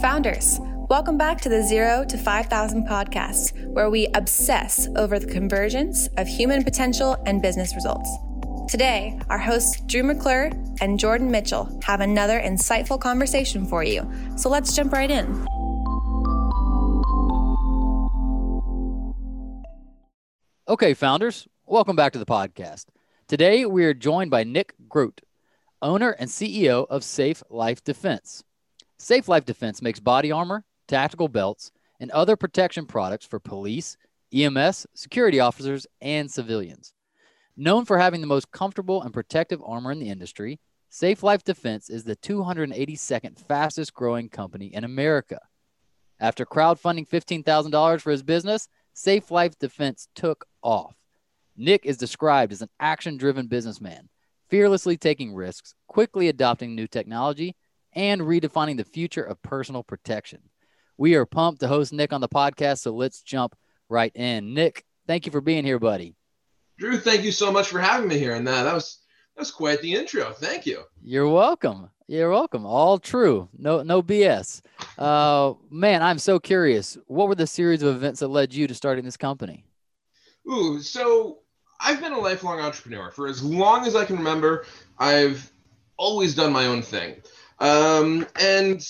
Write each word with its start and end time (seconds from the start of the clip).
Founders, 0.00 0.58
welcome 0.88 1.18
back 1.18 1.42
to 1.42 1.50
the 1.50 1.62
Zero 1.62 2.06
to 2.06 2.16
5,000 2.16 2.88
podcast, 2.88 3.66
where 3.66 3.90
we 3.90 4.06
obsess 4.14 4.88
over 4.96 5.18
the 5.18 5.26
convergence 5.26 6.08
of 6.16 6.26
human 6.26 6.64
potential 6.64 7.22
and 7.26 7.42
business 7.42 7.74
results. 7.74 8.08
Today, 8.66 9.20
our 9.28 9.36
hosts 9.36 9.78
Drew 9.82 10.02
McClure 10.02 10.52
and 10.80 10.98
Jordan 10.98 11.30
Mitchell 11.30 11.78
have 11.84 12.00
another 12.00 12.40
insightful 12.40 12.98
conversation 12.98 13.66
for 13.66 13.84
you. 13.84 14.10
So 14.38 14.48
let's 14.48 14.74
jump 14.74 14.94
right 14.94 15.10
in. 15.10 15.46
Okay, 20.66 20.94
founders, 20.94 21.46
welcome 21.66 21.94
back 21.94 22.14
to 22.14 22.18
the 22.18 22.24
podcast. 22.24 22.86
Today, 23.28 23.66
we 23.66 23.84
are 23.84 23.92
joined 23.92 24.30
by 24.30 24.44
Nick 24.44 24.72
Groat, 24.88 25.20
owner 25.82 26.12
and 26.12 26.30
CEO 26.30 26.86
of 26.88 27.04
Safe 27.04 27.42
Life 27.50 27.84
Defense. 27.84 28.44
Safe 29.00 29.28
Life 29.28 29.46
Defense 29.46 29.80
makes 29.80 29.98
body 29.98 30.30
armor, 30.30 30.62
tactical 30.86 31.28
belts, 31.28 31.72
and 32.00 32.10
other 32.10 32.36
protection 32.36 32.84
products 32.84 33.24
for 33.24 33.40
police, 33.40 33.96
EMS, 34.30 34.86
security 34.92 35.40
officers, 35.40 35.86
and 36.02 36.30
civilians. 36.30 36.92
Known 37.56 37.86
for 37.86 37.98
having 37.98 38.20
the 38.20 38.26
most 38.26 38.52
comfortable 38.52 39.00
and 39.00 39.10
protective 39.10 39.62
armor 39.64 39.90
in 39.90 40.00
the 40.00 40.10
industry, 40.10 40.60
Safe 40.90 41.22
Life 41.22 41.44
Defense 41.44 41.88
is 41.88 42.04
the 42.04 42.14
282nd 42.16 43.38
fastest 43.38 43.94
growing 43.94 44.28
company 44.28 44.66
in 44.66 44.84
America. 44.84 45.38
After 46.20 46.44
crowdfunding 46.44 47.08
$15,000 47.08 48.02
for 48.02 48.10
his 48.10 48.22
business, 48.22 48.68
Safe 48.92 49.30
Life 49.30 49.58
Defense 49.58 50.08
took 50.14 50.44
off. 50.62 50.94
Nick 51.56 51.86
is 51.86 51.96
described 51.96 52.52
as 52.52 52.60
an 52.60 52.68
action 52.78 53.16
driven 53.16 53.46
businessman, 53.46 54.10
fearlessly 54.50 54.98
taking 54.98 55.34
risks, 55.34 55.74
quickly 55.86 56.28
adopting 56.28 56.74
new 56.74 56.86
technology, 56.86 57.56
and 57.92 58.20
redefining 58.20 58.76
the 58.76 58.84
future 58.84 59.22
of 59.22 59.42
personal 59.42 59.82
protection. 59.82 60.40
We 60.96 61.14
are 61.14 61.26
pumped 61.26 61.60
to 61.60 61.68
host 61.68 61.92
Nick 61.92 62.12
on 62.12 62.20
the 62.20 62.28
podcast, 62.28 62.80
so 62.80 62.92
let's 62.92 63.22
jump 63.22 63.56
right 63.88 64.14
in. 64.14 64.54
Nick, 64.54 64.84
thank 65.06 65.26
you 65.26 65.32
for 65.32 65.40
being 65.40 65.64
here, 65.64 65.78
buddy. 65.78 66.14
Drew, 66.78 66.98
thank 66.98 67.24
you 67.24 67.32
so 67.32 67.52
much 67.52 67.68
for 67.68 67.78
having 67.78 68.08
me 68.08 68.18
here. 68.18 68.34
And 68.34 68.46
that, 68.46 68.62
that 68.64 68.74
was 68.74 68.98
that 69.36 69.40
was 69.40 69.50
quite 69.50 69.80
the 69.82 69.94
intro. 69.94 70.32
Thank 70.32 70.66
you. 70.66 70.82
You're 71.02 71.28
welcome. 71.28 71.90
You're 72.06 72.30
welcome. 72.30 72.66
All 72.66 72.98
true. 72.98 73.48
No 73.56 73.82
no 73.82 74.02
BS. 74.02 74.62
Uh, 74.98 75.54
man, 75.70 76.02
I'm 76.02 76.18
so 76.18 76.38
curious. 76.38 76.98
What 77.06 77.28
were 77.28 77.34
the 77.34 77.46
series 77.46 77.82
of 77.82 77.94
events 77.94 78.20
that 78.20 78.28
led 78.28 78.52
you 78.52 78.66
to 78.66 78.74
starting 78.74 79.04
this 79.04 79.16
company? 79.16 79.64
Ooh, 80.50 80.80
so 80.80 81.38
I've 81.80 82.00
been 82.00 82.12
a 82.12 82.18
lifelong 82.18 82.60
entrepreneur 82.60 83.10
for 83.10 83.26
as 83.26 83.42
long 83.42 83.86
as 83.86 83.94
I 83.94 84.04
can 84.04 84.16
remember. 84.16 84.66
I've 84.98 85.52
always 85.96 86.34
done 86.34 86.52
my 86.52 86.66
own 86.66 86.82
thing. 86.82 87.16
Um, 87.60 88.26
and 88.40 88.86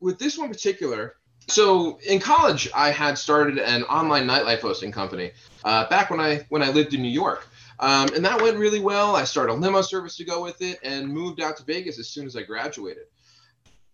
with 0.00 0.18
this 0.18 0.38
one 0.38 0.48
particular, 0.48 1.16
so 1.48 1.98
in 2.06 2.20
college, 2.20 2.70
I 2.74 2.90
had 2.90 3.18
started 3.18 3.58
an 3.58 3.82
online 3.84 4.26
nightlife 4.26 4.60
hosting 4.60 4.92
company 4.92 5.32
uh, 5.62 5.88
back 5.88 6.10
when 6.10 6.20
I 6.20 6.46
when 6.48 6.62
I 6.62 6.70
lived 6.70 6.94
in 6.94 7.02
New 7.02 7.10
York, 7.10 7.46
um, 7.80 8.08
and 8.14 8.24
that 8.24 8.40
went 8.40 8.56
really 8.56 8.80
well. 8.80 9.14
I 9.14 9.24
started 9.24 9.52
a 9.52 9.56
limo 9.56 9.82
service 9.82 10.16
to 10.16 10.24
go 10.24 10.42
with 10.42 10.62
it, 10.62 10.78
and 10.82 11.08
moved 11.08 11.40
out 11.40 11.56
to 11.58 11.64
Vegas 11.64 11.98
as 11.98 12.08
soon 12.08 12.26
as 12.26 12.34
I 12.34 12.42
graduated. 12.42 13.04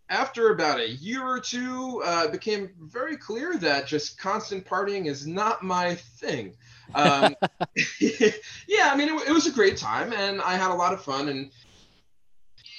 After 0.09 0.53
about 0.53 0.81
a 0.81 0.91
year 0.91 1.25
or 1.25 1.39
two, 1.39 2.03
uh, 2.05 2.25
it 2.27 2.33
became 2.33 2.71
very 2.81 3.17
clear 3.17 3.57
that 3.59 3.87
just 3.87 4.19
constant 4.19 4.65
partying 4.65 5.07
is 5.07 5.27
not 5.27 5.63
my 5.63 5.95
thing. 5.95 6.55
Um, 6.95 7.37
yeah, 8.01 8.91
I 8.93 8.97
mean, 8.97 9.09
it, 9.09 9.29
it 9.29 9.33
was 9.33 9.47
a 9.47 9.53
great 9.53 9.77
time, 9.77 10.13
and 10.13 10.41
I 10.41 10.55
had 10.55 10.71
a 10.71 10.75
lot 10.75 10.93
of 10.93 11.03
fun, 11.03 11.29
and 11.29 11.51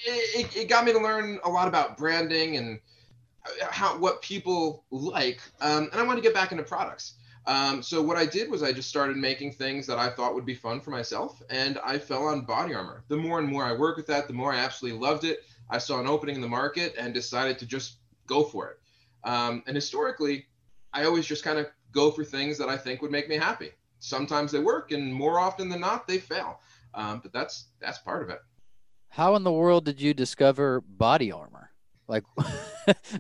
it, 0.06 0.56
it 0.56 0.70
got 0.70 0.86
me 0.86 0.94
to 0.94 1.00
learn 1.00 1.40
a 1.44 1.50
lot 1.50 1.68
about 1.68 1.98
branding 1.98 2.58
and 2.58 2.80
how 3.70 3.98
what 3.98 4.22
people 4.22 4.84
like 4.92 5.42
um, 5.62 5.90
and 5.92 6.00
i 6.00 6.04
wanted 6.04 6.22
to 6.22 6.28
get 6.28 6.34
back 6.34 6.52
into 6.52 6.64
products. 6.64 7.16
Um, 7.48 7.82
so 7.82 8.02
what 8.02 8.18
i 8.18 8.26
did 8.26 8.52
was 8.52 8.62
i 8.62 8.72
just 8.72 8.90
started 8.90 9.18
making 9.18 9.54
things 9.54 9.88
that 9.88 9.98
i 9.98 10.10
thought 10.10 10.36
would 10.36 10.46
be 10.46 10.54
fun 10.54 10.80
for 10.80 10.92
myself 10.92 11.42
and 11.50 11.80
i 11.84 11.98
fell 11.98 12.28
on 12.28 12.42
body 12.42 12.74
armor. 12.74 13.04
The 13.08 13.18
more 13.18 13.40
and 13.40 13.48
more 13.48 13.64
i 13.64 13.74
work 13.74 13.98
with 13.98 14.08
that 14.08 14.28
the 14.28 14.34
more 14.34 14.54
i 14.54 14.58
absolutely 14.58 15.00
loved 15.00 15.24
it. 15.24 15.40
I 15.70 15.78
saw 15.78 16.00
an 16.00 16.08
opening 16.08 16.36
in 16.36 16.42
the 16.42 16.48
market 16.48 16.94
and 16.98 17.14
decided 17.14 17.58
to 17.60 17.66
just 17.66 17.98
go 18.28 18.44
for 18.44 18.70
it. 18.70 18.80
Um, 19.28 19.64
and 19.66 19.76
historically 19.76 20.46
i 20.94 21.06
always 21.06 21.26
just 21.26 21.44
kind 21.44 21.58
of 21.58 21.68
go 21.92 22.12
for 22.12 22.24
things 22.24 22.58
that 22.60 22.70
i 22.70 22.78
think 22.78 23.02
would 23.02 23.12
make 23.12 23.28
me 23.28 23.38
happy. 23.38 23.72
Sometimes 24.00 24.52
they 24.52 24.60
work 24.60 24.92
and 24.92 25.14
more 25.14 25.40
often 25.40 25.68
than 25.70 25.82
not 25.82 26.08
they 26.08 26.20
fail. 26.20 26.60
Um, 26.94 27.22
but 27.24 27.34
that's 27.34 27.70
that's 27.80 27.98
part 28.00 28.22
of 28.22 28.30
it 28.30 28.42
how 29.12 29.36
in 29.36 29.44
the 29.44 29.52
world 29.52 29.84
did 29.84 30.00
you 30.02 30.14
discover 30.14 30.82
body 30.82 31.32
armor? 31.34 31.70
Like 32.08 32.24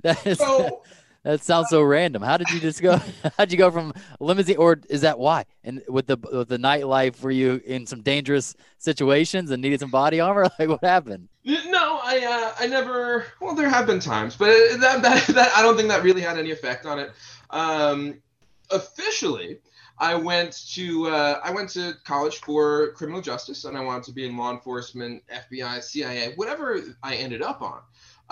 that 0.03 0.25
is 0.25 0.37
so, 0.37 0.83
that 1.23 1.43
sounds 1.43 1.67
so 1.69 1.81
random. 1.81 2.21
How 2.21 2.37
did 2.37 2.49
you 2.49 2.61
just 2.61 2.81
go? 2.83 2.99
How'd 3.37 3.51
you 3.51 3.57
go 3.57 3.69
from 3.69 3.93
limousine, 4.21 4.55
or 4.55 4.79
is 4.89 5.01
that 5.01 5.19
why? 5.19 5.45
And 5.65 5.83
with 5.89 6.07
the 6.07 6.17
with 6.31 6.47
the 6.47 6.57
nightlife, 6.57 7.21
were 7.21 7.29
you 7.29 7.61
in 7.65 7.85
some 7.85 8.01
dangerous 8.01 8.55
situations 8.77 9.51
and 9.51 9.61
needed 9.61 9.81
some 9.81 9.91
body 9.91 10.21
armor? 10.21 10.49
Like 10.57 10.69
what 10.69 10.83
happened? 10.83 11.27
No, 11.43 11.99
I 12.01 12.19
uh, 12.25 12.63
I 12.63 12.67
never. 12.67 13.25
Well, 13.41 13.53
there 13.53 13.69
have 13.69 13.85
been 13.85 13.99
times, 13.99 14.37
but 14.37 14.47
that, 14.79 15.01
that 15.01 15.27
that 15.27 15.51
I 15.57 15.61
don't 15.61 15.75
think 15.75 15.89
that 15.89 16.03
really 16.03 16.21
had 16.21 16.37
any 16.37 16.51
effect 16.51 16.85
on 16.85 16.99
it. 16.99 17.11
Um, 17.49 18.21
officially, 18.69 19.59
I 20.01 20.15
went 20.15 20.67
to 20.73 21.07
uh, 21.09 21.39
I 21.43 21.51
went 21.51 21.69
to 21.69 21.93
college 22.03 22.39
for 22.39 22.91
criminal 22.93 23.21
justice, 23.21 23.65
and 23.65 23.77
I 23.77 23.81
wanted 23.81 24.03
to 24.05 24.13
be 24.13 24.25
in 24.25 24.35
law 24.35 24.51
enforcement, 24.51 25.21
FBI, 25.31 25.83
CIA, 25.83 26.33
whatever 26.35 26.81
I 27.03 27.15
ended 27.15 27.43
up 27.43 27.61
on. 27.61 27.81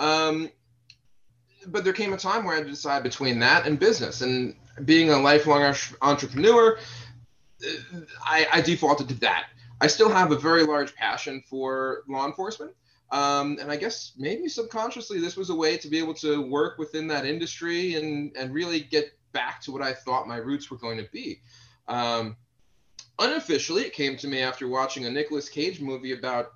Um, 0.00 0.50
but 1.68 1.84
there 1.84 1.92
came 1.92 2.12
a 2.12 2.16
time 2.16 2.44
where 2.44 2.54
I 2.54 2.56
had 2.56 2.64
to 2.64 2.70
decide 2.70 3.04
between 3.04 3.38
that 3.38 3.66
and 3.66 3.78
business. 3.78 4.20
And 4.20 4.56
being 4.84 5.10
a 5.10 5.18
lifelong 5.18 5.72
entrepreneur, 6.02 6.76
I, 8.24 8.48
I 8.52 8.60
defaulted 8.62 9.08
to 9.08 9.20
that. 9.20 9.46
I 9.80 9.86
still 9.86 10.08
have 10.08 10.32
a 10.32 10.36
very 10.36 10.64
large 10.64 10.96
passion 10.96 11.40
for 11.48 12.02
law 12.08 12.26
enforcement. 12.26 12.72
Um, 13.12 13.58
and 13.60 13.70
I 13.70 13.76
guess 13.76 14.12
maybe 14.16 14.48
subconsciously 14.48 15.20
this 15.20 15.36
was 15.36 15.50
a 15.50 15.54
way 15.54 15.76
to 15.76 15.88
be 15.88 15.98
able 15.98 16.14
to 16.14 16.42
work 16.42 16.78
within 16.78 17.06
that 17.08 17.26
industry 17.26 17.94
and, 17.94 18.36
and 18.36 18.52
really 18.52 18.80
get 18.80 19.12
back 19.32 19.60
to 19.62 19.72
what 19.72 19.82
I 19.82 19.92
thought 19.92 20.28
my 20.28 20.36
roots 20.36 20.70
were 20.70 20.76
going 20.76 20.98
to 20.98 21.08
be. 21.12 21.40
Um, 21.88 22.36
unofficially, 23.18 23.82
it 23.82 23.92
came 23.92 24.16
to 24.18 24.28
me 24.28 24.40
after 24.40 24.68
watching 24.68 25.06
a 25.06 25.10
Nicolas 25.10 25.48
Cage 25.48 25.80
movie 25.80 26.12
about 26.12 26.52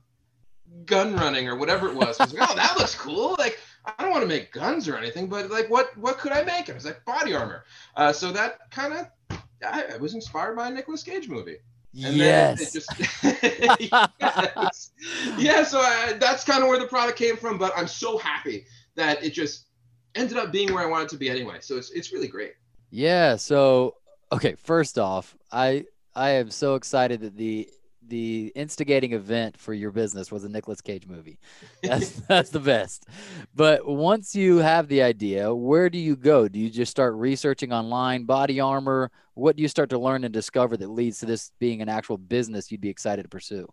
gun 0.86 1.14
running 1.14 1.48
or 1.48 1.56
whatever 1.56 1.88
it 1.88 1.94
was. 1.94 2.18
I 2.18 2.24
was 2.24 2.34
like, 2.34 2.50
oh, 2.50 2.54
that 2.54 2.74
looks 2.78 2.94
cool. 2.94 3.36
Like, 3.38 3.58
I 3.84 4.02
don't 4.02 4.10
want 4.10 4.22
to 4.22 4.28
make 4.28 4.52
guns 4.52 4.88
or 4.88 4.96
anything, 4.96 5.28
but 5.28 5.50
like, 5.50 5.68
what 5.68 5.96
what 5.98 6.18
could 6.18 6.32
I 6.32 6.42
make? 6.42 6.70
I 6.70 6.72
was 6.72 6.84
like, 6.84 7.04
body 7.04 7.34
armor. 7.34 7.64
Uh, 7.96 8.12
so 8.12 8.32
that 8.32 8.70
kind 8.70 8.94
of, 8.94 9.38
I, 9.64 9.84
I, 9.94 9.96
was 9.98 10.14
inspired 10.14 10.56
by 10.56 10.68
a 10.68 10.70
Nicolas 10.70 11.02
Cage 11.02 11.28
movie. 11.28 11.58
And 12.02 12.16
yes. 12.16 12.72
Just, 12.72 12.90
yes. 13.22 14.90
Yeah. 15.38 15.62
So 15.64 15.78
I, 15.78 16.16
that's 16.18 16.44
kind 16.44 16.62
of 16.62 16.68
where 16.68 16.78
the 16.78 16.86
product 16.86 17.18
came 17.18 17.36
from. 17.36 17.56
But 17.56 17.72
I'm 17.76 17.86
so 17.86 18.18
happy 18.18 18.66
that 18.96 19.22
it 19.22 19.30
just 19.30 19.66
ended 20.14 20.38
up 20.38 20.50
being 20.50 20.72
where 20.72 20.82
I 20.82 20.86
wanted 20.86 21.10
to 21.10 21.16
be 21.16 21.28
anyway. 21.30 21.58
So 21.60 21.76
it's 21.76 21.90
it's 21.90 22.12
really 22.12 22.26
great. 22.26 22.54
Yeah. 22.94 23.34
So 23.34 23.96
okay, 24.30 24.54
first 24.54 25.00
off, 25.00 25.36
I 25.50 25.84
I 26.14 26.30
am 26.30 26.48
so 26.50 26.76
excited 26.76 27.22
that 27.22 27.36
the 27.36 27.68
the 28.06 28.52
instigating 28.54 29.14
event 29.14 29.58
for 29.58 29.74
your 29.74 29.90
business 29.90 30.30
was 30.30 30.44
a 30.44 30.48
Nicolas 30.48 30.80
Cage 30.80 31.04
movie. 31.08 31.40
That's 31.82 32.10
that's 32.28 32.50
the 32.50 32.60
best. 32.60 33.08
But 33.52 33.84
once 33.84 34.36
you 34.36 34.58
have 34.58 34.86
the 34.86 35.02
idea, 35.02 35.52
where 35.52 35.90
do 35.90 35.98
you 35.98 36.14
go? 36.14 36.46
Do 36.46 36.60
you 36.60 36.70
just 36.70 36.92
start 36.92 37.14
researching 37.14 37.72
online 37.72 38.26
body 38.26 38.60
armor? 38.60 39.10
What 39.34 39.56
do 39.56 39.62
you 39.62 39.68
start 39.68 39.90
to 39.90 39.98
learn 39.98 40.22
and 40.22 40.32
discover 40.32 40.76
that 40.76 40.88
leads 40.88 41.18
to 41.18 41.26
this 41.26 41.50
being 41.58 41.82
an 41.82 41.88
actual 41.88 42.16
business 42.16 42.70
you'd 42.70 42.80
be 42.80 42.90
excited 42.90 43.24
to 43.24 43.28
pursue? 43.28 43.66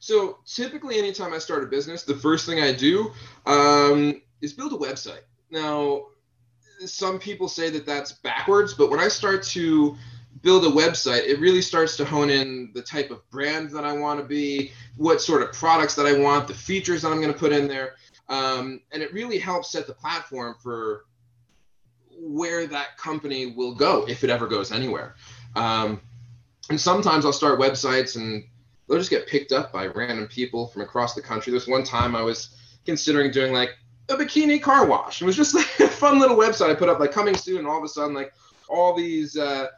So 0.00 0.40
typically, 0.44 0.98
anytime 0.98 1.32
I 1.32 1.38
start 1.38 1.64
a 1.64 1.66
business, 1.66 2.02
the 2.02 2.16
first 2.16 2.44
thing 2.44 2.60
I 2.60 2.72
do 2.72 3.10
um, 3.46 4.20
is 4.42 4.52
build 4.52 4.74
a 4.74 4.76
website. 4.76 5.22
Now, 5.50 6.08
some 6.86 7.18
people 7.18 7.48
say 7.48 7.70
that 7.70 7.86
that's 7.86 8.12
backwards, 8.12 8.74
but 8.74 8.90
when 8.90 9.00
I 9.00 9.08
start 9.08 9.42
to 9.44 9.96
build 10.42 10.64
a 10.64 10.70
website, 10.70 11.26
it 11.26 11.38
really 11.40 11.60
starts 11.60 11.96
to 11.98 12.04
hone 12.04 12.30
in 12.30 12.70
the 12.74 12.82
type 12.82 13.10
of 13.10 13.28
brand 13.30 13.70
that 13.70 13.84
I 13.84 13.92
want 13.92 14.20
to 14.20 14.26
be, 14.26 14.72
what 14.96 15.20
sort 15.20 15.42
of 15.42 15.52
products 15.52 15.94
that 15.96 16.06
I 16.06 16.18
want, 16.18 16.48
the 16.48 16.54
features 16.54 17.02
that 17.02 17.10
I'm 17.10 17.20
going 17.20 17.32
to 17.32 17.38
put 17.38 17.52
in 17.52 17.68
there. 17.68 17.94
Um, 18.28 18.80
and 18.92 19.02
it 19.02 19.12
really 19.12 19.38
helps 19.38 19.70
set 19.70 19.86
the 19.86 19.92
platform 19.92 20.54
for 20.62 21.04
where 22.16 22.66
that 22.66 22.96
company 22.96 23.46
will 23.46 23.74
go 23.74 24.06
if 24.08 24.24
it 24.24 24.30
ever 24.30 24.46
goes 24.46 24.72
anywhere. 24.72 25.16
Um, 25.56 26.00
and 26.68 26.80
sometimes 26.80 27.24
I'll 27.24 27.32
start 27.32 27.58
websites 27.58 28.16
and 28.16 28.44
they'll 28.88 28.98
just 28.98 29.10
get 29.10 29.26
picked 29.26 29.52
up 29.52 29.72
by 29.72 29.86
random 29.86 30.28
people 30.28 30.68
from 30.68 30.82
across 30.82 31.14
the 31.14 31.22
country. 31.22 31.50
There's 31.50 31.66
one 31.66 31.84
time 31.84 32.14
I 32.14 32.22
was 32.22 32.56
considering 32.86 33.30
doing 33.30 33.52
like 33.52 33.70
a 34.08 34.14
bikini 34.14 34.62
car 34.62 34.86
wash. 34.86 35.20
It 35.20 35.24
was 35.24 35.36
just 35.36 35.54
like 35.80 35.89
fun 36.00 36.18
little 36.18 36.36
website 36.36 36.70
I 36.70 36.74
put 36.74 36.88
up, 36.88 36.98
like 36.98 37.12
coming 37.12 37.36
soon, 37.36 37.58
and 37.58 37.66
all 37.68 37.78
of 37.78 37.84
a 37.84 37.88
sudden, 37.88 38.14
like 38.14 38.32
all 38.68 38.96
these 38.96 39.36
uh, 39.36 39.68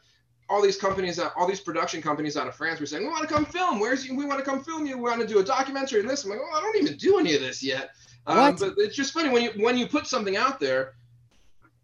all 0.49 0.63
these 0.63 0.77
companies, 0.77 1.19
all 1.19 1.47
these 1.47 1.61
production 1.61 2.01
companies 2.01 2.37
out 2.37 2.47
of 2.47 2.55
France 2.55 2.81
were 2.81 2.87
saying, 2.87 3.03
"We 3.03 3.11
want 3.11 3.29
to 3.29 3.35
come 3.35 3.45
film. 3.45 3.81
Where's 3.81 4.07
you? 4.07 4.17
We 4.17 4.25
want 4.25 4.39
to 4.39 4.45
come 4.45 4.63
film 4.63 4.87
you. 4.87 4.97
We 4.97 5.03
want 5.03 5.21
to 5.21 5.27
do 5.27 5.41
a 5.41 5.45
documentary 5.45 6.01
and 6.01 6.09
this." 6.09 6.25
I'm 6.25 6.31
like, 6.31 6.41
"Oh, 6.41 6.59
I 6.59 6.61
don't 6.61 6.77
even 6.83 6.97
do 6.97 7.19
any 7.19 7.35
of 7.35 7.41
this 7.41 7.63
yet." 7.63 7.91
Um, 8.27 8.55
but 8.57 8.75
it's 8.77 8.95
just 8.95 9.13
funny 9.13 9.29
when 9.29 9.43
you 9.43 9.51
when 9.57 9.77
you 9.77 9.87
put 9.87 10.07
something 10.07 10.37
out 10.37 10.61
there, 10.61 10.95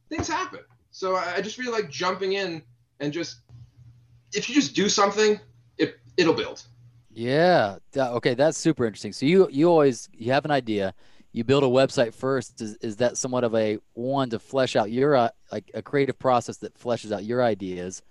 things 0.09 0.29
happen. 0.29 0.61
So 0.91 1.17
I, 1.17 1.35
I 1.37 1.41
just 1.41 1.59
really 1.59 1.73
like 1.73 1.91
jumping 1.91 2.35
in 2.35 2.63
and 3.01 3.13
just 3.13 3.41
if 4.33 4.49
you 4.49 4.55
just 4.55 4.75
do 4.75 4.89
something, 4.89 5.41
it 5.79 5.99
it'll 6.17 6.35
build. 6.35 6.65
Yeah. 7.11 7.79
Okay, 7.97 8.35
that's 8.35 8.57
super 8.57 8.87
interesting. 8.87 9.13
So 9.13 9.27
you 9.27 9.49
you 9.51 9.69
always 9.69 10.09
you 10.13 10.33
have 10.33 10.45
an 10.45 10.53
idea, 10.53 10.95
you 11.33 11.45
build 11.45 11.63
a 11.63 11.67
website 11.67 12.15
first. 12.15 12.61
Is 12.61 12.77
is 12.77 12.97
that 12.97 13.17
somewhat 13.17 13.45
of 13.45 13.55
a 13.55 13.79
one 13.95 14.31
to 14.31 14.39
flesh 14.39 14.77
out 14.77 14.91
your 14.91 15.17
uh, 15.17 15.29
like 15.53 15.71
a 15.75 15.83
creative 15.83 16.19
process 16.19 16.57
that 16.59 16.79
fleshes 16.79 17.13
out 17.13 17.25
your 17.25 17.43
ideas? 17.43 18.03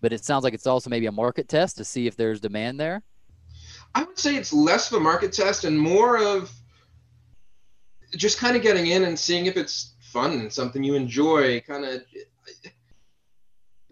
But 0.00 0.12
it 0.12 0.24
sounds 0.24 0.44
like 0.44 0.54
it's 0.54 0.66
also 0.66 0.88
maybe 0.88 1.06
a 1.06 1.12
market 1.12 1.48
test 1.48 1.76
to 1.76 1.84
see 1.84 2.06
if 2.06 2.16
there's 2.16 2.40
demand 2.40 2.80
there. 2.80 3.02
I 3.94 4.04
would 4.04 4.18
say 4.18 4.36
it's 4.36 4.52
less 4.52 4.90
of 4.90 4.98
a 4.98 5.00
market 5.00 5.32
test 5.32 5.64
and 5.64 5.78
more 5.78 6.22
of 6.22 6.50
just 8.16 8.38
kind 8.38 8.56
of 8.56 8.62
getting 8.62 8.86
in 8.86 9.04
and 9.04 9.18
seeing 9.18 9.46
if 9.46 9.56
it's 9.56 9.94
fun 10.00 10.32
and 10.32 10.52
something 10.52 10.82
you 10.82 10.94
enjoy. 10.94 11.60
Kind 11.60 11.84
of 11.84 12.02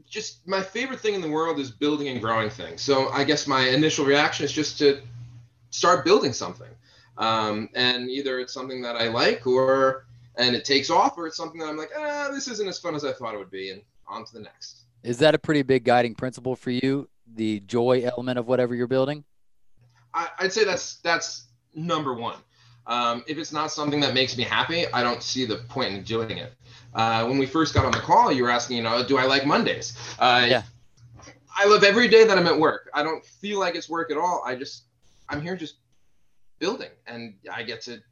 just 0.09 0.47
my 0.47 0.63
favorite 0.63 1.01
thing 1.01 1.15
in 1.15 1.21
the 1.21 1.29
world 1.29 1.59
is 1.59 1.71
building 1.71 2.09
and 2.09 2.21
growing 2.21 2.49
things. 2.49 2.81
So 2.81 3.11
I 3.11 3.25
guess 3.25 3.47
my 3.47 3.69
initial 3.69 4.05
reaction 4.05 4.45
is 4.45 4.53
just 4.53 4.79
to 4.79 5.03
start 5.71 6.05
building 6.05 6.33
something. 6.33 6.69
Um, 7.19 7.69
and 7.75 8.09
either 8.09 8.41
it's 8.41 8.55
something 8.55 8.81
that 8.83 8.97
I 8.97 9.09
like 9.09 9.47
or 9.47 10.07
and 10.37 10.55
it 10.55 10.65
takes 10.65 10.89
off 10.89 11.19
or 11.19 11.27
it's 11.27 11.37
something 11.37 11.61
that 11.61 11.67
I'm 11.67 11.77
like, 11.77 11.91
ah, 11.99 12.31
this 12.33 12.49
isn't 12.49 12.69
as 12.69 12.79
fun 12.79 12.95
as 12.95 13.05
I 13.05 13.13
thought 13.13 13.35
it 13.35 13.39
would 13.39 13.51
be 13.51 13.71
and 13.71 13.83
on 14.07 14.25
to 14.25 14.33
the 14.33 14.41
next. 14.41 14.85
Is 15.03 15.19
that 15.19 15.35
a 15.35 15.39
pretty 15.39 15.63
big 15.63 15.85
guiding 15.85 16.15
principle 16.15 16.57
for 16.57 16.71
you? 16.71 17.09
The 17.35 17.61
joy 17.61 18.03
element 18.05 18.39
of 18.39 18.47
whatever 18.47 18.75
you're 18.75 18.87
building? 18.87 19.25
I, 20.15 20.29
I'd 20.39 20.53
say 20.53 20.65
that's 20.65 20.97
that's 20.97 21.49
number 21.75 22.15
one. 22.15 22.37
Um, 22.87 23.23
if 23.27 23.37
it's 23.37 23.53
not 23.53 23.71
something 23.71 24.01
that 24.01 24.15
makes 24.15 24.37
me 24.37 24.45
happy, 24.45 24.87
I 24.93 25.03
don't 25.03 25.23
see 25.23 25.45
the 25.45 25.57
point 25.57 25.93
in 25.93 26.03
doing 26.05 26.39
it. 26.39 26.55
Uh, 26.95 27.27
when 27.27 27.37
we 27.37 27.45
first 27.45 27.75
got 27.75 27.85
on 27.85 27.93
the 27.93 27.99
call, 27.99 28.33
you 28.33 28.45
were 28.45 28.51
asking, 28.51 28.79
you 28.79 28.83
know, 28.83 29.05
do 29.05 29.19
I 29.19 29.25
like 29.25 29.45
Mondays? 29.45 29.95
Uh, 30.19 30.47
Yeah. 30.49 30.63
I 31.61 31.67
love 31.67 31.83
every 31.83 32.07
day 32.09 32.25
that 32.25 32.39
I'm 32.39 32.47
at 32.47 32.59
work. 32.59 32.89
I 32.95 33.03
don't 33.03 33.25
feel 33.25 33.59
like 33.59 33.75
it's 33.75 33.91
work 33.91 34.11
at 34.13 34.17
all. 34.17 34.43
I 34.47 34.55
just, 34.55 34.85
I'm 35.29 35.43
here 35.43 35.57
just 35.57 35.75
building, 36.59 36.91
and 37.07 37.35
I 37.53 37.63
get 37.63 37.83
to 37.83 38.03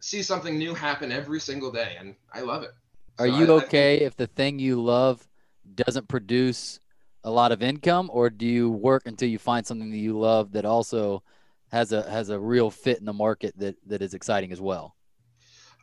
see 0.00 0.22
something 0.22 0.58
new 0.58 0.74
happen 0.74 1.10
every 1.12 1.40
single 1.40 1.70
day, 1.72 1.96
and 1.98 2.14
I 2.32 2.40
love 2.40 2.62
it. 2.62 2.72
Are 3.18 3.26
So 3.26 3.38
you 3.38 3.52
I- 3.52 3.56
I- 3.60 3.64
okay 3.64 3.96
if 4.00 4.16
the 4.16 4.26
thing 4.26 4.58
you 4.58 4.82
love 4.82 5.26
doesn't 5.74 6.08
produce 6.08 6.80
a 7.24 7.30
lot 7.30 7.50
of 7.50 7.62
income, 7.62 8.10
or 8.12 8.30
do 8.30 8.46
you 8.46 8.70
work 8.70 9.06
until 9.06 9.28
you 9.28 9.38
find 9.38 9.66
something 9.66 9.90
that 9.90 9.96
you 9.98 10.18
love 10.18 10.52
that 10.52 10.64
also 10.64 11.22
has 11.72 11.92
a 11.92 12.08
has 12.08 12.28
a 12.28 12.38
real 12.38 12.70
fit 12.70 12.98
in 12.98 13.04
the 13.04 13.12
market 13.12 13.58
that 13.58 13.76
that 13.86 14.02
is 14.02 14.14
exciting 14.14 14.52
as 14.52 14.60
well? 14.60 14.94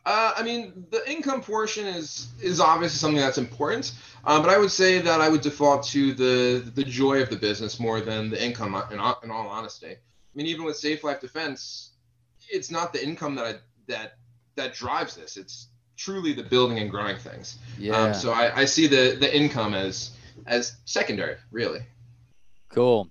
Uh, 0.06 0.34
I 0.36 0.42
mean, 0.42 0.86
the 0.90 1.08
income 1.10 1.42
portion 1.42 1.86
is 1.86 2.28
is 2.40 2.60
obviously 2.60 2.98
something 2.98 3.20
that's 3.20 3.38
important, 3.38 3.92
um, 4.24 4.42
but 4.42 4.50
I 4.50 4.58
would 4.58 4.70
say 4.70 5.00
that 5.00 5.20
I 5.20 5.28
would 5.28 5.40
default 5.40 5.82
to 5.88 6.14
the 6.14 6.70
the 6.74 6.84
joy 6.84 7.20
of 7.20 7.30
the 7.30 7.36
business 7.36 7.80
more 7.80 8.00
than 8.00 8.30
the 8.30 8.42
income. 8.42 8.74
In, 8.90 8.98
all- 8.98 9.20
in 9.22 9.30
all 9.30 9.48
honesty, 9.48 9.96
I 10.34 10.36
mean, 10.36 10.46
even 10.46 10.64
with 10.64 10.76
Safe 10.76 11.04
Life 11.04 11.20
Defense, 11.20 11.92
it's 12.50 12.70
not 12.70 12.92
the 12.92 13.04
income 13.04 13.36
that 13.36 13.46
I, 13.46 13.54
that 13.88 14.18
that 14.56 14.74
drives 14.74 15.14
this. 15.16 15.36
It's 15.36 15.68
truly 15.96 16.32
the 16.32 16.42
building 16.42 16.78
and 16.78 16.90
growing 16.90 17.16
things. 17.16 17.58
Yeah, 17.78 17.96
Um, 17.96 18.14
so 18.14 18.32
I, 18.32 18.60
I 18.62 18.64
see 18.64 18.86
the 18.88 19.16
the 19.18 19.34
income 19.34 19.74
as 19.74 20.10
as 20.46 20.76
secondary, 20.84 21.36
really. 21.50 21.80
cool. 22.68 23.08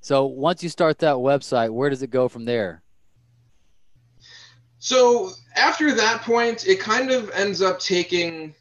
So 0.00 0.26
once 0.26 0.62
you 0.62 0.68
start 0.68 0.98
that 0.98 1.16
website, 1.16 1.70
where 1.70 1.88
does 1.88 2.02
it 2.02 2.10
go 2.10 2.28
from 2.28 2.44
there? 2.44 2.82
So 4.78 5.30
after 5.56 5.94
that 5.94 6.22
point, 6.22 6.66
it 6.66 6.78
kind 6.80 7.10
of 7.10 7.30
ends 7.30 7.62
up 7.62 7.80
taking 7.80 8.54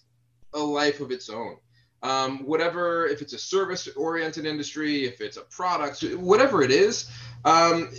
a 0.53 0.59
life 0.59 1.01
of 1.01 1.11
its 1.11 1.29
own. 1.29 1.57
Um, 2.01 2.45
whatever, 2.45 3.07
if 3.07 3.21
it's 3.21 3.33
a 3.33 3.37
service 3.39 3.87
oriented 3.95 4.45
industry, 4.45 5.05
if 5.05 5.21
it's 5.21 5.37
a 5.37 5.41
product, 5.43 6.03
whatever 6.15 6.61
it 6.61 6.71
is, 6.71 7.09
um, 7.45 7.89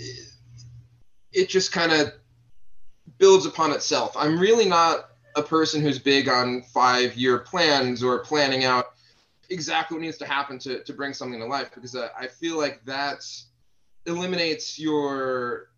it 1.32 1.48
just 1.48 1.72
kind 1.72 1.92
of 1.92 2.12
builds 3.18 3.46
upon 3.46 3.72
itself. 3.72 4.16
I'm 4.16 4.38
really 4.38 4.66
not 4.66 5.10
a 5.36 5.42
person 5.42 5.82
who's 5.82 5.98
big 5.98 6.28
on 6.28 6.62
five 6.62 7.16
year 7.16 7.38
plans 7.38 8.02
or 8.02 8.20
planning 8.20 8.64
out 8.64 8.86
exactly 9.50 9.96
what 9.96 10.02
needs 10.02 10.18
to 10.18 10.26
happen 10.26 10.58
to, 10.60 10.82
to 10.84 10.92
bring 10.92 11.12
something 11.12 11.40
to 11.40 11.46
life 11.46 11.70
because 11.74 11.94
I, 11.94 12.08
I 12.18 12.26
feel 12.28 12.56
like 12.56 12.84
that 12.84 13.24
eliminates 14.06 14.78
your 14.78 15.68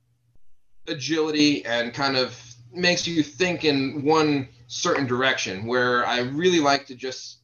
agility 0.86 1.64
and 1.64 1.92
kind 1.92 2.16
of 2.16 2.38
makes 2.72 3.06
you 3.06 3.22
think 3.22 3.64
in 3.64 4.04
one 4.04 4.48
certain 4.66 5.06
direction 5.06 5.66
where 5.66 6.06
I 6.06 6.20
really 6.20 6.60
like 6.60 6.86
to 6.86 6.94
just 6.94 7.38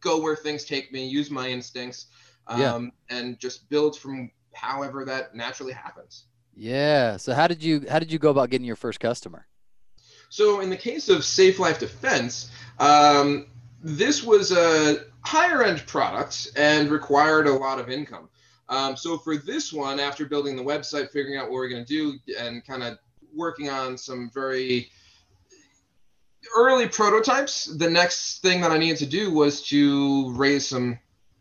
go 0.00 0.20
where 0.20 0.36
things 0.36 0.64
take 0.64 0.92
me, 0.92 1.06
use 1.06 1.30
my 1.30 1.48
instincts, 1.48 2.06
um, 2.46 2.60
Yeah. 2.60 3.16
and 3.16 3.38
just 3.38 3.68
build 3.68 3.98
from 3.98 4.30
however 4.60 5.04
that 5.04 5.34
naturally 5.34 5.72
happens. 5.72 6.24
Yeah. 6.54 7.16
So 7.16 7.34
how 7.34 7.46
did 7.46 7.62
you 7.62 7.86
how 7.88 7.98
did 7.98 8.10
you 8.10 8.18
go 8.18 8.30
about 8.30 8.50
getting 8.50 8.66
your 8.66 8.76
first 8.76 9.00
customer? 9.00 9.46
So 10.28 10.60
in 10.60 10.70
the 10.70 10.76
case 10.76 11.08
of 11.08 11.24
Safe 11.24 11.58
Life 11.58 11.78
Defense, 11.78 12.50
um, 12.78 13.46
this 13.82 14.22
was 14.22 14.52
a 14.52 15.04
higher 15.20 15.62
end 15.62 15.86
product 15.86 16.50
and 16.56 16.90
required 16.90 17.46
a 17.46 17.52
lot 17.52 17.78
of 17.78 17.88
income. 17.88 18.28
Um, 18.68 18.96
so 18.96 19.16
for 19.16 19.36
this 19.36 19.72
one, 19.72 19.98
after 19.98 20.26
building 20.26 20.56
the 20.56 20.62
website, 20.62 21.10
figuring 21.10 21.38
out 21.38 21.44
what 21.44 21.52
we're 21.52 21.68
going 21.68 21.84
to 21.84 21.88
do, 21.88 22.18
and 22.38 22.64
kind 22.66 22.82
of 22.82 22.98
working 23.34 23.70
on 23.70 23.96
some 23.96 24.30
very 24.34 24.90
early 26.56 26.88
prototypes, 26.88 27.64
the 27.64 27.88
next 27.88 28.42
thing 28.42 28.60
that 28.60 28.70
I 28.70 28.78
needed 28.78 28.98
to 28.98 29.06
do 29.06 29.32
was 29.32 29.62
to 29.68 30.32
raise 30.34 30.66
some 30.66 30.98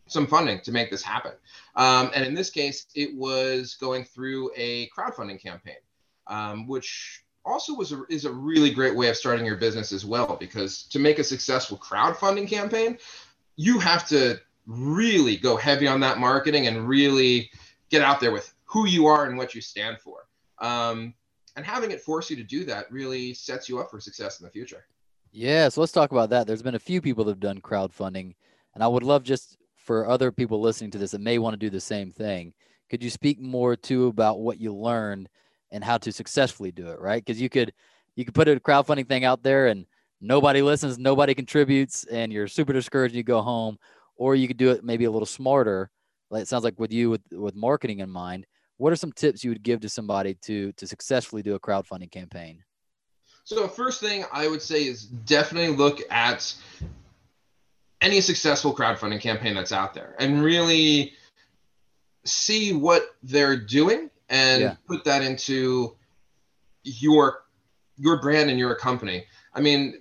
some 0.10 0.26
funding 0.26 0.62
to 0.62 0.72
make 0.72 0.90
this 0.90 1.04
happen. 1.04 1.34
Um, 1.78 2.10
and 2.14 2.26
in 2.26 2.34
this 2.34 2.50
case, 2.50 2.88
it 2.96 3.16
was 3.16 3.76
going 3.76 4.04
through 4.04 4.52
a 4.56 4.90
crowdfunding 4.90 5.42
campaign, 5.42 5.78
um, 6.26 6.68
which 6.68 7.24
also 7.46 7.74
was 7.74 7.92
a, 7.92 8.02
is 8.10 8.26
a 8.26 8.32
really 8.32 8.72
great 8.72 8.96
way 8.96 9.10
of 9.10 9.16
starting 9.16 9.46
your 9.46 9.56
business 9.56 9.92
as 9.92 10.04
well. 10.04 10.36
Because 10.40 10.84
to 10.88 11.00
make 11.00 11.20
a 11.20 11.24
successful 11.24 11.78
crowdfunding 11.78 12.50
campaign, 12.50 12.98
you 13.56 13.80
have 13.80 14.08
to 14.10 14.40
really 14.66 15.38
go 15.38 15.56
heavy 15.56 15.88
on 15.88 16.00
that 16.02 16.18
marketing 16.18 16.68
and 16.68 16.88
really 16.88 17.50
get 17.90 18.02
out 18.02 18.20
there 18.20 18.32
with 18.32 18.54
who 18.66 18.88
you 18.88 19.06
are 19.06 19.26
and 19.26 19.38
what 19.38 19.54
you 19.54 19.62
stand 19.62 20.00
for. 20.00 20.28
Um, 20.60 21.14
and 21.56 21.66
having 21.66 21.92
it 21.92 22.02
force 22.02 22.30
you 22.30 22.36
to 22.36 22.44
do 22.44 22.66
that 22.66 22.92
really 22.92 23.34
sets 23.34 23.70
you 23.70 23.80
up 23.80 23.90
for 23.90 24.00
success 24.00 24.40
in 24.40 24.46
the 24.46 24.52
future. 24.52 24.86
Yeah, 25.32 25.70
so 25.70 25.82
let's 25.82 25.94
talk 25.94 26.12
about 26.12 26.32
that. 26.32 26.48
There's 26.48 26.62
been 26.64 26.76
a 26.76 26.80
few 26.80 27.02
people 27.02 27.24
that 27.26 27.32
have 27.32 27.40
done 27.40 27.62
crowdfunding, 27.62 28.36
and 28.74 28.84
I 28.84 28.88
would 28.88 29.04
love 29.04 29.24
just 29.24 29.58
for 29.88 30.06
other 30.06 30.34
people 30.34 30.60
listening 30.60 30.92
to 30.92 30.98
this 30.98 31.12
that 31.12 31.22
may 31.22 31.40
want 31.40 31.54
to 31.54 31.58
do 31.58 31.70
the 31.70 31.80
same 31.80 32.12
thing. 32.12 32.54
Could 32.90 33.02
you 33.02 33.10
speak 33.10 33.40
more 33.40 33.78
too 33.78 34.08
about 34.08 34.42
what 34.42 34.60
you 34.60 34.76
learned 34.76 35.30
and 35.72 35.82
how 35.82 35.98
to 36.00 36.12
successfully 36.12 36.74
do 36.74 36.90
it, 36.90 37.00
right? 37.00 37.24
Because 37.24 37.42
you 37.42 37.48
could 37.48 37.74
you 38.18 38.26
could 38.26 38.36
put 38.36 38.50
a 38.50 38.60
crowdfunding 38.60 39.08
thing 39.08 39.24
out 39.24 39.44
there 39.44 39.68
and 39.68 39.86
nobody 40.20 40.62
listens, 40.62 41.00
nobody 41.00 41.34
contributes, 41.34 42.04
and 42.06 42.34
you're 42.34 42.50
super 42.50 42.74
discouraged 42.74 43.14
and 43.14 43.18
you 43.18 43.24
go 43.24 43.42
home, 43.42 43.78
or 44.18 44.36
you 44.36 44.48
could 44.48 44.58
do 44.58 44.72
it 44.72 44.84
maybe 44.84 45.06
a 45.06 45.12
little 45.12 45.26
smarter. 45.26 45.90
Like 46.30 46.42
it 46.42 46.48
sounds 46.50 46.66
like 46.66 46.78
with 46.78 46.92
you 46.92 47.10
with 47.10 47.22
with 47.32 47.56
marketing 47.56 48.00
in 48.00 48.10
mind. 48.10 48.46
What 48.76 48.92
are 48.92 48.98
some 48.98 49.14
tips 49.14 49.42
you 49.42 49.52
would 49.52 49.64
give 49.64 49.80
to 49.82 49.90
somebody 49.90 50.34
to 50.42 50.74
to 50.74 50.86
successfully 50.86 51.44
do 51.44 51.56
a 51.56 51.60
crowdfunding 51.62 52.12
campaign? 52.12 52.62
So 53.46 53.70
first 53.70 54.02
thing 54.02 54.26
I 54.34 54.50
would 54.50 54.62
say 54.62 54.86
is 54.86 55.06
definitely 55.06 55.74
look 55.78 56.02
at 56.12 56.54
any 58.02 58.22
successful 58.22 58.76
crowdfunding 58.76 59.20
campaign 59.22 59.56
that's 59.56 59.72
out 59.72 59.94
there 59.94 60.16
and 60.20 60.44
really 60.44 61.14
see 62.26 62.74
what 62.74 63.16
they're 63.24 63.58
doing 63.58 64.10
and 64.30 64.62
Yeah. 64.62 64.76
put 64.88 65.04
that 65.06 65.22
into 65.22 65.96
your 66.84 67.44
your 68.00 68.22
brand 68.22 68.50
and 68.50 68.60
your 68.60 68.76
company. 68.76 69.26
I 69.56 69.62
mean, 69.62 70.00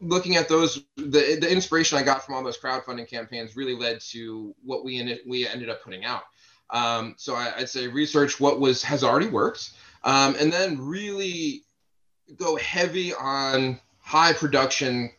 looking 0.00 0.36
at 0.36 0.48
those, 0.48 0.82
the 0.96 1.38
the 1.40 1.50
inspiration 1.50 1.98
I 1.98 2.02
got 2.02 2.24
from 2.24 2.34
all 2.34 2.42
those 2.42 2.58
crowdfunding 2.58 3.08
campaigns 3.08 3.56
really 3.56 3.76
led 3.76 4.00
to 4.12 4.54
what 4.64 4.84
we 4.84 4.98
ended 4.98 5.20
we 5.26 5.46
ended 5.46 5.68
up 5.70 5.82
putting 5.82 6.04
out. 6.04 6.22
Um, 6.70 7.14
so 7.18 7.34
I, 7.34 7.52
I'd 7.58 7.68
say 7.68 7.86
research 7.86 8.40
what 8.40 8.58
was 8.58 8.82
has 8.82 9.04
already 9.04 9.28
worked, 9.28 9.72
um, 10.02 10.34
and 10.40 10.52
then 10.52 10.80
really 10.80 11.62
go 12.36 12.56
heavy 12.56 13.14
on 13.14 13.78
high 14.00 14.32
production 14.32 15.10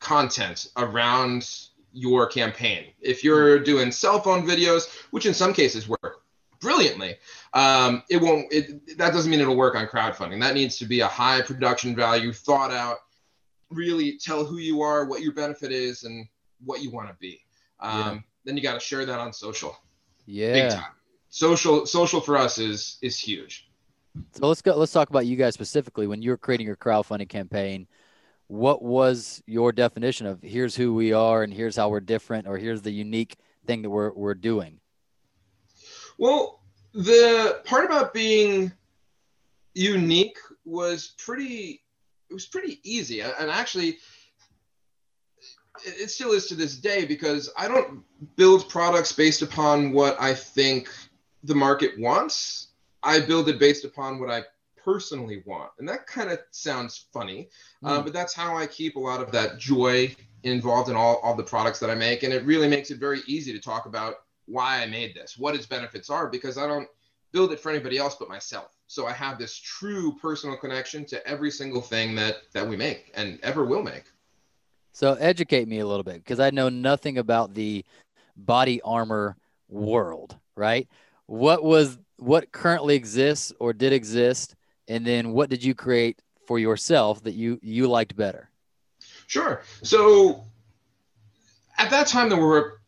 content 0.00 0.68
around 0.76 1.48
your 1.92 2.26
campaign. 2.26 2.86
If 3.00 3.22
you're 3.22 3.58
doing 3.58 3.92
cell 3.92 4.20
phone 4.20 4.46
videos, 4.46 4.88
which 5.10 5.26
in 5.26 5.34
some 5.34 5.52
cases 5.52 5.88
work 5.88 6.22
brilliantly, 6.60 7.16
um, 7.54 8.02
it 8.10 8.18
won't. 8.18 8.52
It, 8.52 8.98
that 8.98 9.12
doesn't 9.12 9.30
mean 9.30 9.40
it'll 9.40 9.56
work 9.56 9.74
on 9.76 9.86
crowdfunding. 9.86 10.40
That 10.40 10.54
needs 10.54 10.78
to 10.78 10.84
be 10.84 11.00
a 11.00 11.06
high 11.06 11.42
production 11.42 11.94
value, 11.94 12.32
thought 12.32 12.70
out. 12.72 12.98
Really 13.70 14.18
tell 14.18 14.44
who 14.44 14.58
you 14.58 14.82
are, 14.82 15.04
what 15.04 15.22
your 15.22 15.32
benefit 15.32 15.70
is, 15.70 16.02
and 16.04 16.26
what 16.64 16.82
you 16.82 16.90
want 16.90 17.08
to 17.08 17.14
be. 17.20 17.40
Um, 17.78 17.98
Yeah. 17.98 18.18
Then 18.44 18.56
you 18.56 18.62
got 18.62 18.74
to 18.74 18.80
share 18.80 19.04
that 19.04 19.18
on 19.20 19.32
social, 19.34 19.76
Yeah. 20.26 20.52
big 20.52 20.70
time. 20.72 20.92
Social, 21.28 21.84
social 21.86 22.20
for 22.20 22.36
us 22.36 22.58
is 22.58 22.98
is 23.02 23.18
huge. 23.18 23.68
So 24.32 24.48
let's 24.48 24.62
go. 24.62 24.74
Let's 24.76 24.92
talk 24.92 25.10
about 25.10 25.26
you 25.26 25.36
guys 25.36 25.54
specifically. 25.54 26.06
When 26.06 26.22
you're 26.22 26.36
creating 26.38 26.66
your 26.66 26.76
crowdfunding 26.76 27.28
campaign, 27.28 27.86
what 28.50 28.82
was 28.82 29.40
your 29.46 29.70
definition 29.70 30.26
of 30.26 30.42
here's 30.42 30.74
who 30.74 30.92
we 30.92 31.12
are 31.12 31.44
and 31.44 31.54
here's 31.54 31.76
how 31.76 31.88
we're 31.88 32.00
different 32.00 32.48
or 32.48 32.58
here's 32.58 32.82
the 32.82 32.90
unique 32.90 33.36
thing 33.64 33.80
that 33.82 33.90
we're, 33.90 34.12
we're 34.12 34.34
doing? 34.34 34.80
Well, 36.18 36.60
the 36.92 37.60
part 37.64 37.84
about 37.84 38.12
being 38.12 38.72
unique 39.74 40.36
was 40.64 41.14
pretty 41.16 41.80
it 42.28 42.34
was 42.34 42.46
pretty 42.46 42.80
easy 42.82 43.20
and 43.20 43.50
actually 43.50 43.98
it 45.84 46.10
still 46.10 46.32
is 46.32 46.46
to 46.48 46.56
this 46.56 46.76
day 46.76 47.04
because 47.04 47.52
I 47.56 47.68
don't 47.68 48.02
build 48.34 48.68
products 48.68 49.12
based 49.12 49.42
upon 49.42 49.92
what 49.92 50.20
I 50.20 50.34
think 50.34 50.88
the 51.44 51.54
market 51.54 51.92
wants. 52.00 52.72
I 53.04 53.20
build 53.20 53.48
it 53.48 53.60
based 53.60 53.84
upon 53.84 54.18
what 54.18 54.28
I 54.28 54.42
personally 54.90 55.42
want. 55.46 55.70
And 55.78 55.88
that 55.88 56.06
kind 56.06 56.30
of 56.30 56.40
sounds 56.50 57.06
funny, 57.12 57.48
mm. 57.82 57.88
uh, 57.88 57.98
hmm. 57.98 58.04
but 58.04 58.12
that's 58.12 58.34
how 58.34 58.56
I 58.56 58.66
keep 58.66 58.96
a 58.96 59.00
lot 59.00 59.20
of 59.22 59.30
that 59.32 59.58
joy 59.58 60.14
involved 60.42 60.88
in 60.88 60.96
all, 60.96 61.20
all 61.22 61.36
the 61.36 61.44
products 61.44 61.78
that 61.78 61.90
I 61.90 61.94
make. 61.94 62.24
And 62.24 62.32
it 62.32 62.44
really 62.44 62.66
makes 62.66 62.90
it 62.90 62.98
very 62.98 63.20
easy 63.26 63.52
to 63.52 63.60
talk 63.60 63.86
about 63.86 64.14
why 64.46 64.82
I 64.82 64.86
made 64.86 65.14
this, 65.14 65.38
what 65.38 65.54
its 65.54 65.66
benefits 65.66 66.10
are, 66.10 66.28
because 66.28 66.58
I 66.58 66.66
don't 66.66 66.88
build 67.30 67.52
it 67.52 67.60
for 67.60 67.70
anybody 67.70 67.98
else 67.98 68.16
but 68.18 68.28
myself. 68.28 68.76
So 68.88 69.06
I 69.06 69.12
have 69.12 69.38
this 69.38 69.54
true 69.54 70.16
personal 70.20 70.56
connection 70.56 71.04
to 71.06 71.24
every 71.24 71.52
single 71.52 71.80
thing 71.80 72.16
that 72.16 72.38
that 72.52 72.66
we 72.66 72.76
make 72.76 73.12
and 73.14 73.38
ever 73.44 73.64
will 73.64 73.84
make. 73.84 74.04
So 74.92 75.14
educate 75.14 75.68
me 75.68 75.78
a 75.78 75.86
little 75.86 76.02
bit 76.02 76.16
because 76.16 76.40
I 76.40 76.50
know 76.50 76.68
nothing 76.68 77.18
about 77.18 77.54
the 77.54 77.84
body 78.36 78.80
armor 78.82 79.36
world, 79.68 80.36
right? 80.56 80.88
What 81.26 81.62
was 81.62 81.96
what 82.16 82.50
currently 82.50 82.96
exists 82.96 83.52
or 83.60 83.72
did 83.72 83.92
exist 83.92 84.56
and 84.90 85.06
then 85.06 85.32
what 85.32 85.48
did 85.48 85.62
you 85.62 85.74
create 85.74 86.20
for 86.46 86.58
yourself 86.58 87.22
that 87.22 87.34
you 87.34 87.58
you 87.62 87.86
liked 87.86 88.16
better? 88.16 88.50
Sure. 89.28 89.62
So 89.82 90.44
at 91.78 91.90
that 91.90 92.08
time 92.08 92.28
there 92.28 92.40
were 92.40 92.80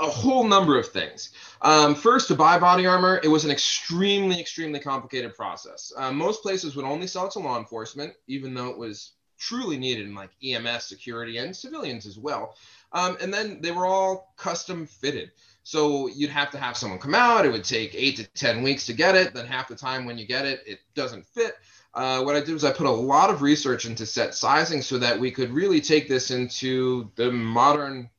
a 0.00 0.06
whole 0.06 0.44
number 0.44 0.78
of 0.78 0.88
things. 0.88 1.30
Um, 1.62 1.94
first, 1.94 2.28
to 2.28 2.34
buy 2.34 2.58
body 2.58 2.86
armor, 2.86 3.20
it 3.22 3.28
was 3.28 3.44
an 3.44 3.50
extremely, 3.50 4.40
extremely 4.40 4.80
complicated 4.80 5.34
process. 5.34 5.92
Uh, 5.96 6.12
most 6.12 6.42
places 6.42 6.74
would 6.74 6.84
only 6.84 7.06
sell 7.06 7.26
it 7.26 7.32
to 7.32 7.38
law 7.40 7.58
enforcement, 7.58 8.12
even 8.26 8.54
though 8.54 8.68
it 8.70 8.78
was 8.78 9.12
truly 9.38 9.76
needed 9.76 10.06
in 10.06 10.14
like 10.14 10.30
EMS 10.42 10.84
security 10.84 11.38
and 11.38 11.54
civilians 11.54 12.06
as 12.06 12.18
well. 12.18 12.56
Um, 12.92 13.16
and 13.20 13.32
then 13.32 13.60
they 13.60 13.72
were 13.72 13.86
all 13.86 14.34
custom 14.36 14.86
fitted. 14.86 15.32
So 15.64 16.08
you'd 16.08 16.30
have 16.30 16.50
to 16.50 16.58
have 16.58 16.76
someone 16.76 16.98
come 16.98 17.14
out. 17.14 17.46
It 17.46 17.50
would 17.50 17.64
take 17.64 17.94
eight 17.94 18.16
to 18.16 18.24
10 18.24 18.62
weeks 18.62 18.84
to 18.86 18.92
get 18.92 19.16
it. 19.16 19.32
Then 19.32 19.46
half 19.46 19.66
the 19.66 19.74
time 19.74 20.04
when 20.04 20.18
you 20.18 20.26
get 20.26 20.44
it, 20.44 20.62
it 20.66 20.80
doesn't 20.94 21.26
fit. 21.26 21.54
Uh, 21.94 22.22
what 22.22 22.36
I 22.36 22.40
did 22.40 22.52
was 22.52 22.64
I 22.64 22.72
put 22.72 22.86
a 22.86 22.90
lot 22.90 23.30
of 23.30 23.40
research 23.40 23.86
into 23.86 24.04
set 24.04 24.34
sizing 24.34 24.82
so 24.82 24.98
that 24.98 25.18
we 25.18 25.30
could 25.30 25.50
really 25.50 25.80
take 25.80 26.06
this 26.06 26.30
into 26.30 27.10
the 27.16 27.32
modern 27.32 28.10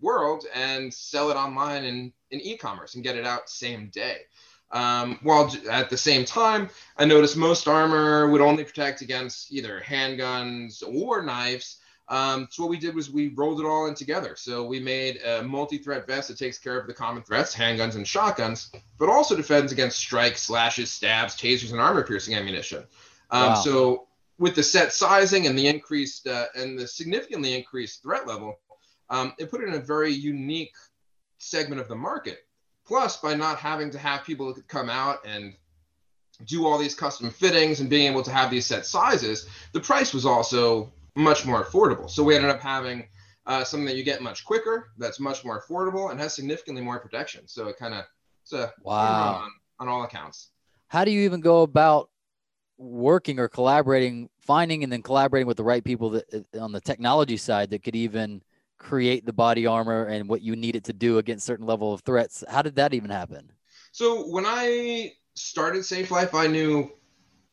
world 0.00 0.46
and 0.54 0.92
sell 0.92 1.30
it 1.30 1.34
online 1.34 1.84
in, 1.84 2.12
in 2.30 2.40
e-commerce 2.40 2.94
and 2.94 3.04
get 3.04 3.16
it 3.16 3.26
out 3.26 3.50
same 3.50 3.88
day. 3.88 4.20
Um, 4.70 5.18
while 5.22 5.54
at 5.70 5.90
the 5.90 5.96
same 5.96 6.24
time, 6.24 6.70
I 6.96 7.04
noticed 7.04 7.36
most 7.36 7.68
armor 7.68 8.30
would 8.30 8.40
only 8.40 8.64
protect 8.64 9.02
against 9.02 9.52
either 9.52 9.82
handguns 9.86 10.82
or 10.82 11.22
knives. 11.22 11.80
Um, 12.08 12.48
so 12.50 12.62
what 12.62 12.70
we 12.70 12.78
did 12.78 12.94
was 12.94 13.10
we 13.10 13.28
rolled 13.28 13.60
it 13.60 13.66
all 13.66 13.86
in 13.86 13.94
together. 13.94 14.34
So 14.36 14.64
we 14.64 14.78
made 14.78 15.22
a 15.22 15.42
multi-threat 15.42 16.06
vest 16.06 16.28
that 16.28 16.38
takes 16.38 16.58
care 16.58 16.78
of 16.78 16.86
the 16.86 16.92
common 16.92 17.22
threats, 17.22 17.54
handguns 17.54 17.94
and 17.96 18.06
shotguns, 18.06 18.70
but 18.98 19.08
also 19.08 19.34
defends 19.34 19.72
against 19.72 19.98
strikes, 19.98 20.42
slashes, 20.42 20.90
stabs, 20.90 21.34
tasers, 21.34 21.72
and 21.72 21.80
armor-piercing 21.80 22.34
ammunition. 22.34 22.84
Um, 23.30 23.48
wow. 23.48 23.54
So 23.54 24.08
with 24.38 24.54
the 24.54 24.62
set 24.62 24.92
sizing 24.92 25.46
and 25.46 25.58
the 25.58 25.66
increased 25.66 26.26
uh, 26.26 26.46
and 26.54 26.78
the 26.78 26.86
significantly 26.86 27.56
increased 27.56 28.02
threat 28.02 28.26
level, 28.26 28.58
um, 29.08 29.32
it 29.38 29.50
put 29.50 29.62
it 29.62 29.68
in 29.68 29.74
a 29.74 29.80
very 29.80 30.12
unique 30.12 30.74
segment 31.38 31.80
of 31.80 31.88
the 31.88 31.96
market. 31.96 32.46
Plus, 32.86 33.16
by 33.16 33.34
not 33.34 33.58
having 33.58 33.90
to 33.90 33.98
have 33.98 34.24
people 34.24 34.54
come 34.68 34.90
out 34.90 35.26
and 35.26 35.54
do 36.44 36.66
all 36.66 36.76
these 36.76 36.94
custom 36.94 37.30
fittings 37.30 37.80
and 37.80 37.88
being 37.88 38.10
able 38.10 38.22
to 38.22 38.30
have 38.30 38.50
these 38.50 38.66
set 38.66 38.84
sizes, 38.84 39.46
the 39.72 39.80
price 39.80 40.12
was 40.12 40.26
also 40.26 40.92
much 41.16 41.46
more 41.46 41.64
affordable. 41.64 42.10
So 42.10 42.22
we 42.22 42.34
ended 42.34 42.50
up 42.50 42.60
having 42.60 43.08
uh, 43.46 43.64
something 43.64 43.86
that 43.86 43.96
you 43.96 44.04
get 44.04 44.22
much 44.22 44.44
quicker, 44.44 44.90
that's 44.98 45.20
much 45.20 45.44
more 45.44 45.62
affordable, 45.62 46.10
and 46.10 46.18
has 46.20 46.34
significantly 46.34 46.82
more 46.82 46.98
protection. 46.98 47.46
So 47.46 47.68
it 47.68 47.76
kind 47.76 47.94
of 47.94 48.04
it's 48.42 48.52
a 48.52 48.72
wow 48.82 49.42
on, 49.42 49.50
on 49.80 49.88
all 49.88 50.04
accounts. 50.04 50.50
How 50.88 51.04
do 51.04 51.10
you 51.10 51.22
even 51.22 51.40
go 51.40 51.62
about 51.62 52.10
working 52.78 53.38
or 53.38 53.48
collaborating, 53.48 54.28
finding 54.40 54.82
and 54.82 54.92
then 54.92 55.02
collaborating 55.02 55.46
with 55.46 55.56
the 55.56 55.64
right 55.64 55.84
people 55.84 56.10
that 56.10 56.46
on 56.60 56.72
the 56.72 56.80
technology 56.80 57.36
side 57.36 57.70
that 57.70 57.82
could 57.82 57.96
even 57.96 58.42
create 58.78 59.24
the 59.24 59.32
body 59.32 59.66
armor 59.66 60.06
and 60.06 60.28
what 60.28 60.42
you 60.42 60.56
need 60.56 60.76
it 60.76 60.84
to 60.84 60.92
do 60.92 61.18
against 61.18 61.46
certain 61.46 61.66
level 61.66 61.92
of 61.92 62.00
threats. 62.02 62.44
How 62.48 62.62
did 62.62 62.74
that 62.76 62.92
even 62.92 63.10
happen? 63.10 63.50
So 63.92 64.28
when 64.28 64.44
I 64.46 65.12
started 65.34 65.84
Safe 65.84 66.10
Life, 66.10 66.34
I 66.34 66.46
knew 66.46 66.90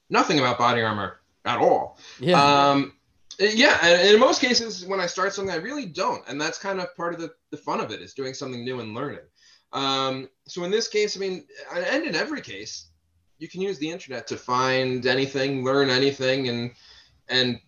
nothing 0.10 0.40
about 0.40 0.58
body 0.58 0.82
armor 0.82 1.22
at 1.46 1.60
all. 1.60 1.98
Yeah. 2.20 2.42
Um, 2.42 2.94
yeah, 3.42 3.78
and 3.82 4.10
in 4.10 4.20
most 4.20 4.42
cases, 4.42 4.86
when 4.86 5.00
I 5.00 5.06
start 5.06 5.34
something, 5.34 5.54
I 5.54 5.58
really 5.58 5.86
don't, 5.86 6.24
and 6.28 6.40
that's 6.40 6.58
kind 6.58 6.80
of 6.80 6.96
part 6.96 7.14
of 7.14 7.20
the, 7.20 7.34
the 7.50 7.58
fun 7.58 7.80
of 7.80 7.92
it 7.92 8.02
is 8.02 8.14
doing 8.14 8.34
something 8.34 8.64
new 8.64 8.80
and 8.80 8.94
learning. 8.94 9.26
Um, 9.74 10.30
so 10.48 10.64
in 10.64 10.72
this 10.72 10.88
case, 10.88 11.16
I 11.16 11.20
mean, 11.20 11.46
and 11.74 12.04
in 12.04 12.16
every 12.16 12.42
case, 12.42 12.88
you 13.40 13.48
can 13.48 13.62
use 13.62 13.80
the 13.80 13.90
internet 13.90 14.28
to 14.28 14.38
find 14.38 15.06
anything, 15.06 15.64
learn 15.64 15.90
anything, 15.90 16.50
and 16.50 16.72
and 17.30 17.60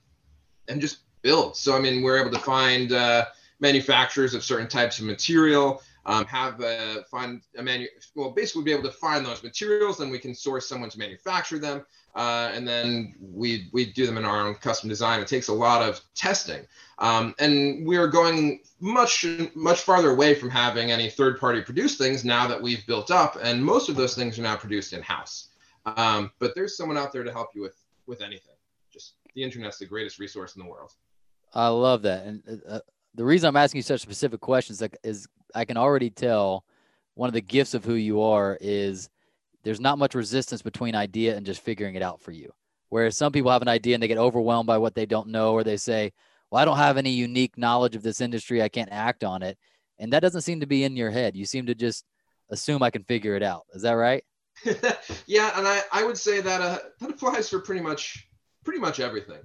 and 0.68 0.82
just 0.82 1.00
build. 1.22 1.56
So 1.56 1.76
I 1.76 1.80
mean, 1.80 2.04
we're 2.04 2.20
able 2.20 2.32
to 2.32 2.44
find 2.44 2.92
uh, 2.92 3.26
manufacturers 3.60 4.34
of 4.34 4.44
certain 4.44 4.68
types 4.68 5.00
of 5.00 5.06
material, 5.06 5.82
um, 6.06 6.26
have 6.26 6.60
a, 6.62 7.04
find 7.10 7.42
a 7.58 7.64
manu- 7.64 7.88
well, 8.16 8.32
basically 8.32 8.64
be 8.64 8.72
able 8.72 8.84
to 8.84 8.92
find 8.92 9.26
those 9.26 9.42
materials, 9.42 9.98
then 9.98 10.10
we 10.10 10.20
can 10.20 10.36
source 10.36 10.68
someone 10.68 10.90
to 10.90 11.00
manufacture 11.00 11.60
them, 11.60 11.86
uh, 12.16 12.52
and 12.54 12.68
then 12.68 13.16
we 13.20 13.70
we 13.74 13.92
do 13.92 14.06
them 14.06 14.18
in 14.18 14.26
our 14.26 14.46
own 14.46 14.54
custom 14.56 14.88
design. 14.88 15.20
It 15.20 15.28
takes 15.28 15.48
a 15.48 15.54
lot 15.54 15.82
of 15.82 16.00
testing, 16.16 16.66
um, 17.00 17.34
and 17.40 17.86
we're 17.88 18.08
going 18.08 18.60
much 18.80 19.26
much 19.56 19.82
farther 19.82 20.12
away 20.12 20.36
from 20.36 20.50
having 20.50 20.92
any 20.92 21.10
third 21.10 21.40
party 21.40 21.62
produce 21.62 21.98
things 21.98 22.24
now 22.24 22.48
that 22.48 22.62
we've 22.62 22.86
built 22.86 23.10
up, 23.10 23.38
and 23.42 23.64
most 23.64 23.90
of 23.90 23.96
those 23.96 24.16
things 24.16 24.38
are 24.38 24.44
now 24.44 24.56
produced 24.56 24.94
in 24.94 25.02
house. 25.02 25.50
Um, 25.86 26.32
but 26.40 26.54
there's 26.56 26.78
someone 26.78 26.98
out 26.98 27.12
there 27.12 27.24
to 27.24 27.32
help 27.32 27.50
you 27.56 27.62
with 27.62 27.78
with 28.06 28.22
anything. 28.22 28.56
Just 28.92 29.16
the 29.34 29.44
internet's 29.44 29.80
the 29.80 29.86
greatest 29.86 30.20
resource 30.20 30.56
in 30.56 30.62
the 30.62 30.70
world. 30.70 30.94
I 31.56 31.68
love 31.68 32.04
that, 32.04 32.26
and 32.26 32.62
uh, 32.68 32.80
the 33.16 33.26
reason 33.26 33.48
I'm 33.48 33.58
asking 33.58 33.80
you 33.80 33.84
such 33.84 34.02
specific 34.02 34.40
questions 34.40 34.84
is 35.04 35.28
I 35.56 35.66
can 35.66 35.78
already 35.78 36.10
tell 36.10 36.64
one 37.16 37.28
of 37.28 37.34
the 37.34 37.42
gifts 37.42 37.74
of 37.74 37.86
who 37.86 37.94
you 37.94 38.22
are 38.22 38.58
is 38.60 39.10
there's 39.64 39.80
not 39.80 39.98
much 39.98 40.16
resistance 40.16 40.62
between 40.62 40.96
idea 40.96 41.36
and 41.36 41.46
just 41.46 41.62
figuring 41.62 41.96
it 41.96 42.02
out 42.02 42.22
for 42.22 42.32
you. 42.32 42.52
Whereas 42.90 43.18
some 43.18 43.32
people 43.32 43.52
have 43.52 43.62
an 43.62 43.68
idea 43.68 43.96
and 43.96 44.04
they 44.04 44.08
get 44.08 44.18
overwhelmed 44.18 44.68
by 44.68 44.78
what 44.78 44.94
they 44.94 45.06
don't 45.06 45.30
know, 45.30 45.54
or 45.54 45.64
they 45.64 45.78
say, 45.78 46.14
Well, 46.52 46.62
I 46.62 46.66
don't 46.66 46.78
have 46.78 46.98
any 46.98 47.12
unique 47.12 47.58
knowledge 47.58 47.96
of 47.96 48.04
this 48.04 48.22
industry. 48.22 48.62
I 48.62 48.70
can't 48.70 48.92
act 48.92 49.24
on 49.24 49.42
it. 49.42 49.58
And 49.98 50.14
that 50.14 50.20
doesn't 50.20 50.42
seem 50.42 50.60
to 50.60 50.68
be 50.68 50.84
in 50.84 50.96
your 50.96 51.10
head. 51.10 51.36
You 51.36 51.46
seem 51.46 51.66
to 51.68 51.76
just 51.76 52.06
assume 52.50 52.84
I 52.84 52.92
can 52.92 53.04
figure 53.04 53.36
it 53.36 53.44
out. 53.44 53.64
Is 53.74 53.82
that 53.82 53.94
right? 53.94 54.24
yeah. 55.26 55.58
And 55.58 55.68
I, 55.68 55.82
I 55.92 56.04
would 56.04 56.18
say 56.18 56.42
that 56.42 56.62
uh, 56.62 56.80
that 57.00 57.10
applies 57.10 57.50
for 57.50 57.60
pretty 57.60 57.82
much 57.82 58.28
pretty 58.64 58.80
much 58.80 59.00
everything. 59.00 59.42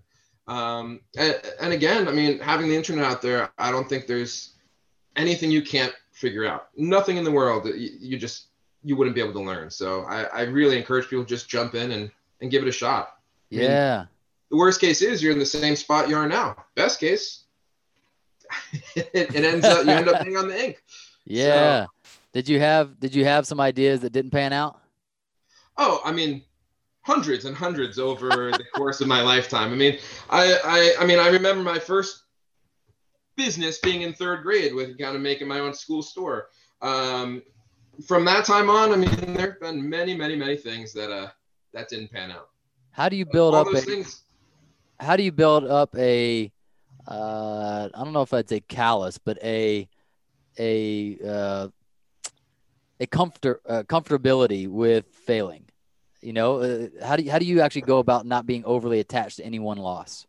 Um, 0.47 1.01
and, 1.17 1.41
and 1.61 1.73
again, 1.73 2.09
I 2.09 2.13
mean, 2.13 2.39
having 2.39 2.69
the 2.69 2.77
internet 2.77 3.05
out 3.05 3.21
there, 3.21 3.51
I 3.59 3.71
don't 3.71 3.89
think 3.89 4.07
there's 4.07 4.55
anything 5.17 5.51
you 5.51 5.63
can't 5.63 5.93
figure 6.13 6.47
out. 6.47 6.69
Nothing 6.77 7.17
in 7.17 7.25
the 7.25 7.31
world 7.31 7.67
you, 7.67 7.91
you 8.01 8.19
just 8.19 8.49
you 8.83 8.97
wouldn't 8.97 9.15
be 9.15 9.23
able 9.23 9.33
to 9.35 9.43
learn. 9.43 9.71
So 9.71 10.03
I, 10.03 10.25
I 10.25 10.43
really 10.43 10.77
encourage 10.79 11.09
people 11.09 11.25
just 11.25 11.49
jump 11.49 11.75
in 11.75 11.91
and, 11.93 12.11
and 12.41 12.51
give 12.51 12.63
it 12.63 12.69
a 12.69 12.73
shot. 12.73 13.15
I 13.53 13.57
yeah. 13.57 13.99
Mean, 13.99 14.09
the 14.51 14.57
worst 14.57 14.81
case 14.81 15.03
is 15.03 15.23
you're 15.23 15.33
in 15.33 15.39
the 15.39 15.47
same 15.47 15.77
spot 15.77 16.09
you 16.09 16.17
are 16.17 16.29
now. 16.29 16.57
Best 16.75 17.01
case, 17.01 17.45
it, 18.95 19.11
it, 19.15 19.45
ends 19.45 19.65
up 19.65 19.85
you 19.85 19.93
end 19.93 20.09
up 20.09 20.25
being 20.25 20.37
on 20.37 20.49
the 20.49 20.65
ink. 20.65 20.83
Yeah. 21.25 21.85
So, 21.85 21.91
did 22.33 22.49
you 22.49 22.61
have 22.61 22.99
did 22.99 23.15
you 23.15 23.25
have 23.25 23.47
some 23.47 23.61
ideas 23.61 24.01
that 24.01 24.13
didn't 24.13 24.31
pan 24.31 24.53
out? 24.53 24.81
Oh, 25.77 26.01
I 26.05 26.13
mean, 26.13 26.43
hundreds 27.03 27.45
and 27.45 27.57
hundreds 27.57 27.99
over 27.99 28.29
the 28.29 28.65
course 28.75 29.01
of 29.01 29.09
my 29.09 29.23
lifetime. 29.23 29.73
I 29.73 29.77
mean, 29.77 29.99
I, 30.29 30.59
I, 30.65 31.03
I 31.03 31.07
mean, 31.07 31.19
I 31.19 31.29
remember 31.29 31.63
my 31.63 31.79
first 31.79 32.25
business 33.37 33.79
being 33.79 34.03
in 34.03 34.13
third 34.13 34.43
grade 34.43 34.75
with 34.75 34.99
kind 34.99 35.15
of 35.15 35.23
making 35.23 35.49
my 35.49 35.61
own 35.61 35.73
school 35.73 36.03
store. 36.03 36.49
Um, 36.83 37.43
from 38.07 38.25
that 38.25 38.45
time 38.45 38.71
on, 38.71 38.93
I 38.93 38.97
mean, 38.97 39.35
there 39.35 39.52
have 39.52 39.61
been 39.61 39.88
many, 39.88 40.17
many, 40.17 40.37
many 40.37 40.57
things 40.57 40.93
that 40.93 41.11
uh 41.11 41.28
that 41.73 41.88
didn't 41.88 42.11
pan 42.11 42.31
out. 42.31 42.49
How 42.90 43.09
do 43.09 43.17
you 43.17 43.26
build 43.26 43.55
up 43.55 43.69
a, 43.69 43.81
things, 43.81 44.23
How 44.99 45.17
do 45.17 45.23
you 45.23 45.33
build 45.33 45.64
up 45.64 45.95
a 45.97 46.50
uh, 47.07 47.88
I 47.95 48.05
don't 48.05 48.12
know 48.12 48.23
if 48.23 48.35
I'd 48.35 48.49
say 48.49 48.61
callous, 48.61 49.19
but 49.19 49.38
a 49.43 49.88
a 50.59 51.19
uh, 51.26 51.69
a 53.00 53.07
comfort 53.07 53.62
uh, 53.67 53.83
comfortability 53.85 54.69
with 54.69 55.07
failing. 55.12 55.64
You 56.21 56.33
know, 56.33 56.57
uh, 56.57 56.88
how 57.02 57.17
do 57.17 57.23
you, 57.23 57.31
how 57.31 57.38
do 57.38 57.45
you 57.45 57.61
actually 57.61 57.83
go 57.83 57.99
about 57.99 58.26
not 58.26 58.45
being 58.45 58.64
overly 58.64 58.99
attached 58.99 59.37
to 59.37 59.45
any 59.45 59.59
one 59.59 59.78
loss? 59.78 60.26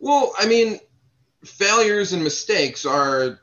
Well, 0.00 0.32
I 0.38 0.46
mean, 0.46 0.80
failures 1.44 2.12
and 2.12 2.24
mistakes 2.24 2.84
are 2.84 3.40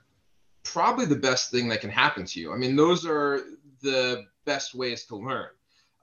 probably 0.71 1.05
the 1.05 1.15
best 1.15 1.51
thing 1.51 1.69
that 1.69 1.81
can 1.81 1.89
happen 1.89 2.25
to 2.25 2.39
you. 2.39 2.53
I 2.53 2.57
mean, 2.57 2.75
those 2.75 3.05
are 3.05 3.41
the 3.81 4.25
best 4.45 4.75
ways 4.75 5.05
to 5.05 5.15
learn. 5.15 5.47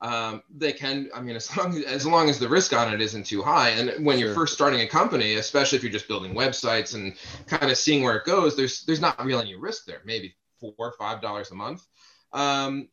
Um, 0.01 0.43
they 0.55 0.73
can, 0.73 1.09
I 1.15 1.21
mean, 1.21 1.37
as 1.37 1.55
long 1.57 1.77
as, 1.77 1.85
as 1.85 2.07
long 2.07 2.29
as 2.29 2.39
the 2.39 2.49
risk 2.49 2.73
on 2.73 2.93
it 2.93 3.01
isn't 3.01 3.27
too 3.27 3.43
high. 3.43 3.71
And 3.71 4.05
when 4.05 4.19
sure. 4.19 4.27
you're 4.27 4.35
first 4.35 4.55
starting 4.55 4.81
a 4.81 4.87
company, 4.87 5.35
especially 5.35 5.77
if 5.77 5.83
you're 5.83 5.93
just 5.93 6.09
building 6.09 6.35
websites 6.35 6.95
and 6.95 7.15
kind 7.47 7.71
of 7.71 7.79
seeing 7.79 8.03
where 8.03 8.17
it 8.17 8.25
goes, 8.25 8.57
there's 8.57 8.85
there's 8.85 9.01
not 9.01 9.23
really 9.25 9.43
any 9.43 9.55
risk 9.55 9.87
there. 9.87 10.03
Maybe 10.05 10.35
four 10.61 10.75
or 10.79 10.93
five 10.99 11.21
dollars 11.21 11.51
a 11.51 11.55
month. 11.55 11.87
Um, 12.33 12.89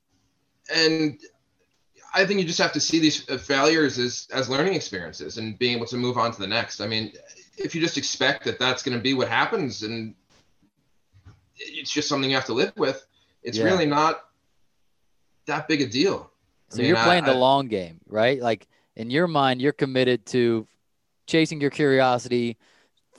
and 0.74 1.20
I 2.14 2.26
think 2.26 2.40
you 2.40 2.46
just 2.46 2.60
have 2.60 2.74
to 2.74 2.80
see 2.80 3.00
these 3.00 3.30
uh, 3.30 3.38
failures 3.38 3.98
as 3.98 4.28
as 4.32 4.50
learning 4.50 4.76
experiences 4.76 5.38
and 5.38 5.58
being 5.58 5.76
able 5.76 5.88
to 5.88 5.98
move 5.98 6.18
on 6.18 6.32
to 6.32 6.40
the 6.40 6.48
next. 6.48 6.82
I 6.82 6.88
mean, 6.88 7.14
if 7.58 7.76
you 7.76 7.82
just 7.82 7.98
expect 7.98 8.46
that 8.46 8.60
that's 8.60 8.84
going 8.84 8.98
to 8.98 9.02
be 9.02 9.14
what 9.14 9.28
happens 9.28 9.84
and 9.84 10.16
it's 11.62 11.92
just 11.92 12.08
something 12.08 12.30
you 12.30 12.36
have 12.36 12.46
to 12.46 12.54
live 12.54 12.74
with, 12.78 13.06
it's 13.44 13.58
yeah. 13.58 13.66
really 13.66 13.86
not 13.86 14.22
that 15.46 15.68
big 15.68 15.82
a 15.82 15.86
deal. 15.86 16.32
So 16.70 16.78
I 16.78 16.80
mean, 16.80 16.88
you're 16.88 17.04
playing 17.04 17.26
I, 17.26 17.34
the 17.34 17.40
long 17.40 17.68
game, 17.68 18.00
right? 18.08 18.42
Like 18.42 18.68
in 18.96 19.10
your 19.10 19.28
mind, 19.28 19.62
you're 19.62 19.74
committed 19.74 20.26
to 20.28 20.68
chasing 21.28 21.62
your 21.62 21.70
curiosity, 21.70 22.58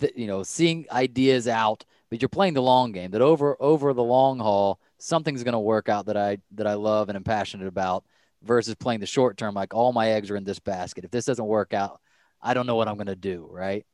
th- 0.01 0.15
you 0.17 0.27
know, 0.27 0.43
seeing 0.43 0.87
ideas 0.91 1.49
out, 1.49 1.85
but 2.11 2.21
you're 2.21 2.29
playing 2.29 2.55
the 2.55 2.63
long 2.63 2.93
game. 2.93 3.11
That 3.11 3.23
over 3.23 3.57
over 3.61 3.93
the 3.93 4.03
long 4.03 4.39
haul, 4.39 4.81
something's 4.99 5.43
going 5.43 5.53
to 5.53 5.61
work 5.61 5.89
out 5.89 6.07
that 6.07 6.17
I 6.17 6.39
that 6.53 6.67
I 6.67 6.75
love 6.75 7.09
and 7.09 7.17
I'm 7.17 7.25
passionate 7.25 7.67
about 7.67 8.05
versus 8.43 8.75
playing 8.75 9.01
the 9.01 9.07
short 9.07 9.37
term 9.37 9.55
like 9.55 9.75
all 9.75 9.93
my 9.93 10.11
eggs 10.11 10.31
are 10.31 10.37
in 10.37 10.45
this 10.45 10.59
basket. 10.59 11.05
If 11.05 11.11
this 11.11 11.27
doesn't 11.27 11.45
work 11.45 11.75
out, 11.75 12.01
I 12.41 12.55
don't 12.55 12.67
know 12.67 12.77
what 12.77 12.89
I'm 12.89 12.97
going 12.97 13.07
to 13.07 13.17
do, 13.17 13.49
right? 13.51 13.87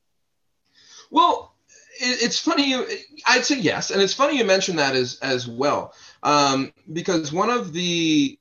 Well, 1.10 1.54
it's 2.00 2.38
funny 2.38 2.70
you 2.70 2.86
I'd 3.26 3.44
say 3.44 3.58
yes, 3.58 3.90
and 3.90 4.00
it's 4.00 4.14
funny 4.14 4.38
you 4.38 4.44
mentioned 4.44 4.78
that 4.78 4.94
as 4.94 5.18
as 5.20 5.48
well. 5.48 5.94
Um, 6.22 6.72
because 6.92 7.32
one 7.32 7.50
of 7.50 7.72
the 7.72 8.38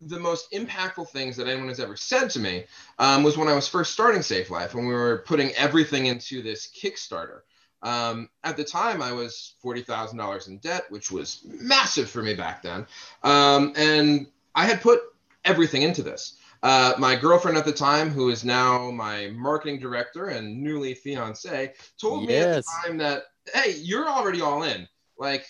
the 0.00 0.18
most 0.18 0.50
impactful 0.52 1.08
things 1.08 1.36
that 1.36 1.46
anyone 1.46 1.68
has 1.68 1.80
ever 1.80 1.96
said 1.96 2.28
to 2.30 2.40
me 2.40 2.64
um, 2.98 3.22
was 3.22 3.36
when 3.36 3.48
I 3.48 3.54
was 3.54 3.68
first 3.68 3.92
starting 3.92 4.22
Safe 4.22 4.50
Life, 4.50 4.74
when 4.74 4.86
we 4.86 4.94
were 4.94 5.22
putting 5.26 5.52
everything 5.52 6.06
into 6.06 6.42
this 6.42 6.68
Kickstarter. 6.68 7.40
Um, 7.82 8.28
at 8.44 8.56
the 8.56 8.64
time, 8.64 9.02
I 9.02 9.12
was 9.12 9.54
$40,000 9.64 10.48
in 10.48 10.58
debt, 10.58 10.84
which 10.90 11.10
was 11.10 11.42
massive 11.44 12.08
for 12.10 12.22
me 12.22 12.34
back 12.34 12.62
then. 12.62 12.86
Um, 13.22 13.72
and 13.76 14.26
I 14.54 14.66
had 14.66 14.80
put 14.80 15.00
everything 15.44 15.82
into 15.82 16.02
this. 16.02 16.36
Uh, 16.62 16.94
my 16.98 17.16
girlfriend 17.16 17.56
at 17.56 17.64
the 17.64 17.72
time, 17.72 18.10
who 18.10 18.30
is 18.30 18.44
now 18.44 18.90
my 18.90 19.28
marketing 19.34 19.80
director 19.80 20.26
and 20.26 20.62
newly 20.62 20.94
fiance, 20.94 21.74
told 22.00 22.28
yes. 22.28 22.28
me 22.28 22.36
at 22.36 22.54
the 22.54 22.88
time 22.88 22.98
that, 22.98 23.24
hey, 23.52 23.74
you're 23.78 24.08
already 24.08 24.40
all 24.40 24.62
in. 24.62 24.86
Like, 25.18 25.46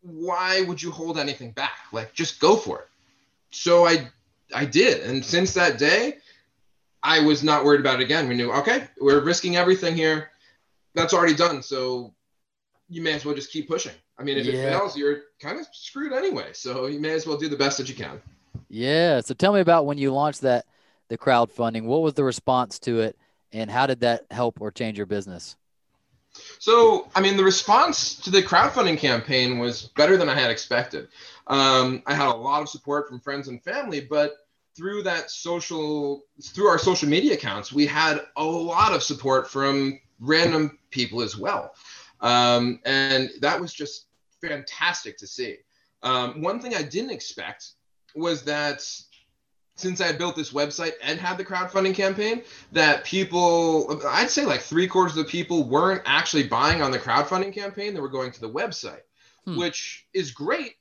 why 0.00 0.62
would 0.62 0.82
you 0.82 0.90
hold 0.90 1.18
anything 1.18 1.50
back? 1.52 1.78
Like, 1.92 2.14
just 2.14 2.40
go 2.40 2.56
for 2.56 2.80
it. 2.80 2.88
So 3.50 3.86
I, 3.86 4.08
I 4.54 4.64
did, 4.64 5.02
and 5.02 5.24
since 5.24 5.52
that 5.54 5.78
day, 5.78 6.18
I 7.02 7.20
was 7.20 7.44
not 7.44 7.64
worried 7.64 7.80
about 7.80 8.00
it 8.00 8.04
again. 8.04 8.26
We 8.28 8.34
knew, 8.34 8.50
okay, 8.52 8.88
we're 8.98 9.20
risking 9.20 9.56
everything 9.56 9.94
here. 9.94 10.30
That's 10.94 11.12
already 11.12 11.34
done. 11.34 11.62
So 11.62 12.14
you 12.88 13.02
may 13.02 13.12
as 13.12 13.26
well 13.26 13.34
just 13.34 13.52
keep 13.52 13.68
pushing. 13.68 13.92
I 14.18 14.22
mean, 14.22 14.38
if 14.38 14.46
yeah. 14.46 14.52
it 14.52 14.70
fails, 14.70 14.96
you're 14.96 15.22
kind 15.40 15.60
of 15.60 15.66
screwed 15.72 16.14
anyway. 16.14 16.50
So 16.54 16.86
you 16.86 17.00
may 17.00 17.10
as 17.10 17.26
well 17.26 17.36
do 17.36 17.48
the 17.48 17.56
best 17.56 17.76
that 17.78 17.88
you 17.88 17.94
can. 17.94 18.22
Yeah. 18.74 19.20
So 19.20 19.34
tell 19.34 19.52
me 19.52 19.60
about 19.60 19.86
when 19.86 19.98
you 19.98 20.12
launched 20.12 20.40
that 20.40 20.66
the 21.08 21.16
crowdfunding. 21.16 21.84
What 21.84 22.02
was 22.02 22.14
the 22.14 22.24
response 22.24 22.80
to 22.80 23.02
it, 23.02 23.16
and 23.52 23.70
how 23.70 23.86
did 23.86 24.00
that 24.00 24.24
help 24.32 24.60
or 24.60 24.72
change 24.72 24.96
your 24.96 25.06
business? 25.06 25.56
So, 26.58 27.08
I 27.14 27.20
mean, 27.20 27.36
the 27.36 27.44
response 27.44 28.16
to 28.16 28.30
the 28.30 28.42
crowdfunding 28.42 28.98
campaign 28.98 29.60
was 29.60 29.90
better 29.96 30.16
than 30.16 30.28
I 30.28 30.34
had 30.34 30.50
expected. 30.50 31.06
Um, 31.46 32.02
I 32.06 32.14
had 32.14 32.26
a 32.26 32.34
lot 32.34 32.62
of 32.62 32.68
support 32.68 33.08
from 33.08 33.20
friends 33.20 33.46
and 33.46 33.62
family, 33.62 34.00
but 34.00 34.32
through 34.76 35.04
that 35.04 35.30
social, 35.30 36.24
through 36.42 36.66
our 36.66 36.78
social 36.78 37.08
media 37.08 37.34
accounts, 37.34 37.72
we 37.72 37.86
had 37.86 38.22
a 38.36 38.44
lot 38.44 38.92
of 38.92 39.04
support 39.04 39.48
from 39.48 40.00
random 40.18 40.80
people 40.90 41.22
as 41.22 41.38
well. 41.38 41.76
Um, 42.20 42.80
and 42.84 43.30
that 43.40 43.60
was 43.60 43.72
just 43.72 44.06
fantastic 44.40 45.16
to 45.18 45.28
see. 45.28 45.58
Um, 46.02 46.42
one 46.42 46.58
thing 46.58 46.74
I 46.74 46.82
didn't 46.82 47.10
expect 47.10 47.74
was 48.14 48.42
that 48.44 48.84
since 49.76 50.00
I 50.00 50.12
built 50.12 50.36
this 50.36 50.52
website 50.52 50.92
and 51.02 51.18
had 51.18 51.36
the 51.36 51.44
crowdfunding 51.44 51.94
campaign, 51.94 52.42
that 52.72 53.04
people, 53.04 54.00
I'd 54.06 54.30
say 54.30 54.44
like 54.44 54.60
three 54.60 54.86
quarters 54.86 55.16
of 55.16 55.24
the 55.24 55.30
people 55.30 55.64
weren't 55.64 56.02
actually 56.04 56.44
buying 56.44 56.80
on 56.80 56.90
the 56.90 56.98
crowdfunding 56.98 57.52
campaign. 57.52 57.92
They 57.92 58.00
were 58.00 58.08
going 58.08 58.30
to 58.32 58.40
the 58.40 58.50
website, 58.50 59.02
hmm. 59.44 59.58
which 59.58 60.06
is 60.14 60.30
great. 60.30 60.76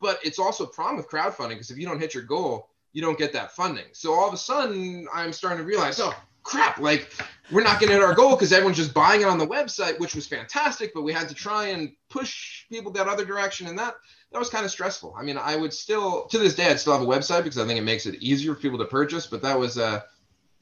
But 0.00 0.20
it's 0.24 0.38
also 0.38 0.64
a 0.64 0.68
problem 0.68 0.96
with 0.96 1.10
crowdfunding 1.10 1.50
because 1.50 1.70
if 1.70 1.78
you 1.78 1.86
don't 1.86 2.00
hit 2.00 2.14
your 2.14 2.22
goal, 2.22 2.70
you 2.92 3.02
don't 3.02 3.18
get 3.18 3.32
that 3.34 3.52
funding. 3.52 3.86
So 3.92 4.14
all 4.14 4.28
of 4.28 4.34
a 4.34 4.38
sudden, 4.38 5.06
I'm 5.12 5.32
starting 5.32 5.58
to 5.58 5.64
realize, 5.64 6.00
oh, 6.00 6.14
crap, 6.44 6.78
like 6.78 7.10
we're 7.50 7.62
not 7.62 7.78
going 7.78 7.88
to 7.88 7.94
hit 7.94 8.02
our 8.02 8.14
goal 8.14 8.30
because 8.30 8.52
everyone's 8.52 8.78
just 8.78 8.94
buying 8.94 9.20
it 9.20 9.26
on 9.26 9.38
the 9.38 9.46
website, 9.46 9.98
which 9.98 10.14
was 10.14 10.26
fantastic, 10.26 10.94
but 10.94 11.02
we 11.02 11.12
had 11.12 11.28
to 11.28 11.34
try 11.34 11.66
and 11.66 11.92
push 12.08 12.64
people 12.70 12.90
that 12.92 13.06
other 13.06 13.24
direction. 13.24 13.66
And 13.66 13.78
that, 13.78 13.96
that 14.32 14.38
was 14.38 14.50
kind 14.50 14.64
of 14.64 14.70
stressful. 14.70 15.14
I 15.18 15.22
mean, 15.22 15.38
I 15.38 15.56
would 15.56 15.72
still, 15.72 16.26
to 16.26 16.38
this 16.38 16.54
day, 16.54 16.66
I'd 16.70 16.80
still 16.80 16.92
have 16.92 17.02
a 17.02 17.06
website 17.06 17.44
because 17.44 17.58
I 17.58 17.66
think 17.66 17.78
it 17.78 17.84
makes 17.84 18.06
it 18.06 18.16
easier 18.16 18.54
for 18.54 18.60
people 18.60 18.78
to 18.78 18.84
purchase, 18.84 19.26
but 19.26 19.42
that 19.42 19.58
was, 19.58 19.78
uh, 19.78 20.00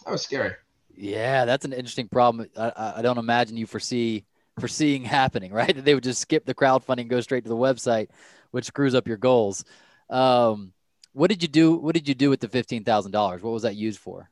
that 0.04 0.10
was 0.10 0.22
scary. 0.22 0.52
Yeah, 0.94 1.44
that's 1.44 1.64
an 1.64 1.72
interesting 1.72 2.08
problem. 2.08 2.48
I, 2.56 2.94
I 2.96 3.02
don't 3.02 3.18
imagine 3.18 3.56
you 3.56 3.66
foresee 3.66 4.24
foreseeing 4.58 5.04
happening, 5.04 5.52
right? 5.52 5.74
That 5.74 5.84
they 5.84 5.94
would 5.94 6.04
just 6.04 6.20
skip 6.20 6.46
the 6.46 6.54
crowdfunding, 6.54 7.02
and 7.02 7.10
go 7.10 7.20
straight 7.20 7.44
to 7.44 7.50
the 7.50 7.56
website, 7.56 8.08
which 8.52 8.64
screws 8.64 8.94
up 8.94 9.06
your 9.06 9.18
goals. 9.18 9.64
Um, 10.08 10.72
what 11.12 11.28
did 11.28 11.42
you 11.42 11.48
do? 11.48 11.74
What 11.74 11.94
did 11.94 12.08
you 12.08 12.14
do 12.14 12.30
with 12.30 12.40
the 12.40 12.48
fifteen 12.48 12.84
thousand 12.84 13.12
dollars? 13.12 13.42
What 13.42 13.52
was 13.52 13.62
that 13.62 13.74
used 13.74 13.98
for? 13.98 14.30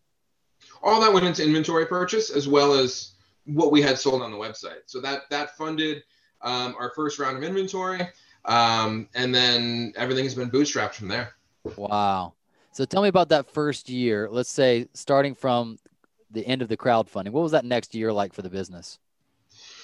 all 0.83 1.01
that 1.01 1.13
went 1.13 1.27
into 1.27 1.45
inventory 1.45 1.87
purchase 1.87 2.31
as 2.31 2.47
well 2.47 2.75
as 2.75 3.13
what 3.47 3.73
we 3.73 3.83
had 3.83 3.99
sold 3.99 4.23
on 4.23 4.31
the 4.31 4.37
website. 4.37 4.81
So 4.87 5.01
that 5.01 5.23
that 5.31 5.57
funded 5.57 6.03
um, 6.43 6.75
our 6.79 6.91
first 6.91 7.19
round 7.19 7.37
of 7.37 7.43
inventory, 7.43 8.01
um, 8.45 9.09
and 9.15 9.35
then 9.35 9.93
everything 9.97 10.25
has 10.25 10.35
been 10.35 10.51
bootstrapped 10.51 10.95
from 10.95 11.09
there. 11.09 11.35
Wow. 11.77 12.35
So 12.73 12.85
tell 12.85 13.03
me 13.03 13.09
about 13.09 13.29
that 13.31 13.51
first 13.51 13.89
year. 13.89 14.29
Let's 14.31 14.51
say 14.51 14.89
starting 14.95 15.35
from 15.35 15.79
the 16.31 16.47
end 16.47 16.63
of 16.63 16.69
the 16.69 16.77
crowdfunding. 16.77 17.31
What 17.31 17.43
was 17.43 17.53
that 17.53 17.65
next 17.65 17.95
year 17.95 18.13
like 18.13 18.33
for 18.33 18.43
the 18.43 18.51
business? 18.51 18.99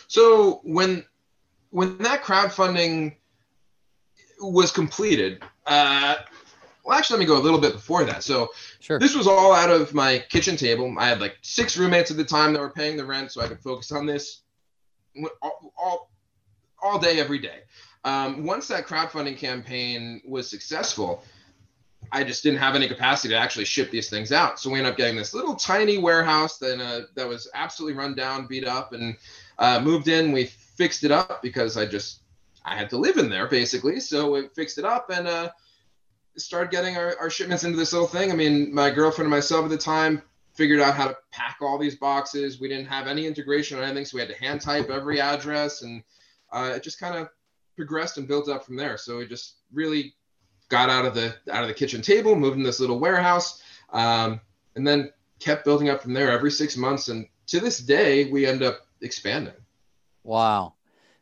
So 0.09 0.61
when 0.64 1.05
when 1.70 1.99
that 1.99 2.23
crowdfunding 2.23 3.16
was 4.40 4.73
completed, 4.73 5.42
uh, 5.66 6.16
well, 6.85 6.99
actually, 6.99 7.18
let 7.18 7.20
me 7.20 7.27
go 7.27 7.38
a 7.38 7.44
little 7.44 7.61
bit 7.61 7.75
before 7.75 8.05
that. 8.05 8.25
So, 8.25 8.49
sure. 8.81 8.99
this 8.99 9.14
was 9.14 9.27
all 9.27 9.53
out 9.53 9.70
of 9.70 9.94
my 9.94 10.25
kitchen 10.31 10.57
table. 10.57 10.92
I 10.99 11.07
had 11.07 11.20
like 11.20 11.37
six 11.42 11.77
roommates 11.77 12.11
at 12.11 12.16
the 12.16 12.25
time 12.25 12.53
that 12.53 12.61
were 12.61 12.70
paying 12.70 12.96
the 12.96 13.05
rent, 13.05 13.31
so 13.31 13.40
I 13.40 13.49
could 13.49 13.61
focus 13.61 13.92
on 13.92 14.07
this 14.07 14.42
all, 15.42 15.73
all, 15.79 16.11
all 16.83 16.99
day, 16.99 17.20
every 17.20 17.38
day. 17.38 17.61
Um, 18.05 18.45
once 18.47 18.69
that 18.69 18.87
crowdfunding 18.87 19.37
campaign 19.37 20.23
was 20.25 20.49
successful, 20.49 21.23
I 22.13 22.25
just 22.25 22.43
didn't 22.43 22.59
have 22.59 22.75
any 22.75 22.89
capacity 22.89 23.35
to 23.35 23.39
actually 23.39 23.67
ship 23.67 23.91
these 23.91 24.09
things 24.09 24.33
out. 24.33 24.59
So 24.59 24.71
we 24.71 24.79
ended 24.79 24.93
up 24.93 24.97
getting 24.97 25.17
this 25.17 25.35
little 25.35 25.55
tiny 25.55 25.99
warehouse 25.99 26.59
that 26.59 26.81
uh, 26.81 27.07
that 27.15 27.29
was 27.29 27.49
absolutely 27.55 27.99
run 27.99 28.15
down, 28.15 28.47
beat 28.47 28.67
up, 28.67 28.93
and 28.93 29.17
uh, 29.59 29.81
moved 29.81 30.09
in. 30.09 30.33
We 30.33 30.47
fixed 30.47 31.05
it 31.05 31.11
up 31.11 31.43
because 31.43 31.77
I 31.77 31.87
just 31.87 32.21
I 32.65 32.77
had 32.77 32.91
to 32.91 32.97
live 32.97 33.19
in 33.19 33.29
there 33.29 33.49
basically. 33.49 34.01
So 34.01 34.33
we 34.33 34.49
fixed 34.49 34.79
it 34.79 34.85
up 34.85 35.11
and 35.11 35.29
uh, 35.29 35.51
started 36.37 36.71
getting 36.71 36.97
our, 36.97 37.17
our 37.21 37.31
shipments 37.31 37.65
into 37.65 37.77
this 37.77 37.93
little 37.93 38.09
thing. 38.09 38.33
I 38.33 38.35
mean, 38.35 38.75
my 38.75 38.91
girlfriend 38.91 39.27
and 39.27 39.31
myself 39.31 39.65
at 39.65 39.71
the 39.71 39.79
time 39.79 40.23
figured 40.55 40.81
out 40.81 40.95
how 40.95 41.09
to 41.09 41.17
pack 41.31 41.59
all 41.61 41.79
these 41.79 41.97
boxes. 41.97 42.61
We 42.61 42.69
didn't 42.69 42.87
have 42.87 43.07
any 43.07 43.27
integration 43.27 43.79
or 43.79 43.83
anything, 43.83 44.05
so 44.05 44.17
we 44.17 44.21
had 44.21 44.31
to 44.31 44.37
hand 44.37 44.61
type 44.61 44.91
every 44.91 45.21
address, 45.21 45.83
and 45.83 46.03
uh, 46.53 46.73
it 46.75 46.83
just 46.83 46.99
kind 46.99 47.17
of 47.17 47.29
progressed 47.76 48.18
and 48.18 48.28
built 48.28 48.48
up 48.48 48.64
from 48.64 48.76
there. 48.76 48.96
So 48.96 49.18
we 49.18 49.26
just 49.26 49.56
really 49.72 50.14
got 50.68 50.90
out 50.90 51.04
of 51.04 51.14
the 51.14 51.35
out 51.50 51.62
of 51.62 51.68
the 51.68 51.74
kitchen 51.74 52.02
table, 52.02 52.35
moved 52.35 52.56
in 52.56 52.62
this 52.62 52.80
little 52.80 52.98
warehouse, 52.98 53.62
um, 53.92 54.40
and 54.76 54.87
then 54.87 55.11
kept 55.38 55.64
building 55.64 55.88
up 55.88 56.02
from 56.02 56.12
there 56.12 56.30
every 56.30 56.50
six 56.50 56.76
months. 56.76 57.09
And 57.09 57.26
to 57.48 57.61
this 57.61 57.78
day, 57.78 58.30
we 58.30 58.46
end 58.46 58.62
up 58.62 58.87
expanding. 59.00 59.54
Wow. 60.22 60.74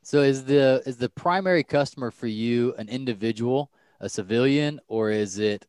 So 0.03 0.23
is 0.23 0.45
the 0.45 0.83
is 0.87 0.97
the 0.97 1.09
primary 1.09 1.63
customer 1.63 2.11
for 2.11 2.27
you 2.27 2.75
an 2.79 2.89
individual 2.89 3.71
a 4.01 4.09
civilian 4.09 4.81
or 4.89 5.11
is 5.11 5.39
it 5.39 5.67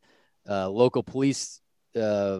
local 0.47 1.03
police 1.03 1.61
uh, 1.95 2.39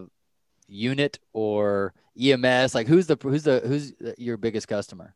unit 0.66 1.18
or 1.32 1.94
EMS? 2.18 2.74
Like 2.74 2.86
who's 2.86 3.06
the 3.06 3.16
who's 3.20 3.42
the 3.42 3.60
who's 3.60 3.92
your 4.18 4.36
biggest 4.36 4.68
customer? 4.68 5.14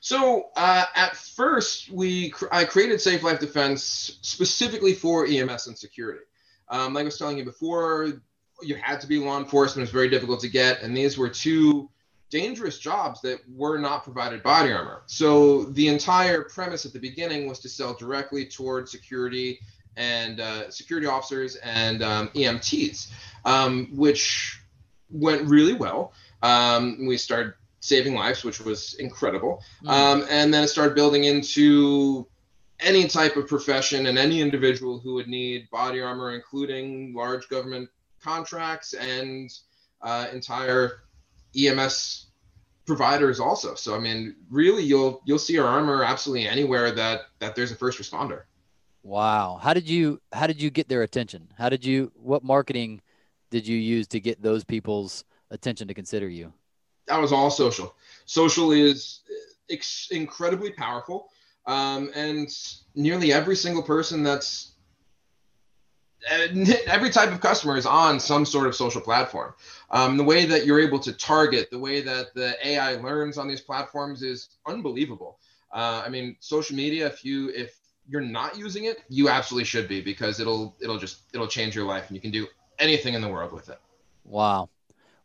So 0.00 0.48
uh, 0.56 0.84
at 0.94 1.16
first, 1.16 1.90
we 1.90 2.32
I 2.52 2.64
created 2.64 3.00
Safe 3.00 3.22
Life 3.22 3.40
Defense 3.40 4.18
specifically 4.22 4.94
for 4.94 5.26
EMS 5.26 5.66
and 5.66 5.76
security. 5.76 6.24
Um, 6.68 6.94
like 6.94 7.02
I 7.02 7.04
was 7.04 7.18
telling 7.18 7.38
you 7.38 7.44
before, 7.44 8.12
you 8.62 8.74
had 8.76 9.00
to 9.00 9.06
be 9.06 9.18
law 9.18 9.38
enforcement. 9.38 9.84
It's 9.84 9.92
very 9.92 10.08
difficult 10.08 10.40
to 10.40 10.48
get, 10.48 10.82
and 10.82 10.96
these 10.96 11.16
were 11.16 11.28
two 11.28 11.88
dangerous 12.30 12.78
jobs 12.78 13.20
that 13.22 13.38
were 13.54 13.78
not 13.78 14.04
provided 14.04 14.42
body 14.42 14.72
armor. 14.72 15.02
So 15.06 15.64
the 15.64 15.88
entire 15.88 16.42
premise 16.44 16.84
at 16.84 16.92
the 16.92 16.98
beginning 16.98 17.48
was 17.48 17.58
to 17.60 17.68
sell 17.68 17.94
directly 17.94 18.44
toward 18.44 18.88
security 18.88 19.60
and 19.96 20.40
uh, 20.40 20.70
security 20.70 21.06
officers 21.06 21.56
and 21.56 22.02
um, 22.02 22.28
EMTs, 22.28 23.08
um, 23.44 23.88
which 23.94 24.60
went 25.10 25.48
really 25.48 25.74
well. 25.74 26.12
Um, 26.42 27.06
we 27.06 27.16
started 27.16 27.54
saving 27.80 28.14
lives, 28.14 28.44
which 28.44 28.60
was 28.60 28.94
incredible. 28.94 29.62
Mm. 29.84 30.26
and 30.30 30.54
then 30.54 30.64
it 30.64 30.68
started 30.68 30.94
building 30.94 31.24
into 31.24 32.26
any 32.80 33.08
type 33.08 33.36
of 33.36 33.48
profession 33.48 34.06
and 34.06 34.18
any 34.18 34.40
individual 34.40 34.98
who 34.98 35.14
would 35.14 35.28
need 35.28 35.68
body 35.70 36.00
armor, 36.00 36.34
including 36.34 37.12
large 37.14 37.48
government 37.48 37.88
contracts 38.22 38.94
and 38.94 39.50
uh, 40.02 40.26
entire 40.32 41.02
EMS 41.56 42.26
providers 42.86 43.40
also. 43.40 43.74
So 43.74 43.94
I 43.94 43.98
mean, 43.98 44.36
really, 44.50 44.82
you'll 44.82 45.22
you'll 45.24 45.38
see 45.38 45.58
our 45.58 45.66
armor 45.66 46.04
absolutely 46.04 46.48
anywhere 46.48 46.90
that 46.92 47.22
that 47.40 47.54
there's 47.54 47.72
a 47.72 47.76
first 47.76 47.98
responder. 47.98 48.42
Wow. 49.02 49.58
How 49.62 49.74
did 49.74 49.88
you 49.88 50.20
how 50.32 50.46
did 50.46 50.60
you 50.60 50.70
get 50.70 50.88
their 50.88 51.02
attention? 51.02 51.48
How 51.56 51.68
did 51.68 51.84
you 51.84 52.12
what 52.14 52.42
marketing 52.44 53.00
did 53.50 53.66
you 53.66 53.76
use 53.76 54.06
to 54.08 54.20
get 54.20 54.42
those 54.42 54.64
people's 54.64 55.24
attention 55.50 55.88
to 55.88 55.94
consider 55.94 56.28
you? 56.28 56.52
That 57.08 57.20
was 57.20 57.32
all 57.32 57.50
social. 57.50 57.94
Social 58.26 58.72
is 58.72 59.20
ex- 59.70 60.08
incredibly 60.10 60.70
powerful. 60.70 61.28
Um, 61.66 62.10
and 62.14 62.48
nearly 62.94 63.32
every 63.32 63.56
single 63.56 63.82
person 63.82 64.22
that's 64.22 64.72
every 66.30 67.10
type 67.10 67.30
of 67.30 67.40
customer 67.40 67.76
is 67.76 67.86
on 67.86 68.18
some 68.18 68.44
sort 68.44 68.66
of 68.66 68.74
social 68.74 69.00
platform. 69.00 69.54
Um, 69.90 70.16
the 70.16 70.24
way 70.24 70.44
that 70.46 70.66
you're 70.66 70.80
able 70.80 70.98
to 71.00 71.12
target, 71.12 71.70
the 71.70 71.78
way 71.78 72.00
that 72.00 72.34
the 72.34 72.54
AI 72.66 72.96
learns 72.96 73.38
on 73.38 73.48
these 73.48 73.60
platforms 73.60 74.22
is 74.22 74.48
unbelievable. 74.66 75.38
Uh, 75.72 76.02
I 76.04 76.08
mean, 76.08 76.36
social 76.40 76.76
media. 76.76 77.06
If 77.06 77.24
you 77.24 77.50
if 77.50 77.78
you're 78.08 78.20
not 78.20 78.56
using 78.56 78.84
it, 78.84 78.98
you 79.08 79.28
absolutely 79.28 79.64
should 79.64 79.88
be 79.88 80.00
because 80.00 80.40
it'll 80.40 80.76
it'll 80.80 80.98
just 80.98 81.20
it'll 81.32 81.46
change 81.46 81.74
your 81.74 81.86
life 81.86 82.08
and 82.08 82.16
you 82.16 82.20
can 82.20 82.30
do 82.30 82.46
anything 82.78 83.14
in 83.14 83.20
the 83.20 83.28
world 83.28 83.52
with 83.52 83.68
it. 83.68 83.78
Wow. 84.24 84.68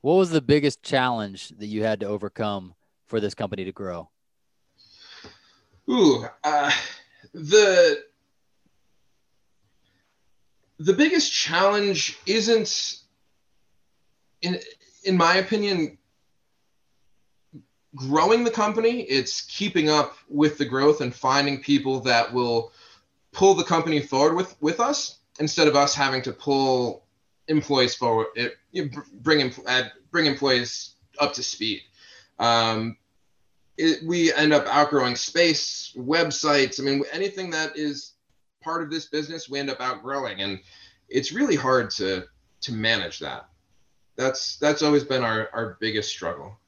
What 0.04 0.16
was 0.16 0.32
the 0.32 0.42
biggest 0.42 0.84
challenge 0.84 1.54
that 1.60 1.68
you 1.68 1.84
had 1.84 2.02
to 2.02 2.08
overcome 2.08 2.76
for 3.08 3.22
this 3.22 3.34
company 3.34 3.64
to 3.64 3.72
grow? 3.72 4.10
Ooh, 5.90 6.26
uh, 6.44 6.72
the 7.34 8.04
the 10.78 10.92
biggest 10.92 11.32
challenge 11.32 12.20
isn't 12.26 12.98
in 14.42 14.60
in 15.06 15.16
my 15.16 15.36
opinion 15.36 15.98
growing 17.96 18.44
the 18.44 18.52
company 18.52 19.04
it's 19.04 19.44
keeping 19.44 19.90
up 19.90 20.18
with 20.28 20.58
the 20.58 20.66
growth 20.66 21.00
and 21.00 21.16
finding 21.16 21.62
people 21.62 22.02
that 22.02 22.34
will 22.34 22.74
pull 23.32 23.54
the 23.54 23.64
company 23.64 24.02
forward 24.02 24.36
with 24.36 24.54
with 24.60 24.82
us 24.82 25.20
instead 25.40 25.70
of 25.70 25.78
us 25.78 25.96
having 25.96 26.22
to 26.24 26.34
pull 26.34 27.04
employees 27.48 27.96
forward 27.96 28.28
it, 28.36 28.54
bring 29.22 29.54
bring 30.12 30.26
employees 30.26 30.96
up 31.20 31.34
to 31.34 31.44
speed 31.44 31.82
um, 32.40 32.98
it, 33.78 34.06
we 34.06 34.34
end 34.34 34.54
up 34.54 34.66
outgrowing 34.68 35.16
space, 35.16 35.94
websites. 35.98 36.80
I 36.80 36.84
mean, 36.84 37.04
anything 37.12 37.50
that 37.52 37.78
is 37.78 38.14
part 38.62 38.84
of 38.84 38.92
this 38.92 39.08
business, 39.08 39.50
we 39.50 39.60
end 39.60 39.70
up 39.70 39.82
outgrowing, 39.82 40.42
and 40.42 40.60
it's 41.10 41.32
really 41.32 41.56
hard 41.56 41.90
to 41.92 42.26
to 42.62 42.74
manage 42.74 43.20
that. 43.20 43.50
That's 44.16 44.58
that's 44.58 44.82
always 44.82 45.04
been 45.04 45.24
our 45.24 45.50
our 45.54 45.78
biggest 45.80 46.10
struggle. 46.10 46.60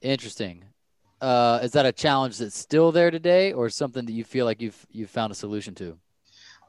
Interesting. 0.00 0.64
Uh, 1.20 1.60
is 1.62 1.72
that 1.72 1.86
a 1.86 1.92
challenge 1.92 2.38
that's 2.38 2.58
still 2.58 2.92
there 2.92 3.10
today, 3.10 3.52
or 3.52 3.68
something 3.68 4.04
that 4.04 4.12
you 4.12 4.24
feel 4.24 4.46
like 4.46 4.60
you've 4.60 4.86
you've 4.90 5.10
found 5.10 5.32
a 5.32 5.34
solution 5.34 5.74
to? 5.76 5.98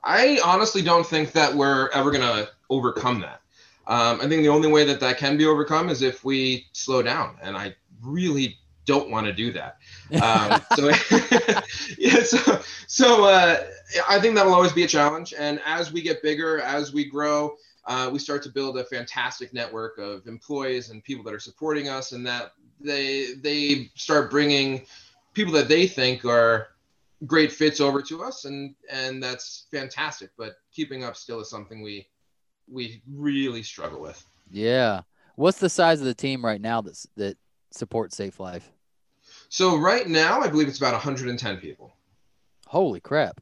I 0.06 0.40
honestly 0.46 0.82
don't 0.82 1.06
think 1.06 1.32
that 1.34 1.54
we're 1.54 1.90
ever 1.90 2.12
gonna 2.12 2.48
overcome 2.70 3.20
that. 3.22 3.42
Um, 3.88 4.20
I 4.22 4.28
think 4.28 4.44
the 4.44 4.50
only 4.50 4.72
way 4.72 4.86
that 4.86 5.00
that 5.00 5.18
can 5.18 5.38
be 5.38 5.46
overcome 5.46 5.90
is 5.90 6.02
if 6.02 6.24
we 6.24 6.68
slow 6.74 7.02
down, 7.02 7.38
and 7.42 7.58
I 7.58 7.76
really 8.04 8.58
don't 8.86 9.10
want 9.10 9.26
to 9.26 9.34
do 9.34 9.52
that. 9.52 9.78
Um, 10.22 10.62
so, 10.76 10.90
yeah, 11.98 12.22
so, 12.22 12.62
so 12.86 13.26
uh, 13.26 13.64
I 14.08 14.20
think 14.20 14.36
that'll 14.36 14.54
always 14.54 14.72
be 14.72 14.84
a 14.84 14.88
challenge. 14.88 15.34
And 15.36 15.60
as 15.66 15.92
we 15.92 16.04
get 16.04 16.22
bigger, 16.22 16.60
as 16.60 16.94
we 16.94 17.06
grow, 17.06 17.56
uh, 17.86 18.12
we 18.14 18.20
start 18.20 18.44
to 18.44 18.50
build 18.50 18.78
a 18.78 18.84
fantastic 18.84 19.52
network 19.52 19.98
of 19.98 20.28
employees 20.28 20.92
and 20.92 21.04
people 21.04 21.24
that 21.24 21.34
are 21.34 21.40
supporting 21.40 21.90
us, 21.90 22.12
and 22.12 22.26
that 22.28 22.54
they 22.80 23.34
they 23.42 23.90
start 23.96 24.30
bringing 24.30 24.86
people 25.34 25.54
that 25.54 25.68
they 25.68 25.88
think 25.88 26.24
are 26.24 26.68
great 27.26 27.52
fits 27.52 27.80
over 27.80 28.02
to 28.04 28.24
us, 28.24 28.46
and 28.46 28.76
and 28.92 29.22
that's 29.22 29.68
fantastic. 29.72 30.32
But 30.38 30.56
keeping 30.72 31.04
up 31.04 31.16
still 31.16 31.40
is 31.40 31.50
something 31.50 31.82
we 31.82 32.08
we 32.68 33.02
really 33.12 33.64
struggle 33.64 34.02
with. 34.02 34.24
Yeah. 34.52 35.02
What's 35.36 35.60
the 35.60 35.70
size 35.70 36.00
of 36.00 36.06
the 36.06 36.14
team 36.14 36.44
right 36.44 36.62
now 36.62 36.82
that's 36.82 37.08
that 37.18 37.38
supports 37.72 38.16
Safe 38.16 38.40
Life? 38.40 38.72
So 39.50 39.78
right 39.78 40.08
now, 40.08 40.42
I 40.42 40.48
believe 40.48 40.68
it's 40.68 40.78
about 40.78 40.94
110 40.94 41.58
people. 41.58 41.94
Holy 42.68 43.00
crap! 43.00 43.42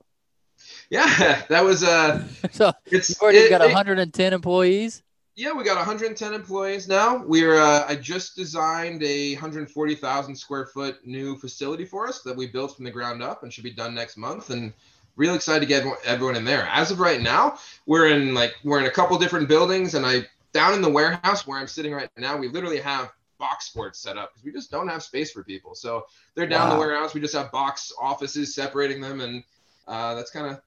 Yeah, 0.90 1.42
that 1.50 1.64
was 1.64 1.84
uh. 1.84 2.24
so 2.52 2.74
it's 2.86 3.22
already 3.22 3.40
it, 3.40 3.50
got 3.50 3.62
110 3.62 4.26
it, 4.26 4.34
employees. 4.34 5.04
Yeah, 5.36 5.54
we 5.54 5.64
got 5.64 5.78
110 5.78 6.34
employees 6.34 6.88
now. 6.88 7.18
We're 7.18 7.60
uh, 7.60 7.86
I 7.88 7.96
just 7.96 8.36
designed 8.36 9.02
a 9.02 9.34
140,000 9.34 10.36
square 10.36 10.68
foot 10.68 11.06
new 11.08 11.36
facility 11.38 11.86
for 11.86 12.08
us 12.08 12.22
that 12.22 12.36
we 12.36 12.46
built 12.46 12.76
from 12.76 12.86
the 12.86 12.92
ground 12.92 13.24
up 13.24 13.42
and 13.42 13.52
should 13.52 13.64
be 13.64 13.72
done 13.72 13.96
next 13.96 14.16
month. 14.16 14.52
And 14.52 14.74
really 15.16 15.36
excited 15.36 15.62
to 15.62 15.66
get 15.66 15.86
everyone 16.06 16.36
in 16.36 16.46
there. 16.46 16.68
As 16.72 16.92
of 16.92 17.00
right 17.00 17.22
now, 17.22 17.58
we're 17.86 18.10
in 18.10 18.34
like 18.34 18.56
we're 18.64 18.80
in 18.80 18.86
a 18.86 18.92
couple 18.92 19.18
different 19.18 19.48
buildings, 19.48 19.96
and 19.96 20.06
I 20.06 20.28
down 20.54 20.74
in 20.74 20.82
the 20.82 20.90
warehouse 20.90 21.48
where 21.48 21.58
I'm 21.58 21.68
sitting 21.68 21.94
right 21.94 22.10
now, 22.18 22.38
we 22.38 22.48
literally 22.48 22.80
have 22.80 23.12
box 23.40 23.66
sports 23.66 24.00
set 24.00 24.18
up 24.18 24.32
because 24.32 24.46
we 24.46 24.52
just 24.52 24.72
don't 24.72 24.88
have 24.88 25.04
space 25.04 25.32
for 25.32 25.44
people. 25.44 25.76
So 25.76 26.06
they're 26.36 26.48
down 26.48 26.70
wow. 26.70 26.76
the 26.76 26.80
warehouse. 26.80 27.14
We 27.14 27.22
just 27.22 27.36
have 27.36 27.52
box 27.52 27.92
offices 28.00 28.54
separating 28.54 29.02
them, 29.02 29.22
and 29.22 29.44
uh, 29.88 30.16
that's 30.16 30.32
kind 30.32 30.48
of 30.48 30.62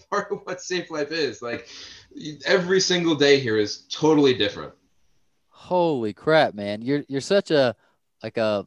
part 0.10 0.30
of 0.32 0.40
what 0.44 0.60
Safe 0.60 0.90
Life 0.90 1.12
is. 1.12 1.42
Like 1.42 1.68
every 2.44 2.80
single 2.80 3.14
day 3.14 3.38
here 3.38 3.56
is 3.56 3.86
totally 3.90 4.34
different. 4.34 4.72
Holy 5.48 6.12
crap, 6.12 6.54
man! 6.54 6.82
You're 6.82 7.04
you're 7.08 7.20
such 7.20 7.50
a 7.50 7.76
like 8.22 8.36
a 8.36 8.66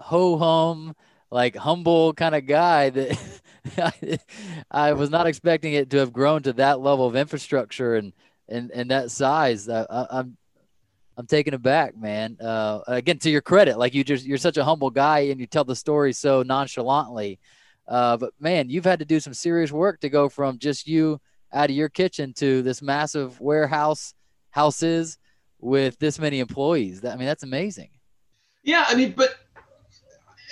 ho 0.00 0.36
hum 0.38 0.94
like 1.30 1.56
humble 1.56 2.14
kind 2.14 2.34
of 2.34 2.46
guy 2.46 2.90
that 2.90 3.40
I, 3.76 4.18
I, 4.70 4.92
was 4.94 5.10
not 5.10 5.26
expecting 5.26 5.74
it 5.74 5.90
to 5.90 5.98
have 5.98 6.12
grown 6.12 6.42
to 6.44 6.54
that 6.54 6.80
level 6.80 7.06
of 7.06 7.16
infrastructure 7.16 7.96
and 7.96 8.12
and 8.48 8.70
and 8.70 8.90
that 8.90 9.10
size. 9.10 9.68
I, 9.68 9.86
I'm 9.90 10.36
I'm 11.16 11.26
taken 11.26 11.52
aback, 11.52 11.96
man. 11.96 12.36
Uh, 12.40 12.80
again, 12.86 13.18
to 13.18 13.30
your 13.30 13.40
credit, 13.40 13.78
like 13.78 13.92
you 13.92 14.04
just 14.04 14.24
you're 14.24 14.38
such 14.38 14.56
a 14.56 14.64
humble 14.64 14.90
guy 14.90 15.20
and 15.20 15.40
you 15.40 15.46
tell 15.46 15.64
the 15.64 15.76
story 15.76 16.12
so 16.12 16.42
nonchalantly. 16.42 17.40
Uh, 17.88 18.16
but 18.16 18.32
man, 18.38 18.68
you've 18.68 18.84
had 18.84 18.98
to 18.98 19.04
do 19.04 19.18
some 19.18 19.34
serious 19.34 19.72
work 19.72 20.00
to 20.00 20.08
go 20.08 20.28
from 20.28 20.58
just 20.58 20.86
you 20.86 21.20
out 21.52 21.70
of 21.70 21.76
your 21.76 21.88
kitchen 21.88 22.34
to 22.34 22.62
this 22.62 22.82
massive 22.82 23.40
warehouse 23.40 24.12
houses 24.50 25.18
with 25.58 25.98
this 25.98 26.18
many 26.18 26.40
employees. 26.40 27.04
I 27.04 27.16
mean, 27.16 27.26
that's 27.26 27.42
amazing. 27.42 27.88
Yeah, 28.62 28.84
I 28.86 28.94
mean, 28.94 29.14
but 29.16 29.36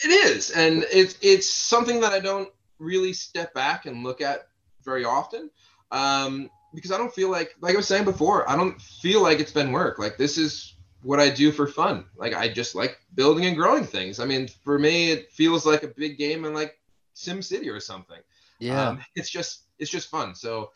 it 0.04 0.08
is, 0.08 0.50
and 0.50 0.84
it's 0.90 1.18
it's 1.20 1.48
something 1.48 2.00
that 2.00 2.12
I 2.12 2.20
don't 2.20 2.48
really 2.78 3.12
step 3.12 3.52
back 3.54 3.86
and 3.86 4.02
look 4.02 4.20
at 4.20 4.48
very 4.82 5.04
often. 5.04 5.50
Um, 5.90 6.50
because 6.74 6.92
I 6.92 6.98
don't 6.98 7.14
feel 7.14 7.30
like 7.30 7.54
like 7.60 7.74
I 7.74 7.76
was 7.76 7.88
saying 7.88 8.04
before, 8.04 8.48
I 8.48 8.56
don't 8.56 8.80
feel 8.80 9.22
like 9.22 9.40
it's 9.40 9.52
been 9.52 9.72
work. 9.72 9.98
Like 9.98 10.16
this 10.16 10.38
is 10.38 10.74
what 11.02 11.20
I 11.20 11.30
do 11.30 11.52
for 11.52 11.66
fun. 11.66 12.06
Like 12.16 12.34
I 12.34 12.48
just 12.48 12.74
like 12.74 12.98
building 13.14 13.46
and 13.46 13.56
growing 13.56 13.84
things. 13.84 14.20
I 14.20 14.24
mean, 14.24 14.48
for 14.64 14.78
me, 14.78 15.10
it 15.10 15.30
feels 15.32 15.66
like 15.66 15.82
a 15.82 15.88
big 15.88 16.18
game 16.18 16.44
and 16.44 16.54
like 16.54 16.78
Sim 17.16 17.40
City 17.40 17.70
or 17.70 17.80
something. 17.80 18.20
Yeah, 18.58 18.88
um, 18.88 19.00
it's 19.14 19.30
just 19.30 19.64
it's 19.78 19.90
just 19.90 20.08
fun. 20.08 20.34
So 20.34 20.70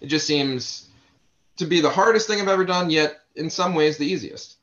it 0.00 0.06
just 0.06 0.26
seems 0.26 0.88
to 1.56 1.66
be 1.66 1.80
the 1.80 1.90
hardest 1.90 2.26
thing 2.26 2.40
I've 2.40 2.48
ever 2.48 2.64
done, 2.64 2.90
yet 2.90 3.18
in 3.36 3.50
some 3.50 3.74
ways 3.74 3.98
the 3.98 4.06
easiest. 4.06 4.56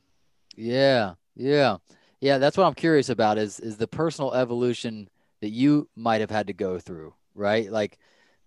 Yeah, 0.56 1.14
yeah, 1.36 1.78
yeah. 2.20 2.40
That's 2.40 2.58
what 2.58 2.66
I'm 2.66 2.74
curious 2.74 3.10
about 3.10 3.38
is 3.38 3.60
is 3.60 3.78
the 3.78 3.88
personal 3.88 4.34
evolution 4.34 5.10
that 5.42 5.50
you 5.50 5.88
might 5.96 6.22
have 6.22 6.32
had 6.32 6.48
to 6.48 6.54
go 6.54 6.80
through, 6.80 7.14
right? 7.36 7.72
Like 7.72 8.00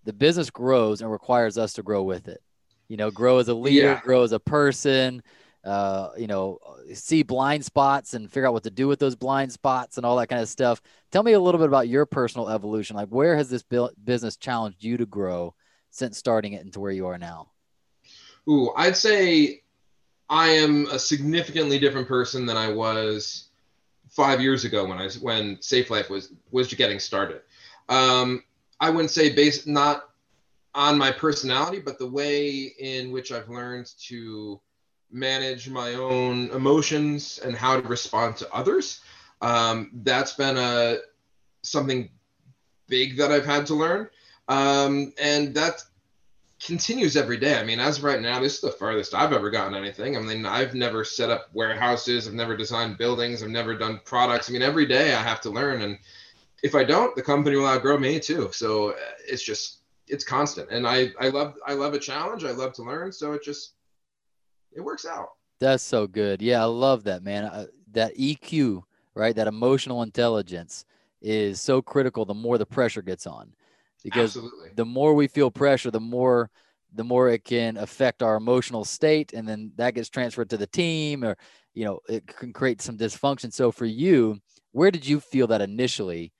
the 0.03 0.13
business 0.13 0.49
grows 0.49 1.01
and 1.01 1.11
requires 1.11 1.57
us 1.57 1.73
to 1.73 1.83
grow 1.83 2.03
with 2.03 2.27
it. 2.27 2.41
You 2.89 2.97
know, 2.97 3.09
grow 3.09 3.39
as 3.39 3.47
a 3.47 3.55
leader, 3.55 3.93
yeah. 3.93 4.01
grow 4.01 4.23
as 4.23 4.33
a 4.33 4.39
person. 4.39 5.23
Uh, 5.65 6.11
you 6.15 6.27
know, 6.27 6.59
see 6.93 7.23
blind 7.23 7.65
spots 7.65 8.13
and 8.13 8.31
figure 8.31 8.47
out 8.47 8.53
what 8.53 8.63
to 8.63 8.69
do 8.69 8.87
with 8.87 8.99
those 8.99 9.15
blind 9.15 9.51
spots 9.51 9.97
and 9.97 10.05
all 10.05 10.15
that 10.17 10.27
kind 10.27 10.41
of 10.41 10.47
stuff. 10.47 10.79
Tell 11.11 11.23
me 11.23 11.33
a 11.33 11.39
little 11.39 11.57
bit 11.57 11.67
about 11.67 11.87
your 11.87 12.05
personal 12.05 12.49
evolution. 12.49 12.95
Like, 12.95 13.09
where 13.09 13.35
has 13.35 13.49
this 13.49 13.63
business 14.03 14.37
challenged 14.37 14.83
you 14.83 14.97
to 14.97 15.05
grow 15.07 15.55
since 15.89 16.17
starting 16.17 16.53
it 16.53 16.63
into 16.63 16.79
where 16.79 16.91
you 16.91 17.07
are 17.07 17.17
now? 17.17 17.47
Ooh, 18.47 18.71
I'd 18.77 18.95
say 18.95 19.63
I 20.29 20.49
am 20.49 20.87
a 20.91 20.99
significantly 20.99 21.79
different 21.79 22.07
person 22.07 22.45
than 22.45 22.57
I 22.57 22.71
was 22.71 23.49
five 24.09 24.39
years 24.39 24.65
ago 24.65 24.85
when 24.85 24.99
I 24.99 25.09
when 25.21 25.61
Safe 25.61 25.89
Life 25.89 26.09
was 26.09 26.33
was 26.51 26.73
getting 26.73 26.99
started. 26.99 27.41
Um, 27.89 28.43
I 28.79 28.89
wouldn't 28.89 29.11
say 29.11 29.33
based 29.33 29.67
not 29.67 30.09
on 30.73 30.97
my 30.97 31.11
personality, 31.11 31.79
but 31.79 31.97
the 31.97 32.07
way 32.07 32.73
in 32.79 33.11
which 33.11 33.31
I've 33.31 33.49
learned 33.49 33.91
to 34.07 34.59
manage 35.11 35.69
my 35.69 35.93
own 35.93 36.49
emotions 36.51 37.39
and 37.43 37.55
how 37.55 37.79
to 37.79 37.87
respond 37.87 38.37
to 38.37 38.53
others. 38.53 39.01
Um, 39.41 39.91
that's 40.03 40.33
been 40.33 40.57
a 40.57 40.97
something 41.61 42.09
big 42.87 43.17
that 43.17 43.31
I've 43.31 43.45
had 43.45 43.65
to 43.67 43.75
learn, 43.75 44.09
um, 44.47 45.13
and 45.19 45.53
that 45.55 45.83
continues 46.65 47.15
every 47.15 47.37
day. 47.37 47.59
I 47.59 47.63
mean, 47.63 47.79
as 47.79 48.01
right 48.01 48.21
now, 48.21 48.39
this 48.39 48.55
is 48.55 48.61
the 48.61 48.71
farthest 48.71 49.13
I've 49.13 49.33
ever 49.33 49.49
gotten 49.49 49.75
anything. 49.75 50.17
I 50.17 50.21
mean, 50.21 50.45
I've 50.45 50.73
never 50.73 51.03
set 51.03 51.29
up 51.29 51.49
warehouses, 51.53 52.27
I've 52.27 52.33
never 52.33 52.55
designed 52.57 52.97
buildings, 52.97 53.43
I've 53.43 53.49
never 53.49 53.75
done 53.75 53.99
products. 54.05 54.49
I 54.49 54.53
mean, 54.53 54.61
every 54.61 54.85
day 54.85 55.13
I 55.13 55.21
have 55.21 55.41
to 55.41 55.49
learn, 55.49 55.81
and 55.81 55.97
if 56.63 56.73
I 56.73 56.83
don't, 56.83 57.15
the 57.15 57.21
company 57.21 57.55
will 57.55 57.67
outgrow 57.67 57.97
me 57.97 58.19
too. 58.19 58.49
So 58.51 58.91
uh, 58.91 58.95
it's 59.27 59.43
just 59.43 59.79
it's 60.07 60.23
constant, 60.23 60.69
and 60.71 60.87
I 60.87 61.11
I 61.19 61.29
love 61.29 61.55
I 61.65 61.73
love 61.73 61.93
a 61.93 61.99
challenge. 61.99 62.43
I 62.43 62.51
love 62.51 62.73
to 62.73 62.83
learn, 62.83 63.11
so 63.11 63.33
it 63.33 63.43
just 63.43 63.74
it 64.75 64.81
works 64.81 65.05
out. 65.05 65.29
That's 65.59 65.83
so 65.83 66.05
good. 66.05 66.41
Yeah, 66.41 66.61
I 66.61 66.65
love 66.65 67.05
that, 67.05 67.23
man. 67.23 67.45
Uh, 67.45 67.67
that 67.93 68.15
EQ, 68.17 68.83
right? 69.15 69.35
That 69.35 69.47
emotional 69.47 70.03
intelligence 70.03 70.85
is 71.21 71.61
so 71.61 71.81
critical 71.81 72.25
the 72.25 72.33
more 72.33 72.57
the 72.57 72.65
pressure 72.65 73.01
gets 73.01 73.25
on. 73.25 73.53
Because 74.03 74.35
Absolutely. 74.35 74.69
the 74.75 74.85
more 74.85 75.15
we 75.15 75.27
feel 75.27 75.49
pressure, 75.49 75.89
the 75.89 75.99
more 75.99 76.51
the 76.93 77.03
more 77.03 77.29
it 77.29 77.43
can 77.43 77.75
affect 77.77 78.23
our 78.23 78.37
emotional 78.37 78.85
state 78.85 79.33
and 79.33 79.45
then 79.47 79.71
that 79.75 79.95
gets 79.95 80.07
transferred 80.07 80.49
to 80.49 80.55
the 80.55 80.67
team 80.67 81.25
or 81.25 81.35
you 81.73 81.83
know, 81.83 81.99
it 82.07 82.25
can 82.25 82.53
create 82.53 82.81
some 82.81 82.97
dysfunction. 82.97 83.51
So 83.51 83.69
for 83.69 83.85
you, 83.85 84.39
where 84.71 84.91
did 84.91 85.05
you 85.05 85.19
feel 85.19 85.47
that 85.47 85.61
initially 85.61 86.31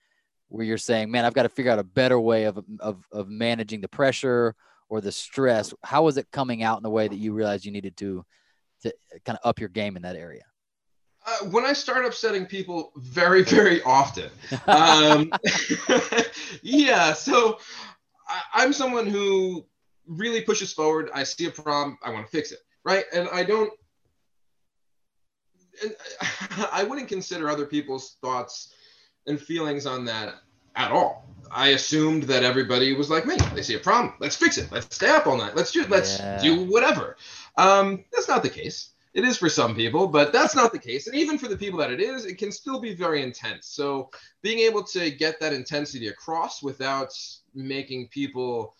where 0.48 0.64
you're 0.64 0.78
saying, 0.78 1.10
"Man, 1.10 1.24
I've 1.24 1.34
got 1.34 1.42
to 1.42 1.48
figure 1.48 1.70
out 1.70 1.78
a 1.78 1.84
better 1.84 2.20
way 2.20 2.44
of 2.44 2.58
of 2.80 3.04
of 3.12 3.28
managing 3.28 3.80
the 3.80 3.88
pressure 3.88 4.54
or 4.88 5.00
the 5.00 5.12
stress"? 5.12 5.72
How 5.82 6.04
was 6.04 6.16
it 6.16 6.30
coming 6.30 6.62
out 6.62 6.78
in 6.78 6.82
the 6.82 6.90
way 6.90 7.08
that 7.08 7.16
you 7.16 7.32
realized 7.32 7.64
you 7.64 7.72
needed 7.72 7.96
to 7.98 8.24
to 8.82 8.92
kind 9.24 9.38
of 9.42 9.48
up 9.48 9.58
your 9.58 9.68
game 9.68 9.96
in 9.96 10.02
that 10.02 10.16
area? 10.16 10.44
Uh, 11.26 11.46
when 11.46 11.64
I 11.64 11.72
start 11.72 12.06
upsetting 12.06 12.46
people 12.46 12.92
very, 12.96 13.42
very 13.58 13.82
often. 13.82 14.30
Um, 14.66 15.32
yeah, 16.62 17.12
so 17.12 17.58
I, 18.28 18.42
I'm 18.54 18.72
someone 18.72 19.06
who 19.06 19.66
really 20.06 20.40
pushes 20.40 20.72
forward. 20.72 21.10
I 21.12 21.24
see 21.24 21.46
a 21.46 21.50
problem, 21.50 21.98
I 22.02 22.10
want 22.10 22.26
to 22.26 22.30
fix 22.30 22.52
it, 22.52 22.60
right? 22.84 23.04
And 23.12 23.28
I 23.32 23.42
don't. 23.42 23.72
And 25.82 25.94
I 26.72 26.84
wouldn't 26.84 27.08
consider 27.08 27.50
other 27.50 27.66
people's 27.66 28.16
thoughts 28.22 28.72
and 29.26 29.40
feelings 29.40 29.84
on 29.84 30.04
that 30.04 30.36
at 30.76 30.92
all. 30.92 31.24
I 31.50 31.68
assumed 31.68 32.24
that 32.24 32.42
everybody 32.44 32.94
was 32.94 33.08
like 33.10 33.26
me. 33.26 33.36
They 33.54 33.62
see 33.62 33.74
a 33.74 33.78
problem, 33.78 34.14
let's 34.20 34.36
fix 34.36 34.58
it. 34.58 34.70
Let's 34.70 34.94
stay 34.94 35.08
up 35.08 35.26
all 35.26 35.36
night. 35.36 35.56
Let's 35.56 35.72
do 35.72 35.84
let's 35.88 36.18
Yeah. 36.18 36.40
do 36.40 36.64
whatever. 36.64 37.16
Um, 37.56 38.04
that's 38.12 38.28
not 38.28 38.42
the 38.42 38.50
case. 38.50 38.90
It 39.14 39.24
is 39.24 39.38
for 39.38 39.48
some 39.48 39.74
people, 39.74 40.06
but 40.08 40.30
that's 40.32 40.54
not 40.54 40.72
the 40.72 40.78
case. 40.78 41.06
And 41.06 41.16
even 41.16 41.38
for 41.38 41.48
the 41.48 41.56
people 41.56 41.78
that 41.78 41.90
it 41.90 42.00
is, 42.00 42.26
it 42.26 42.36
can 42.36 42.52
still 42.52 42.78
be 42.78 42.94
very 42.94 43.22
intense. 43.22 43.68
So 43.68 44.10
being 44.42 44.58
able 44.58 44.82
to 44.84 45.10
get 45.10 45.40
that 45.40 45.54
intensity 45.54 46.08
across 46.08 46.62
without 46.62 47.10
making 47.54 48.08
people 48.08 48.74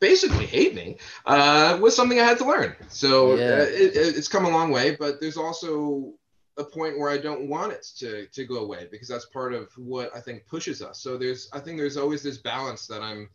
basically 0.00 0.44
hate 0.46 0.74
me 0.74 0.98
uh, 1.24 1.78
was 1.80 1.96
something 1.96 2.20
I 2.20 2.24
had 2.24 2.38
to 2.38 2.44
learn. 2.46 2.76
So 2.88 3.36
Yeah. 3.36 3.60
uh, 3.60 3.62
it, 3.62 3.96
it- 3.96 4.16
it's 4.18 4.28
come 4.28 4.44
a 4.44 4.50
long 4.50 4.70
way, 4.70 4.96
but 4.96 5.20
there's 5.20 5.38
also 5.38 6.12
a 6.56 6.64
point 6.64 6.98
where 6.98 7.10
I 7.10 7.18
don't 7.18 7.48
want 7.48 7.72
it 7.72 7.84
to 7.98 8.26
to 8.26 8.44
go 8.44 8.58
away 8.58 8.88
because 8.90 9.08
that's 9.08 9.26
part 9.26 9.52
of 9.52 9.70
what 9.76 10.14
I 10.14 10.20
think 10.20 10.46
pushes 10.46 10.82
us. 10.82 11.00
So 11.00 11.16
there's 11.18 11.48
I 11.52 11.60
think 11.60 11.78
there's 11.78 11.96
always 11.96 12.22
this 12.22 12.38
balance 12.38 12.86
that 12.86 13.02
I'm 13.02 13.28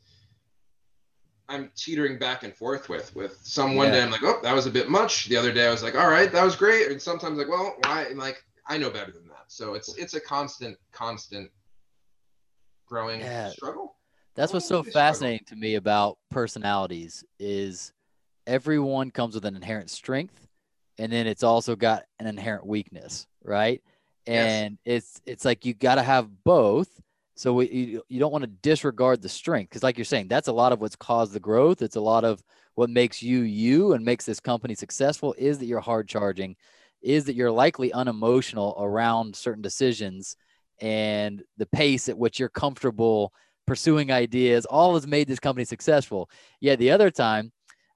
I'm 1.49 1.71
teetering 1.75 2.19
back 2.19 2.43
and 2.43 2.55
forth 2.55 2.89
with. 2.89 3.13
With 3.15 3.38
some 3.43 3.75
one 3.75 3.88
Yeah. 3.88 3.93
day 3.93 4.03
I'm 4.03 4.12
like, 4.12 4.23
oh, 4.23 4.39
that 4.43 4.53
was 4.53 4.67
a 4.67 4.71
bit 4.71 4.89
much. 4.89 5.25
The 5.25 5.36
other 5.36 5.51
day 5.51 5.67
I 5.67 5.71
was 5.71 5.84
like, 5.84 5.95
all 5.95 6.10
right, 6.10 6.32
that 6.32 6.43
was 6.45 6.55
great. 6.55 6.91
And 6.91 7.01
sometimes 7.01 7.38
like, 7.38 7.49
well, 7.49 7.75
why? 7.86 8.03
And 8.03 8.17
like 8.19 8.43
I 8.67 8.77
know 8.77 8.89
better 8.89 9.12
than 9.12 9.27
that. 9.27 9.45
So 9.47 9.73
it's 9.73 9.97
it's 9.97 10.13
a 10.13 10.21
constant, 10.21 10.77
constant 10.91 11.49
growing 12.86 13.19
Yeah. 13.19 13.49
struggle. 13.49 13.95
That's 14.36 14.53
what's 14.53 14.67
so 14.67 14.84
struggle. 14.84 15.01
fascinating 15.01 15.45
to 15.47 15.55
me 15.55 15.75
about 15.75 16.17
personalities 16.29 17.23
is 17.39 17.91
everyone 18.47 19.12
comes 19.12 19.36
with 19.36 19.43
an 19.45 19.55
inherent 19.55 19.89
strength 19.89 20.47
and 20.99 21.12
then 21.12 21.25
it's 21.25 21.43
also 21.43 21.75
got 21.75 22.03
an 22.19 22.27
inherent 22.27 22.67
weakness, 22.67 23.25
right? 23.43 23.81
Yes. 24.27 24.51
And 24.51 24.77
it's 24.85 25.21
it's 25.25 25.45
like 25.45 25.65
you 25.65 25.73
got 25.73 25.95
to 25.95 26.03
have 26.03 26.29
both. 26.43 26.89
So 27.35 27.53
we, 27.53 27.69
you, 27.69 28.03
you 28.09 28.19
don't 28.19 28.33
want 28.33 28.43
to 28.43 28.49
disregard 28.49 29.21
the 29.21 29.29
strength 29.29 29.69
because 29.69 29.81
like 29.81 29.97
you're 29.97 30.03
saying 30.03 30.27
that's 30.27 30.49
a 30.49 30.53
lot 30.53 30.73
of 30.73 30.81
what's 30.81 30.97
caused 30.97 31.31
the 31.31 31.39
growth. 31.39 31.81
It's 31.81 31.95
a 31.95 32.01
lot 32.01 32.25
of 32.25 32.43
what 32.75 32.89
makes 32.89 33.23
you 33.23 33.41
you 33.41 33.93
and 33.93 34.03
makes 34.03 34.25
this 34.25 34.41
company 34.41 34.75
successful 34.75 35.33
is 35.38 35.57
that 35.59 35.65
you're 35.65 35.79
hard 35.79 36.09
charging, 36.09 36.57
is 37.01 37.23
that 37.25 37.35
you're 37.35 37.51
likely 37.51 37.93
unemotional 37.93 38.75
around 38.77 39.35
certain 39.35 39.62
decisions 39.62 40.35
and 40.81 41.43
the 41.57 41.65
pace 41.65 42.09
at 42.09 42.17
which 42.17 42.39
you're 42.39 42.49
comfortable 42.49 43.33
pursuing 43.65 44.12
ideas 44.12 44.65
all 44.65 44.95
has 44.95 45.05
made 45.05 45.27
this 45.27 45.39
company 45.39 45.63
successful 45.65 46.29
yeah 46.62 46.75
the 46.75 46.89
other 46.89 47.12
time 47.12 47.51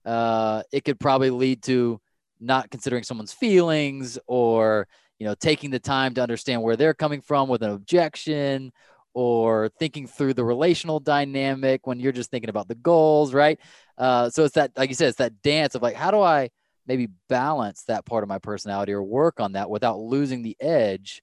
uh, 0.05 0.61
it 0.71 0.83
could 0.83 0.99
probably 0.99 1.29
lead 1.29 1.63
to 1.63 1.99
not 2.43 2.69
considering 2.69 3.03
someone's 3.03 3.33
feelings 3.33 4.19
or 4.27 4.87
you 5.19 5.25
know 5.25 5.35
taking 5.35 5.69
the 5.69 5.79
time 5.79 6.13
to 6.13 6.21
understand 6.21 6.61
where 6.61 6.75
they're 6.75 6.93
coming 6.93 7.21
from 7.21 7.47
with 7.49 7.63
an 7.63 7.71
objection 7.71 8.71
or 9.13 9.69
thinking 9.79 10.07
through 10.07 10.33
the 10.33 10.43
relational 10.43 10.99
dynamic 10.99 11.85
when 11.85 11.99
you're 11.99 12.11
just 12.11 12.31
thinking 12.31 12.49
about 12.49 12.67
the 12.67 12.75
goals 12.75 13.33
right 13.33 13.59
uh, 13.97 14.29
so 14.29 14.43
it's 14.43 14.55
that 14.55 14.71
like 14.75 14.89
you 14.89 14.95
said 14.95 15.07
it's 15.07 15.17
that 15.17 15.41
dance 15.41 15.75
of 15.75 15.81
like 15.81 15.95
how 15.95 16.11
do 16.11 16.21
i 16.21 16.49
maybe 16.85 17.07
balance 17.29 17.83
that 17.83 18.05
part 18.05 18.23
of 18.23 18.29
my 18.29 18.39
personality 18.39 18.91
or 18.91 19.03
work 19.03 19.39
on 19.39 19.53
that 19.53 19.69
without 19.69 19.99
losing 19.99 20.41
the 20.41 20.57
edge 20.59 21.21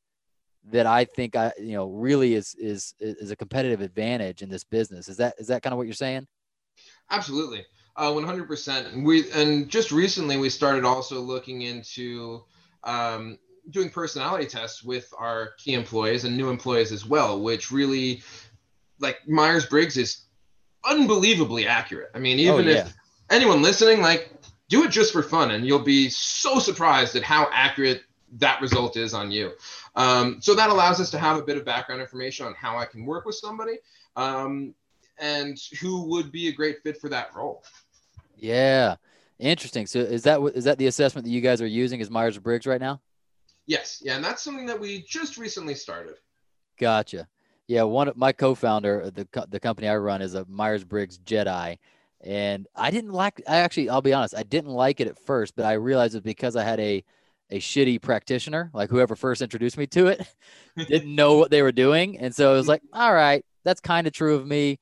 that 0.64 0.86
I 0.86 1.04
think 1.04 1.36
I 1.36 1.52
you 1.58 1.72
know 1.72 1.86
really 1.86 2.34
is 2.34 2.54
is 2.54 2.94
is 3.00 3.30
a 3.30 3.36
competitive 3.36 3.80
advantage 3.80 4.42
in 4.42 4.48
this 4.48 4.64
business. 4.64 5.08
Is 5.08 5.16
that 5.16 5.34
is 5.38 5.46
that 5.48 5.62
kind 5.62 5.72
of 5.72 5.78
what 5.78 5.86
you're 5.86 5.94
saying? 5.94 6.26
Absolutely, 7.10 7.64
uh, 8.00 8.10
100%. 8.10 8.92
And 8.92 9.04
we 9.04 9.30
and 9.32 9.68
just 9.68 9.92
recently 9.92 10.38
we 10.38 10.48
started 10.48 10.84
also 10.86 11.20
looking 11.20 11.62
into 11.62 12.42
um, 12.82 13.38
doing 13.68 13.90
personality 13.90 14.46
tests 14.46 14.82
with 14.82 15.12
our 15.18 15.50
key 15.58 15.74
employees 15.74 16.24
and 16.24 16.34
new 16.34 16.48
employees 16.48 16.92
as 16.92 17.04
well, 17.04 17.42
which 17.42 17.70
really, 17.70 18.22
like 19.00 19.28
Myers 19.28 19.66
Briggs, 19.66 19.98
is 19.98 20.22
unbelievably 20.82 21.66
accurate. 21.66 22.10
I 22.14 22.20
mean, 22.20 22.38
even 22.38 22.66
oh, 22.66 22.70
yeah. 22.70 22.86
if 22.86 22.94
anyone 23.28 23.60
listening, 23.60 24.00
like, 24.00 24.32
do 24.70 24.82
it 24.84 24.90
just 24.90 25.12
for 25.12 25.22
fun, 25.22 25.50
and 25.50 25.66
you'll 25.66 25.80
be 25.80 26.08
so 26.08 26.58
surprised 26.58 27.16
at 27.16 27.22
how 27.22 27.50
accurate 27.52 28.02
that 28.38 28.62
result 28.62 28.96
is 28.96 29.12
on 29.12 29.30
you. 29.30 29.52
Um, 29.94 30.40
so 30.40 30.54
that 30.54 30.70
allows 30.70 31.00
us 31.00 31.10
to 31.10 31.18
have 31.18 31.36
a 31.36 31.42
bit 31.42 31.58
of 31.58 31.66
background 31.66 32.00
information 32.00 32.46
on 32.46 32.54
how 32.54 32.78
I 32.78 32.86
can 32.86 33.04
work 33.04 33.26
with 33.26 33.34
somebody. 33.34 33.78
Um, 34.16 34.74
and 35.20 35.58
who 35.80 36.02
would 36.08 36.32
be 36.32 36.48
a 36.48 36.52
great 36.52 36.82
fit 36.82 37.00
for 37.00 37.08
that 37.10 37.34
role. 37.34 37.62
Yeah. 38.40 38.96
Interesting. 39.38 39.86
So 39.86 40.00
is 40.00 40.22
that 40.24 40.40
is 40.54 40.64
that 40.64 40.78
the 40.78 40.86
assessment 40.86 41.24
that 41.24 41.30
you 41.30 41.40
guys 41.40 41.62
are 41.62 41.66
using 41.66 42.00
as 42.00 42.10
Myers 42.10 42.38
Briggs 42.38 42.66
right 42.66 42.80
now? 42.80 43.00
Yes, 43.66 44.02
yeah, 44.04 44.16
and 44.16 44.24
that's 44.24 44.42
something 44.42 44.66
that 44.66 44.78
we 44.78 45.02
just 45.08 45.38
recently 45.38 45.74
started. 45.74 46.16
Gotcha. 46.78 47.28
Yeah, 47.68 47.84
one 47.84 48.08
of 48.08 48.16
my 48.16 48.32
co-founder, 48.32 49.02
uh, 49.02 49.10
the 49.10 49.24
co- 49.26 49.46
the 49.48 49.60
company 49.60 49.88
I 49.88 49.96
run 49.96 50.20
is 50.22 50.34
a 50.34 50.44
Myers 50.46 50.84
Briggs 50.84 51.18
Jedi, 51.20 51.78
and 52.20 52.66
I 52.74 52.90
didn't 52.90 53.12
like. 53.12 53.40
I 53.48 53.58
actually, 53.58 53.88
I'll 53.88 54.02
be 54.02 54.12
honest, 54.12 54.34
I 54.36 54.42
didn't 54.42 54.72
like 54.72 55.00
it 55.00 55.06
at 55.08 55.18
first, 55.24 55.54
but 55.56 55.64
I 55.64 55.74
realized 55.74 56.16
it 56.16 56.24
because 56.24 56.56
I 56.56 56.64
had 56.64 56.80
a 56.80 57.04
a 57.50 57.60
shitty 57.60 58.02
practitioner, 58.02 58.70
like 58.74 58.90
whoever 58.90 59.16
first 59.16 59.40
introduced 59.40 59.78
me 59.78 59.86
to 59.88 60.08
it, 60.08 60.26
didn't 60.88 61.14
know 61.14 61.36
what 61.36 61.50
they 61.50 61.62
were 61.62 61.72
doing, 61.72 62.18
and 62.18 62.34
so 62.34 62.52
it 62.52 62.56
was 62.56 62.68
like, 62.68 62.82
all 62.92 63.14
right, 63.14 63.44
that's 63.64 63.80
kind 63.80 64.06
of 64.06 64.12
true 64.12 64.34
of 64.34 64.46
me. 64.46 64.80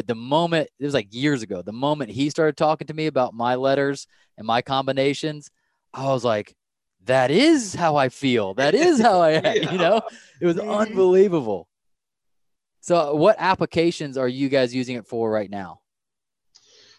But 0.00 0.06
the 0.06 0.14
moment 0.14 0.70
it 0.78 0.84
was 0.86 0.94
like 0.94 1.12
years 1.12 1.42
ago, 1.42 1.60
the 1.60 1.72
moment 1.74 2.10
he 2.10 2.30
started 2.30 2.56
talking 2.56 2.86
to 2.86 2.94
me 2.94 3.06
about 3.06 3.34
my 3.34 3.56
letters 3.56 4.06
and 4.38 4.46
my 4.46 4.62
combinations, 4.62 5.50
I 5.92 6.06
was 6.06 6.24
like, 6.24 6.56
that 7.04 7.30
is 7.30 7.74
how 7.74 7.96
I 7.96 8.08
feel. 8.08 8.54
That 8.54 8.74
is 8.74 8.98
how 8.98 9.20
I, 9.20 9.32
Yeah. 9.56 9.70
you 9.72 9.76
know, 9.76 10.00
it 10.40 10.46
was 10.46 10.58
unbelievable. 10.58 11.68
So, 12.80 13.14
what 13.14 13.36
applications 13.38 14.16
are 14.16 14.26
you 14.26 14.48
guys 14.48 14.74
using 14.74 14.96
it 14.96 15.06
for 15.06 15.30
right 15.30 15.50
now? 15.50 15.80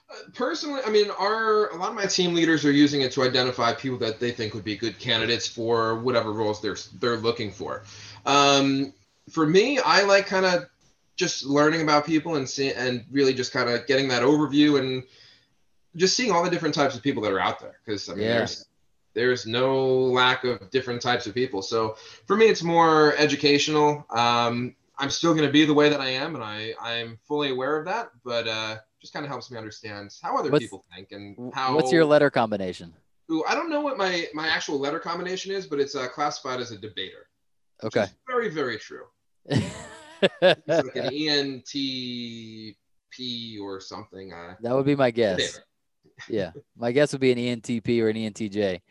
Uh, 0.08 0.30
Personally, 0.36 0.82
I 0.86 0.92
mean, 0.92 1.10
our 1.18 1.70
a 1.70 1.78
lot 1.78 1.90
of 1.90 1.96
my 1.96 2.06
team 2.06 2.36
leaders 2.36 2.64
are 2.66 2.72
using 2.72 3.02
it 3.02 3.12
to 3.14 3.24
identify 3.24 3.74
people 3.74 3.98
that 3.98 4.20
they 4.20 4.30
think 4.30 4.54
would 4.54 4.64
be 4.64 4.78
good 4.78 5.00
candidates 5.00 5.48
for 5.48 5.96
whatever 5.96 6.34
roles 6.34 6.62
they're 6.62 6.78
they're 7.00 7.18
looking 7.18 7.52
for. 7.52 7.82
Um, 8.28 8.94
for 9.32 9.48
me, 9.48 9.80
I 9.80 10.04
like 10.04 10.28
kind 10.28 10.46
of 10.46 10.66
just 11.22 11.46
learning 11.46 11.82
about 11.82 12.06
people 12.06 12.36
and 12.36 12.50
see, 12.50 12.74
and 12.74 13.06
really 13.12 13.34
just 13.34 13.54
kind 13.54 13.70
of 13.70 13.86
getting 13.88 14.08
that 14.10 14.24
overview 14.24 14.80
and 14.80 15.04
just 15.96 16.18
seeing 16.18 16.32
all 16.32 16.44
the 16.44 16.50
different 16.50 16.76
types 16.76 16.96
of 16.96 17.02
people 17.04 17.22
that 17.24 17.32
are 17.32 17.40
out 17.40 17.60
there. 17.60 17.76
Because 17.86 18.10
I 18.10 18.14
mean, 18.16 18.24
Yeah. 18.28 18.38
there's 18.40 18.66
there's 19.14 19.46
no 19.46 19.88
lack 20.22 20.44
of 20.46 20.70
different 20.72 21.02
types 21.02 21.28
of 21.28 21.34
people. 21.34 21.62
So 21.62 21.96
for 22.28 22.36
me, 22.36 22.46
it's 22.48 22.64
more 22.64 23.14
educational. 23.18 24.06
Um, 24.10 24.76
I'm 24.98 25.10
still 25.10 25.34
going 25.34 25.46
to 25.46 25.52
be 25.52 25.66
the 25.66 25.74
way 25.74 25.90
that 25.90 26.00
I 26.02 26.10
am, 26.10 26.36
and 26.36 26.44
I 26.44 26.74
I'm 26.82 27.20
fully 27.28 27.50
aware 27.52 27.78
of 27.80 27.86
that. 27.86 28.10
But 28.24 28.48
uh, 28.48 28.78
just 29.02 29.14
kind 29.14 29.26
of 29.26 29.30
helps 29.30 29.52
me 29.52 29.58
understand 29.58 30.12
how 30.22 30.38
other 30.38 30.50
What's- 30.50 30.64
people 30.66 30.84
think 30.96 31.12
and 31.12 31.54
how. 31.54 31.76
What's 31.76 31.92
your 31.92 32.06
letter 32.06 32.30
combination? 32.30 32.94
Ooh, 33.32 33.44
I 33.48 33.54
don't 33.56 33.70
know 33.70 33.82
what 33.82 33.98
my 33.98 34.28
my 34.34 34.48
actual 34.48 34.78
letter 34.80 35.00
combination 35.00 35.52
is, 35.54 35.68
but 35.68 35.80
it's 35.80 35.96
uh, 35.96 36.08
classified 36.10 36.60
as 36.60 36.72
a 36.72 36.78
debater. 36.78 37.28
Okay. 37.84 38.06
very 38.28 38.50
very 38.50 38.78
true. 38.78 39.06
It's 40.22 40.68
like 40.68 40.96
an 40.96 41.10
ENTP 41.12 42.76
or 43.62 43.80
something. 43.80 44.30
That 44.62 44.76
would 44.76 44.86
be 44.86 44.96
my 44.96 45.12
guess. 45.12 45.60
yeah, 46.30 46.52
my 46.78 46.92
guess 46.92 47.12
would 47.12 47.22
be 47.22 47.32
an 47.32 47.38
ENTP 47.38 48.02
or 48.02 48.10
an 48.10 48.16
ENTJ. 48.16 48.82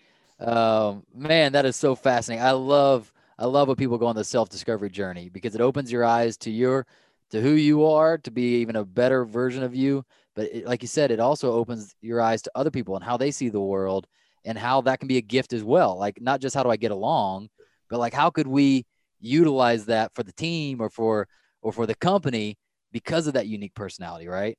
Um, 0.41 1.05
man, 1.15 1.53
that 1.53 1.67
is 1.67 1.77
so 1.77 1.95
fascinating. 1.95 2.45
I 2.45 2.53
love 2.53 3.13
I 3.39 3.47
love 3.47 3.69
when 3.69 3.77
people 3.77 3.99
go 3.99 4.07
on 4.07 4.17
the 4.17 4.25
self 4.25 4.49
discovery 4.49 4.91
journey 4.91 5.29
because 5.29 5.55
it 5.55 5.61
opens 5.61 5.91
your 5.91 6.05
eyes 6.05 6.37
to 6.39 6.51
your 6.51 6.87
to 7.31 7.41
who 7.41 7.53
you 7.53 7.87
are, 7.87 8.19
to 8.19 8.31
be 8.31 8.61
even 8.61 8.77
a 8.77 8.85
better 8.85 9.25
version 9.25 9.63
of 9.63 9.75
you. 9.75 10.05
But 10.35 10.53
it, 10.53 10.67
like 10.67 10.83
you 10.83 10.89
said, 10.89 11.11
it 11.11 11.21
also 11.21 11.53
opens 11.53 11.95
your 12.01 12.21
eyes 12.21 12.43
to 12.43 12.51
other 12.55 12.71
people 12.71 12.97
and 12.97 13.05
how 13.05 13.17
they 13.17 13.31
see 13.31 13.49
the 13.49 13.61
world 13.61 14.07
and 14.45 14.59
how 14.59 14.81
that 14.83 14.99
can 14.99 15.09
be 15.09 15.17
a 15.17 15.23
gift 15.23 15.53
as 15.53 15.63
well. 15.63 15.99
Like 15.99 16.21
not 16.21 16.41
just 16.41 16.55
how 16.55 16.63
do 16.63 16.71
I 16.71 16.77
get 16.77 16.91
along, 16.91 17.49
but 17.89 17.99
like 17.99 18.15
how 18.15 18.31
could 18.31 18.47
we 18.47 18.85
utilize 19.21 19.87
that 19.87 20.15
for 20.15 20.23
the 20.23 20.33
team 20.33 20.81
or 20.81 20.91
for 20.91 21.29
or 21.63 21.73
for 21.73 21.87
the 21.87 21.95
company 21.95 22.57
because 22.93 23.27
of 23.27 23.35
that 23.35 23.47
unique 23.47 23.75
personality, 23.75 24.27
right? 24.29 24.57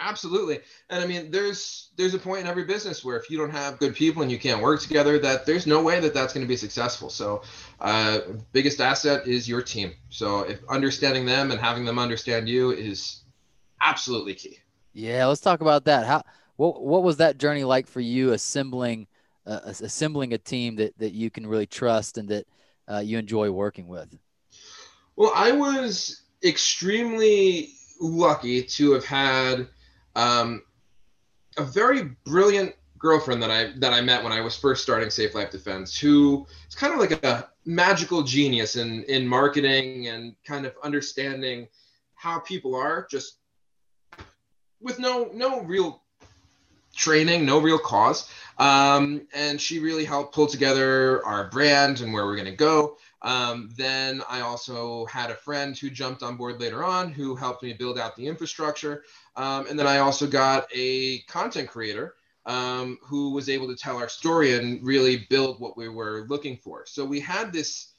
Absolutely. 0.00 0.60
And 0.88 1.04
I 1.04 1.06
mean, 1.06 1.30
there's 1.30 1.90
there's 1.96 2.14
a 2.14 2.18
point 2.18 2.40
in 2.40 2.46
every 2.46 2.64
business 2.64 3.04
where 3.04 3.18
if 3.18 3.30
you 3.30 3.36
don't 3.36 3.50
have 3.50 3.78
good 3.78 3.94
people 3.94 4.22
and 4.22 4.32
you 4.32 4.38
can't 4.38 4.62
work 4.62 4.80
together, 4.80 5.18
that 5.18 5.44
there's 5.44 5.66
no 5.66 5.82
way 5.82 6.00
that 6.00 6.14
that's 6.14 6.32
going 6.32 6.44
to 6.44 6.48
be 6.48 6.56
successful. 6.56 7.10
So, 7.10 7.42
uh, 7.80 8.20
biggest 8.52 8.80
asset 8.80 9.26
is 9.28 9.46
your 9.46 9.60
team. 9.60 9.92
So, 10.08 10.40
if 10.40 10.60
understanding 10.70 11.26
them 11.26 11.50
and 11.50 11.60
having 11.60 11.84
them 11.84 11.98
understand 11.98 12.48
you 12.48 12.70
is 12.70 13.24
absolutely 13.82 14.34
key. 14.34 14.58
Yeah, 14.94 15.26
let's 15.26 15.42
talk 15.42 15.60
about 15.60 15.84
that. 15.84 16.06
How 16.06 16.22
what 16.56 16.82
what 16.82 17.02
was 17.02 17.18
that 17.18 17.36
journey 17.36 17.64
like 17.64 17.86
for 17.86 18.00
you 18.00 18.32
assembling 18.32 19.06
uh, 19.46 19.60
assembling 19.64 20.32
a 20.32 20.38
team 20.38 20.76
that 20.76 20.96
that 20.98 21.12
you 21.12 21.30
can 21.30 21.46
really 21.46 21.66
trust 21.66 22.16
and 22.16 22.28
that 22.30 22.46
uh, 22.90 22.98
you 22.98 23.18
enjoy 23.18 23.50
working 23.50 23.86
with? 23.86 24.16
Well, 25.16 25.32
I 25.34 25.52
was 25.52 26.22
extremely 26.44 27.70
lucky 28.00 28.62
to 28.62 28.92
have 28.92 29.04
had 29.04 29.68
um, 30.16 30.62
a 31.56 31.62
very 31.62 32.16
brilliant 32.24 32.74
girlfriend 32.98 33.42
that 33.42 33.50
I 33.50 33.72
that 33.78 33.92
I 33.92 34.00
met 34.00 34.22
when 34.22 34.32
I 34.32 34.40
was 34.40 34.56
first 34.56 34.82
starting 34.82 35.10
Safe 35.10 35.34
Life 35.34 35.50
Defense, 35.50 35.98
who 35.98 36.46
is 36.68 36.74
kind 36.74 36.92
of 36.92 37.00
like 37.00 37.24
a 37.24 37.48
magical 37.64 38.22
genius 38.22 38.76
in 38.76 39.04
in 39.04 39.26
marketing 39.26 40.08
and 40.08 40.34
kind 40.44 40.66
of 40.66 40.74
understanding 40.82 41.68
how 42.14 42.38
people 42.40 42.74
are, 42.74 43.06
just 43.10 43.38
with 44.80 44.98
no 44.98 45.30
no 45.34 45.60
real 45.62 46.02
training, 46.94 47.46
no 47.46 47.58
real 47.58 47.78
cause. 47.78 48.28
Um, 48.60 49.26
and 49.32 49.58
she 49.58 49.78
really 49.78 50.04
helped 50.04 50.34
pull 50.34 50.46
together 50.46 51.24
our 51.24 51.48
brand 51.48 52.02
and 52.02 52.12
where 52.12 52.26
we're 52.26 52.36
going 52.36 52.44
to 52.44 52.52
go. 52.52 52.98
Um, 53.22 53.70
then 53.74 54.22
I 54.28 54.40
also 54.42 55.06
had 55.06 55.30
a 55.30 55.34
friend 55.34 55.76
who 55.76 55.88
jumped 55.88 56.22
on 56.22 56.36
board 56.36 56.60
later 56.60 56.84
on 56.84 57.10
who 57.10 57.34
helped 57.34 57.62
me 57.62 57.72
build 57.72 57.98
out 57.98 58.16
the 58.16 58.26
infrastructure. 58.26 59.04
Um, 59.34 59.66
and 59.68 59.78
then 59.78 59.86
I 59.86 59.98
also 59.98 60.26
got 60.26 60.68
a 60.74 61.20
content 61.20 61.70
creator 61.70 62.16
um, 62.44 62.98
who 63.02 63.32
was 63.32 63.48
able 63.48 63.66
to 63.68 63.76
tell 63.76 63.96
our 63.96 64.10
story 64.10 64.54
and 64.58 64.84
really 64.84 65.26
build 65.30 65.58
what 65.58 65.78
we 65.78 65.88
were 65.88 66.26
looking 66.28 66.58
for. 66.58 66.84
So 66.84 67.02
we 67.02 67.18
had 67.18 67.54
this 67.54 67.94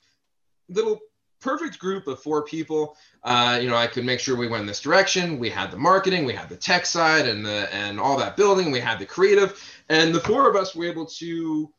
little 0.69 0.99
perfect 1.41 1.79
group 1.79 2.07
of 2.07 2.21
four 2.21 2.43
people. 2.43 2.95
Uh, 3.23 3.59
you 3.61 3.69
know, 3.69 3.75
I 3.75 3.87
could 3.87 4.05
make 4.05 4.19
sure 4.19 4.37
we 4.37 4.47
went 4.47 4.61
in 4.61 4.67
this 4.67 4.79
direction. 4.79 5.37
We 5.37 5.49
had 5.49 5.71
the 5.71 5.77
marketing, 5.77 6.25
we 6.25 6.33
had 6.33 6.49
the 6.49 6.55
tech 6.55 6.85
side, 6.85 7.27
and 7.27 7.45
the 7.45 7.73
and 7.73 7.99
all 7.99 8.17
that 8.17 8.37
building. 8.37 8.71
We 8.71 8.79
had 8.79 8.99
the 8.99 9.05
creative, 9.05 9.61
and 9.89 10.15
the 10.15 10.21
four 10.21 10.49
of 10.49 10.55
us 10.55 10.75
were 10.75 10.85
able 10.85 11.05
to 11.05 11.71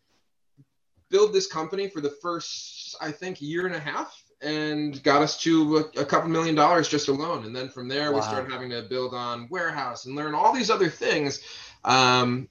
build 1.08 1.32
this 1.32 1.46
company 1.46 1.88
for 1.88 2.00
the 2.00 2.10
first, 2.10 2.96
I 3.00 3.12
think, 3.12 3.40
year 3.40 3.66
and 3.66 3.74
a 3.74 3.80
half, 3.80 4.22
and 4.40 5.02
got 5.02 5.22
us 5.22 5.40
to 5.42 5.78
a, 5.78 6.00
a 6.00 6.04
couple 6.04 6.28
million 6.28 6.54
dollars 6.54 6.88
just 6.88 7.08
alone. 7.08 7.44
And 7.44 7.54
then 7.54 7.68
from 7.68 7.88
there, 7.88 8.12
we 8.12 8.20
started 8.22 8.50
having 8.50 8.70
to 8.70 8.82
build 8.82 9.14
on 9.14 9.46
warehouse 9.50 10.06
and 10.06 10.16
learn 10.16 10.34
all 10.34 10.52
these 10.52 10.70
other 10.70 10.88
things 10.88 11.42
um, 11.84 12.48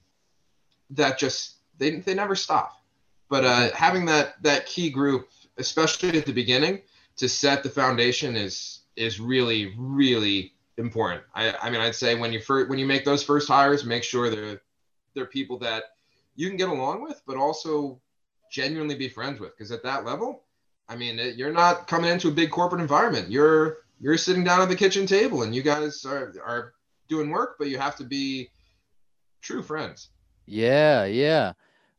that 0.90 1.18
just 1.18 1.56
they 1.78 1.96
they 1.96 2.14
never 2.14 2.34
stop. 2.34 2.78
But 3.28 3.44
uh, 3.44 3.70
having 3.74 4.06
that 4.06 4.42
that 4.42 4.66
key 4.66 4.90
group, 4.90 5.28
especially 5.58 6.18
at 6.18 6.26
the 6.26 6.32
beginning, 6.32 6.82
to 7.22 7.28
set 7.28 7.62
the 7.62 7.70
foundation 7.70 8.34
is 8.34 8.80
is 8.96 9.20
really 9.20 9.74
really 9.78 10.52
important. 10.76 11.22
I, 11.36 11.52
I 11.52 11.70
mean, 11.70 11.80
I'd 11.80 11.94
say 11.94 12.16
when 12.16 12.32
you 12.32 12.40
first 12.40 12.68
when 12.68 12.80
you 12.80 12.86
make 12.86 13.04
those 13.04 13.22
first 13.22 13.46
hires, 13.46 13.84
make 13.84 14.02
sure 14.02 14.28
they're 14.28 14.60
they're 15.14 15.26
people 15.26 15.56
that 15.60 15.84
you 16.34 16.48
can 16.48 16.56
get 16.56 16.68
along 16.68 17.00
with, 17.00 17.22
but 17.24 17.36
also 17.36 18.00
genuinely 18.50 18.96
be 18.96 19.08
friends 19.08 19.38
with. 19.38 19.56
Because 19.56 19.70
at 19.70 19.84
that 19.84 20.04
level, 20.04 20.42
I 20.88 20.96
mean, 20.96 21.20
you're 21.36 21.52
not 21.52 21.86
coming 21.86 22.10
into 22.10 22.26
a 22.26 22.32
big 22.32 22.50
corporate 22.50 22.80
environment. 22.80 23.30
You're 23.30 23.78
you're 24.00 24.18
sitting 24.18 24.42
down 24.42 24.60
at 24.60 24.68
the 24.68 24.74
kitchen 24.74 25.06
table, 25.06 25.44
and 25.44 25.54
you 25.54 25.62
guys 25.62 26.04
are 26.04 26.34
are 26.44 26.72
doing 27.08 27.30
work, 27.30 27.54
but 27.56 27.68
you 27.68 27.78
have 27.78 27.94
to 27.96 28.04
be 28.04 28.50
true 29.42 29.62
friends. 29.62 30.08
Yeah, 30.46 31.04
yeah. 31.04 31.52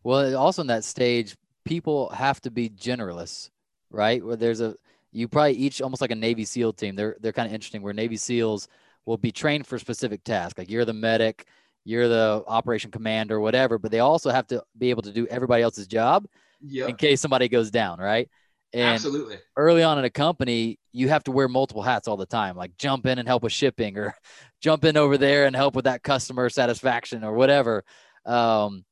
Well, 0.03 0.35
also 0.35 0.63
in 0.63 0.67
that 0.67 0.83
stage, 0.83 1.37
people 1.63 2.09
have 2.09 2.41
to 2.41 2.51
be 2.51 2.69
generalists, 2.69 3.51
right? 3.89 4.21
Where 4.21 4.35
there's 4.35 4.59
a 4.59 4.75
you 5.13 5.27
probably 5.27 5.53
each 5.53 5.81
almost 5.81 6.01
like 6.01 6.11
a 6.11 6.15
Navy 6.15 6.45
SEAL 6.45 6.73
team. 6.73 6.95
They're 6.95 7.15
they're 7.21 7.33
kind 7.33 7.47
of 7.47 7.53
interesting. 7.53 7.81
Where 7.81 7.93
Navy 7.93 8.17
SEAls 8.17 8.67
will 9.05 9.17
be 9.17 9.31
trained 9.31 9.67
for 9.67 9.79
specific 9.79 10.23
tasks. 10.23 10.57
Like 10.57 10.69
you're 10.69 10.85
the 10.85 10.93
medic, 10.93 11.45
you're 11.85 12.07
the 12.07 12.43
operation 12.47 12.91
commander, 12.91 13.39
whatever. 13.39 13.77
But 13.77 13.91
they 13.91 13.99
also 13.99 14.31
have 14.31 14.47
to 14.47 14.63
be 14.77 14.89
able 14.89 15.03
to 15.03 15.11
do 15.11 15.27
everybody 15.27 15.63
else's 15.63 15.87
job 15.87 16.27
Yeah, 16.61 16.87
in 16.87 16.95
case 16.95 17.21
somebody 17.21 17.47
goes 17.47 17.71
down, 17.71 17.99
right? 17.99 18.29
And 18.73 18.95
absolutely. 18.95 19.37
early 19.55 19.83
on 19.83 19.99
in 19.99 20.05
a 20.05 20.09
company, 20.09 20.79
you 20.91 21.09
have 21.09 21.23
to 21.25 21.31
wear 21.31 21.47
multiple 21.47 21.83
hats 21.83 22.07
all 22.07 22.17
the 22.17 22.25
time, 22.25 22.55
like 22.55 22.75
jump 22.77 23.05
in 23.05 23.19
and 23.19 23.27
help 23.27 23.43
with 23.43 23.53
shipping 23.53 23.97
or 23.97 24.15
jump 24.61 24.83
in 24.83 24.97
over 24.97 25.17
there 25.17 25.45
and 25.45 25.55
help 25.55 25.75
with 25.75 25.85
that 25.85 26.03
customer 26.03 26.49
satisfaction 26.49 27.23
or 27.23 27.33
whatever. 27.33 27.83
Um, 28.25 28.83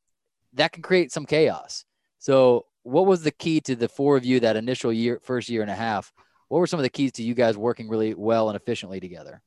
that 0.54 0.72
can 0.72 0.84
create 0.84 1.12
some 1.12 1.26
chaos. 1.26 1.86
So, 2.20 2.66
what 2.84 3.06
was 3.06 3.24
the 3.24 3.32
key 3.32 3.62
to 3.62 3.76
the 3.76 3.88
four 3.88 4.18
of 4.18 4.26
you 4.26 4.40
that 4.40 4.56
initial 4.56 4.92
year, 4.92 5.20
first 5.24 5.50
year 5.50 5.62
and 5.62 5.72
a 5.72 5.76
half? 5.76 6.14
What 6.48 6.60
were 6.60 6.68
some 6.68 6.80
of 6.80 6.84
the 6.84 6.90
keys 6.90 7.12
to 7.14 7.24
you 7.24 7.34
guys 7.34 7.58
working 7.58 7.88
really 7.88 8.14
well 8.14 8.50
and 8.50 8.56
efficiently 8.56 9.00
together? 9.00 9.42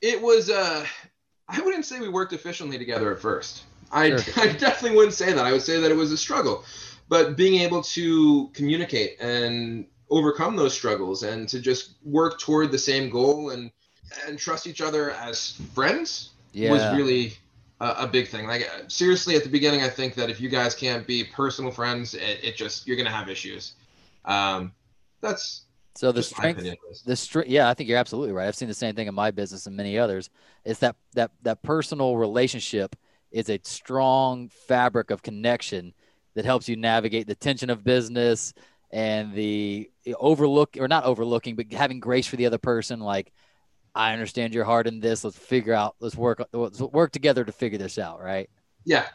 It 0.00 0.20
was. 0.22 0.50
Uh, 0.50 0.86
I 1.48 1.60
wouldn't 1.60 1.84
say 1.84 2.00
we 2.00 2.08
worked 2.08 2.32
efficiently 2.32 2.78
together 2.78 3.12
at 3.12 3.20
first. 3.20 3.64
I, 3.90 4.16
Sure. 4.16 4.34
I 4.44 4.52
definitely 4.52 4.96
wouldn't 4.96 5.14
say 5.14 5.32
that. 5.32 5.44
I 5.44 5.52
would 5.52 5.62
say 5.62 5.80
that 5.80 5.90
it 5.90 5.96
was 5.96 6.12
a 6.12 6.16
struggle, 6.16 6.64
but 7.08 7.36
being 7.36 7.60
able 7.62 7.82
to 7.82 8.48
communicate 8.52 9.20
and 9.20 9.86
overcome 10.10 10.56
those 10.56 10.72
struggles 10.72 11.22
and 11.22 11.48
to 11.48 11.60
just 11.60 11.94
work 12.04 12.38
toward 12.38 12.70
the 12.70 12.78
same 12.78 13.10
goal 13.10 13.50
and 13.50 13.70
and 14.26 14.38
trust 14.38 14.66
each 14.66 14.80
other 14.80 15.10
as 15.10 15.60
friends 15.74 16.30
Yeah. 16.52 16.70
was 16.72 16.82
really 16.96 17.34
a, 17.80 17.90
a 17.98 18.06
big 18.06 18.28
thing. 18.28 18.46
Like 18.46 18.62
uh, 18.62 18.88
seriously, 18.88 19.36
at 19.36 19.44
the 19.44 19.50
beginning, 19.50 19.82
I 19.82 19.88
think 19.88 20.14
that 20.14 20.30
if 20.30 20.40
you 20.40 20.48
guys 20.48 20.74
can't 20.74 21.06
be 21.06 21.24
personal 21.24 21.70
friends, 21.70 22.14
it, 22.14 22.40
it 22.42 22.56
just 22.56 22.86
you're 22.86 22.96
gonna 22.96 23.10
have 23.10 23.28
issues. 23.28 23.74
Um, 24.24 24.72
that's 25.20 25.64
so 25.98 26.12
the 26.12 26.22
strength 26.22 26.58
opinion. 26.58 26.76
at 26.80 26.88
least. 26.88 27.06
the 27.06 27.16
str- 27.16 27.42
yeah 27.46 27.68
i 27.68 27.74
think 27.74 27.88
you're 27.88 27.98
absolutely 27.98 28.32
right 28.32 28.46
i've 28.46 28.54
seen 28.54 28.68
the 28.68 28.74
same 28.74 28.94
thing 28.94 29.08
in 29.08 29.14
my 29.14 29.32
business 29.32 29.66
and 29.66 29.76
many 29.76 29.98
others 29.98 30.30
it's 30.64 30.78
that 30.78 30.94
that 31.14 31.32
that 31.42 31.60
personal 31.64 32.16
relationship 32.16 32.94
is 33.32 33.50
a 33.50 33.58
strong 33.64 34.48
fabric 34.48 35.10
of 35.10 35.22
connection 35.22 35.92
that 36.34 36.44
helps 36.44 36.68
you 36.68 36.76
navigate 36.76 37.26
the 37.26 37.34
tension 37.34 37.68
of 37.68 37.82
business 37.82 38.54
and 38.92 39.34
the 39.34 39.90
overlook 40.20 40.76
or 40.78 40.86
not 40.86 41.02
overlooking 41.02 41.56
but 41.56 41.72
having 41.72 41.98
grace 41.98 42.28
for 42.28 42.36
the 42.36 42.46
other 42.46 42.58
person 42.58 43.00
like 43.00 43.32
i 43.94 44.12
understand 44.12 44.54
your 44.54 44.64
heart 44.64 44.86
in 44.86 45.00
this 45.00 45.24
let's 45.24 45.38
figure 45.38 45.74
out 45.74 45.96
let's 46.00 46.16
work 46.16 46.42
let's 46.52 46.80
work 46.80 47.12
together 47.12 47.44
to 47.44 47.52
figure 47.52 47.78
this 47.78 47.98
out 47.98 48.20
right 48.20 48.48
Yeah, 48.84 49.06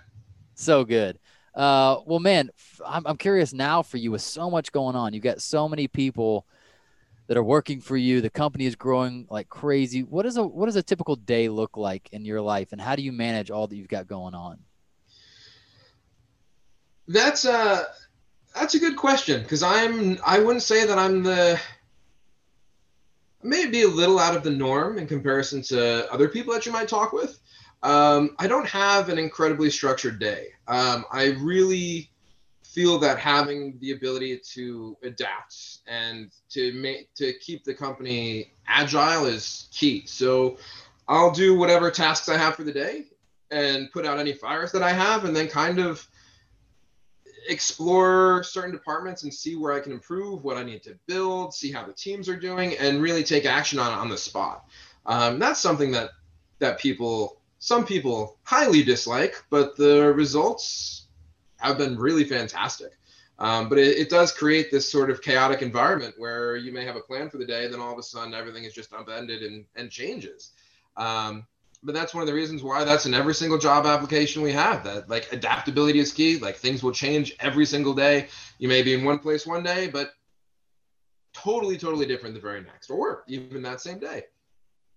so 0.56 0.84
good. 0.84 1.20
Uh, 1.56 1.98
well, 2.06 2.20
man, 2.20 2.50
I'm, 2.86 3.06
I'm 3.06 3.18
curious 3.18 3.54
now 3.54 3.84
for 3.84 3.98
you 3.98 4.12
with 4.12 4.22
so 4.22 4.50
much 4.50 4.72
going 4.72 4.96
on. 4.96 5.14
You've 5.14 5.24
got 5.24 5.42
so 5.42 5.70
many 5.70 5.88
people 5.88 6.48
that 7.28 7.38
are 7.38 7.44
working 7.44 7.80
for 7.80 7.96
you. 7.96 8.22
The 8.22 8.30
company 8.30 8.66
is 8.66 8.76
growing 8.76 9.28
like 9.30 9.50
crazy. 9.50 10.02
What 10.02 10.26
is 10.26 10.38
a 10.38 10.44
what 10.44 10.66
does 10.66 10.76
a 10.76 10.84
typical 10.84 11.16
day 11.16 11.50
look 11.50 11.78
like 11.78 12.10
in 12.12 12.26
your 12.26 12.42
life, 12.42 12.72
and 12.72 12.82
how 12.82 12.96
do 12.96 13.04
you 13.04 13.12
manage 13.12 13.52
all 13.52 13.68
that 13.68 13.76
you've 13.76 13.88
got 13.88 14.08
going 14.08 14.34
on? 14.34 14.60
That's 17.08 17.46
a 17.46 17.88
that's 18.56 18.76
a 18.76 18.80
good 18.80 18.98
question 18.98 19.42
because 19.44 19.64
I'm 19.64 20.20
I 20.26 20.40
wouldn't 20.40 20.64
say 20.64 20.86
that 20.86 20.98
I'm 20.98 21.24
the 21.24 21.60
maybe 23.44 23.84
a 23.84 23.88
little 23.88 24.20
out 24.20 24.36
of 24.36 24.44
the 24.44 24.50
norm 24.50 24.98
in 24.98 25.08
comparison 25.08 25.62
to 25.64 26.12
other 26.12 26.28
people 26.28 26.54
that 26.54 26.66
you 26.66 26.72
might 26.72 26.88
talk 26.88 27.14
with. 27.14 27.40
Um, 27.84 28.36
I 28.40 28.48
don't 28.48 28.68
have 28.68 29.10
an 29.10 29.18
incredibly 29.18 29.70
structured 29.70 30.20
day. 30.20 30.48
Um, 30.68 31.06
I 31.12 31.32
really 31.42 32.10
feel 32.64 32.98
that 33.00 33.20
having 33.20 33.78
the 33.80 33.92
ability 33.92 34.40
to 34.54 34.98
adapt 35.04 35.80
and 35.86 36.32
to 36.50 36.74
make 36.74 37.14
to 37.16 37.34
keep 37.34 37.64
the 37.64 37.74
company 37.74 38.52
agile 38.68 39.26
is 39.26 39.68
key. 39.72 40.06
So 40.08 40.58
I'll 41.08 41.32
do 41.32 41.56
whatever 41.56 41.92
tasks 41.92 42.30
I 42.30 42.38
have 42.38 42.56
for 42.56 42.64
the 42.64 42.72
day 42.72 43.06
and 43.52 43.92
put 43.92 44.06
out 44.06 44.18
any 44.18 44.34
fires 44.34 44.72
that 44.72 44.82
I 44.82 44.92
have, 44.92 45.26
and 45.26 45.36
then 45.36 45.48
kind 45.48 45.78
of 45.78 46.08
explore 47.48 48.44
certain 48.44 48.72
departments 48.72 49.24
and 49.24 49.34
see 49.34 49.56
where 49.56 49.74
I 49.74 49.80
can 49.80 49.92
improve, 49.92 50.44
what 50.44 50.58
I 50.58 50.64
need 50.64 50.84
to 50.84 50.98
build, 51.08 51.54
see 51.54 51.72
how 51.72 51.86
the 51.86 51.94
teams 51.94 52.30
are 52.30 52.36
doing, 52.36 52.78
and 52.78 53.02
really 53.02 53.24
take 53.24 53.46
action 53.46 53.80
on 53.80 53.92
on 53.92 54.10
the 54.10 54.18
spot. 54.18 54.66
Um, 55.06 55.40
that's 55.40 55.60
something 55.60 55.92
that 55.92 56.12
that 56.60 56.80
people, 56.80 57.42
some 57.60 57.86
people, 57.86 58.38
highly 58.44 58.84
dislike, 58.84 59.44
but 59.50 59.76
the 59.76 60.14
results 60.14 61.08
have 61.58 61.78
been 61.78 61.98
really 61.98 62.24
fantastic. 62.24 62.92
Um, 63.40 63.68
but 63.68 63.78
it, 63.78 63.98
it, 63.98 64.10
does 64.10 64.32
create 64.32 64.70
this 64.70 64.90
sort 64.90 65.10
of 65.10 65.22
chaotic 65.22 65.64
environment 65.64 66.14
where 66.18 66.56
you 66.56 66.72
may 66.72 66.86
have 66.86 66.96
a 66.96 67.02
plan 67.02 67.30
for 67.30 67.40
the 67.40 67.46
day, 67.46 67.68
then 67.68 67.80
all 67.80 67.92
of 67.92 67.98
a 67.98 68.04
sudden 68.04 68.34
everything 68.34 68.64
is 68.64 68.74
just 68.74 68.94
upended 68.94 69.42
and, 69.42 69.66
and 69.76 69.90
changes. 69.90 70.52
Um, 70.98 71.48
but 71.84 71.94
that's 71.94 72.14
one 72.14 72.22
of 72.22 72.28
the 72.28 72.34
reasons 72.34 72.64
why 72.64 72.84
that's 72.84 73.06
in 73.06 73.14
every 73.14 73.34
single 73.36 73.58
job 73.58 73.86
application 73.86 74.42
we 74.42 74.52
have 74.52 74.84
that 74.86 75.10
like 75.10 75.32
adaptability 75.32 76.00
is 76.00 76.14
key. 76.14 76.40
Like 76.40 76.56
things 76.56 76.82
will 76.82 76.92
change 76.92 77.36
every 77.40 77.66
single 77.66 77.94
day. 77.94 78.28
You 78.58 78.70
may 78.70 78.82
be 78.82 78.94
in 78.94 79.04
one 79.04 79.20
place 79.20 79.46
one 79.46 79.64
day 79.64 79.90
but 79.90 80.12
totally 81.34 81.78
totally 81.78 82.06
different 82.06 82.36
the 82.36 82.42
very 82.42 82.62
next 82.62 82.90
or 82.90 83.24
even 83.28 83.62
that 83.64 83.82
same 83.82 84.00
day. 84.00 84.24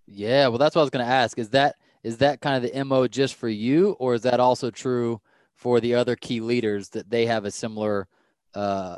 Yeah 0.07 0.49
well 0.49 0.59
that's 0.59 0.77
what 0.77 0.83
i 0.83 0.85
was 0.85 0.91
going 0.91 1.05
to 1.05 1.13
ask. 1.13 1.39
Is 1.39 1.51
that 1.51 1.77
is 2.05 2.19
that 2.19 2.41
kind 2.41 2.65
of 2.65 2.71
the 2.71 2.85
mo 2.85 3.09
just 3.09 3.35
for 3.35 3.49
you 3.49 3.97
or 3.99 4.15
is 4.15 4.23
that 4.23 4.39
also 4.39 4.71
true 4.71 5.21
for 5.55 5.81
the 5.81 5.95
other 5.95 6.15
key 6.15 6.41
leaders 6.41 6.91
that 6.91 7.11
they 7.11 7.27
have 7.27 7.45
a 7.45 7.51
similar 7.51 8.07
uh, 8.55 8.97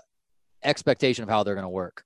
expectation 0.62 1.22
of 1.22 1.30
how 1.30 1.42
they're 1.42 1.54
going 1.54 1.62
to 1.62 1.68
work 1.70 2.04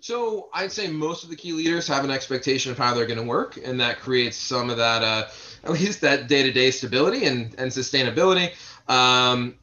so 0.00 0.48
I'd 0.52 0.72
say 0.72 0.88
most 0.88 1.24
of 1.24 1.30
the 1.30 1.36
key 1.36 1.52
leaders 1.52 1.86
have 1.88 2.04
an 2.04 2.10
expectation 2.10 2.72
of 2.72 2.78
how 2.78 2.94
they're 2.94 3.06
going 3.06 3.18
to 3.18 3.24
work, 3.26 3.58
and 3.62 3.80
that 3.80 3.98
creates 3.98 4.36
some 4.36 4.70
of 4.70 4.76
that, 4.76 5.02
uh, 5.02 5.28
at 5.64 5.70
least 5.70 6.00
that 6.00 6.28
day-to-day 6.28 6.70
stability 6.70 7.26
and, 7.26 7.54
and 7.58 7.70
sustainability. 7.70 8.54
Um, 8.88 9.56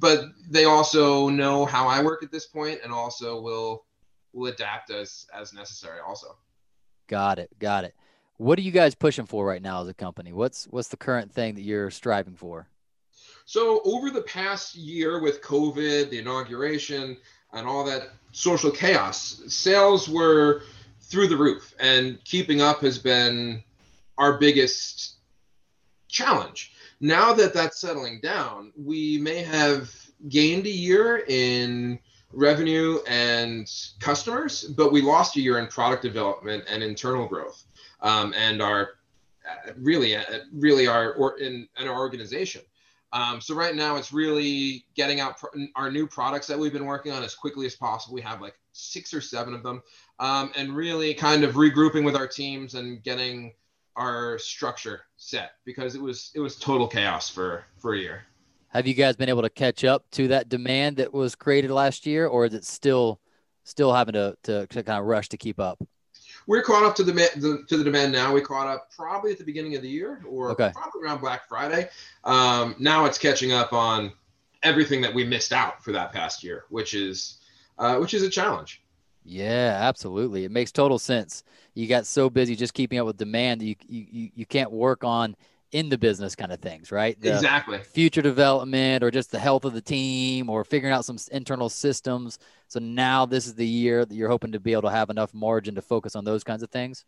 but 0.00 0.26
they 0.48 0.64
also 0.64 1.28
know 1.28 1.64
how 1.64 1.86
I 1.86 2.02
work 2.02 2.22
at 2.22 2.30
this 2.30 2.46
point, 2.46 2.80
and 2.82 2.92
also 2.92 3.40
will 3.40 3.84
will 4.32 4.52
adapt 4.52 4.90
as 4.90 5.26
as 5.34 5.52
necessary. 5.52 6.00
Also. 6.06 6.36
Got 7.06 7.38
it. 7.38 7.50
Got 7.58 7.84
it. 7.84 7.94
What 8.36 8.58
are 8.58 8.62
you 8.62 8.70
guys 8.70 8.94
pushing 8.94 9.26
for 9.26 9.46
right 9.46 9.62
now 9.62 9.82
as 9.82 9.88
a 9.88 9.94
company? 9.94 10.32
What's 10.32 10.64
what's 10.66 10.88
the 10.88 10.96
current 10.96 11.32
thing 11.32 11.54
that 11.54 11.62
you're 11.62 11.90
striving 11.90 12.36
for? 12.36 12.68
So 13.46 13.80
over 13.84 14.10
the 14.10 14.22
past 14.22 14.74
year 14.74 15.20
with 15.22 15.40
COVID, 15.40 16.10
the 16.10 16.18
inauguration, 16.18 17.16
and 17.52 17.66
all 17.66 17.84
that 17.84 18.10
social 18.32 18.70
chaos, 18.70 19.42
sales 19.48 20.08
were 20.08 20.62
through 21.00 21.28
the 21.28 21.36
roof, 21.36 21.74
and 21.80 22.22
keeping 22.24 22.60
up 22.60 22.80
has 22.80 22.98
been 22.98 23.62
our 24.18 24.38
biggest 24.38 25.16
challenge. 26.08 26.72
Now 27.00 27.32
that 27.32 27.54
that's 27.54 27.80
settling 27.80 28.20
down, 28.20 28.72
we 28.76 29.18
may 29.18 29.42
have 29.42 29.94
gained 30.28 30.66
a 30.66 30.70
year 30.70 31.24
in 31.28 31.98
revenue 32.32 32.98
and 33.06 33.70
customers, 34.00 34.64
but 34.64 34.92
we 34.92 35.00
lost 35.00 35.36
a 35.36 35.40
year 35.40 35.58
in 35.58 35.66
product 35.68 36.02
development 36.02 36.64
and 36.68 36.82
internal 36.82 37.26
growth, 37.26 37.64
um, 38.02 38.34
and 38.36 38.60
our 38.60 38.90
really, 39.76 40.16
really 40.52 40.86
our 40.86 41.12
or 41.12 41.38
in, 41.38 41.68
in 41.78 41.88
our 41.88 41.98
organization. 41.98 42.62
Um, 43.12 43.40
so 43.40 43.54
right 43.54 43.74
now 43.74 43.96
it's 43.96 44.12
really 44.12 44.84
getting 44.94 45.20
out 45.20 45.40
our 45.76 45.90
new 45.90 46.06
products 46.06 46.46
that 46.46 46.58
we've 46.58 46.72
been 46.72 46.84
working 46.84 47.12
on 47.12 47.22
as 47.22 47.34
quickly 47.34 47.64
as 47.64 47.74
possible. 47.74 48.14
We 48.14 48.20
have 48.20 48.42
like 48.42 48.58
six 48.72 49.14
or 49.14 49.20
seven 49.20 49.54
of 49.54 49.62
them, 49.62 49.82
um, 50.18 50.52
and 50.56 50.74
really 50.74 51.14
kind 51.14 51.44
of 51.44 51.54
regrouping 51.54 52.04
with 52.04 52.16
our 52.16 52.28
teams 52.28 52.74
and 52.74 53.02
getting 53.02 53.54
our 53.96 54.38
structure 54.38 55.02
set 55.16 55.52
because 55.64 55.94
it 55.94 56.00
was 56.00 56.30
it 56.34 56.40
was 56.40 56.56
total 56.56 56.86
chaos 56.86 57.28
for 57.28 57.64
for 57.78 57.94
a 57.94 57.98
year. 57.98 58.24
Have 58.68 58.86
you 58.86 58.94
guys 58.94 59.16
been 59.16 59.30
able 59.30 59.42
to 59.42 59.50
catch 59.50 59.84
up 59.84 60.04
to 60.12 60.28
that 60.28 60.50
demand 60.50 60.98
that 60.98 61.12
was 61.12 61.34
created 61.34 61.70
last 61.70 62.04
year, 62.06 62.26
or 62.26 62.44
is 62.44 62.52
it 62.52 62.64
still 62.64 63.20
still 63.64 63.92
having 63.92 64.12
to 64.12 64.36
to, 64.44 64.66
to 64.66 64.82
kind 64.82 65.00
of 65.00 65.06
rush 65.06 65.28
to 65.30 65.36
keep 65.38 65.58
up? 65.58 65.78
We're 66.48 66.62
caught 66.62 66.82
up 66.82 66.96
to 66.96 67.04
the, 67.04 67.12
the, 67.12 67.62
to 67.68 67.76
the 67.76 67.84
demand 67.84 68.10
now. 68.10 68.32
We 68.32 68.40
caught 68.40 68.66
up 68.66 68.90
probably 68.96 69.30
at 69.30 69.38
the 69.38 69.44
beginning 69.44 69.76
of 69.76 69.82
the 69.82 69.88
year 69.88 70.22
or 70.26 70.50
okay. 70.52 70.72
probably 70.74 71.02
around 71.02 71.20
Black 71.20 71.46
Friday. 71.46 71.90
Um, 72.24 72.74
now 72.78 73.04
it's 73.04 73.18
catching 73.18 73.52
up 73.52 73.74
on 73.74 74.12
everything 74.62 75.02
that 75.02 75.12
we 75.14 75.24
missed 75.24 75.52
out 75.52 75.84
for 75.84 75.92
that 75.92 76.10
past 76.10 76.42
year, 76.42 76.64
which 76.70 76.94
is 76.94 77.36
uh, 77.78 77.98
which 77.98 78.14
is 78.14 78.22
a 78.22 78.30
challenge. 78.30 78.82
Yeah, 79.24 79.76
absolutely. 79.82 80.44
It 80.44 80.50
makes 80.50 80.72
total 80.72 80.98
sense. 80.98 81.44
You 81.74 81.86
got 81.86 82.06
so 82.06 82.30
busy 82.30 82.56
just 82.56 82.72
keeping 82.72 82.98
up 82.98 83.06
with 83.06 83.18
demand, 83.18 83.60
you 83.60 83.76
you 83.86 84.30
you 84.34 84.46
can't 84.46 84.72
work 84.72 85.04
on 85.04 85.36
in 85.72 85.88
the 85.88 85.98
business 85.98 86.34
kind 86.34 86.52
of 86.52 86.60
things, 86.60 86.90
right? 86.90 87.20
The 87.20 87.34
exactly. 87.34 87.78
Future 87.78 88.22
development 88.22 89.04
or 89.04 89.10
just 89.10 89.30
the 89.30 89.38
health 89.38 89.64
of 89.64 89.74
the 89.74 89.80
team 89.80 90.48
or 90.48 90.64
figuring 90.64 90.94
out 90.94 91.04
some 91.04 91.18
internal 91.30 91.68
systems. 91.68 92.38
So 92.68 92.80
now 92.80 93.26
this 93.26 93.46
is 93.46 93.54
the 93.54 93.66
year 93.66 94.04
that 94.04 94.14
you're 94.14 94.30
hoping 94.30 94.52
to 94.52 94.60
be 94.60 94.72
able 94.72 94.82
to 94.82 94.90
have 94.90 95.10
enough 95.10 95.34
margin 95.34 95.74
to 95.74 95.82
focus 95.82 96.16
on 96.16 96.24
those 96.24 96.42
kinds 96.42 96.62
of 96.62 96.70
things. 96.70 97.04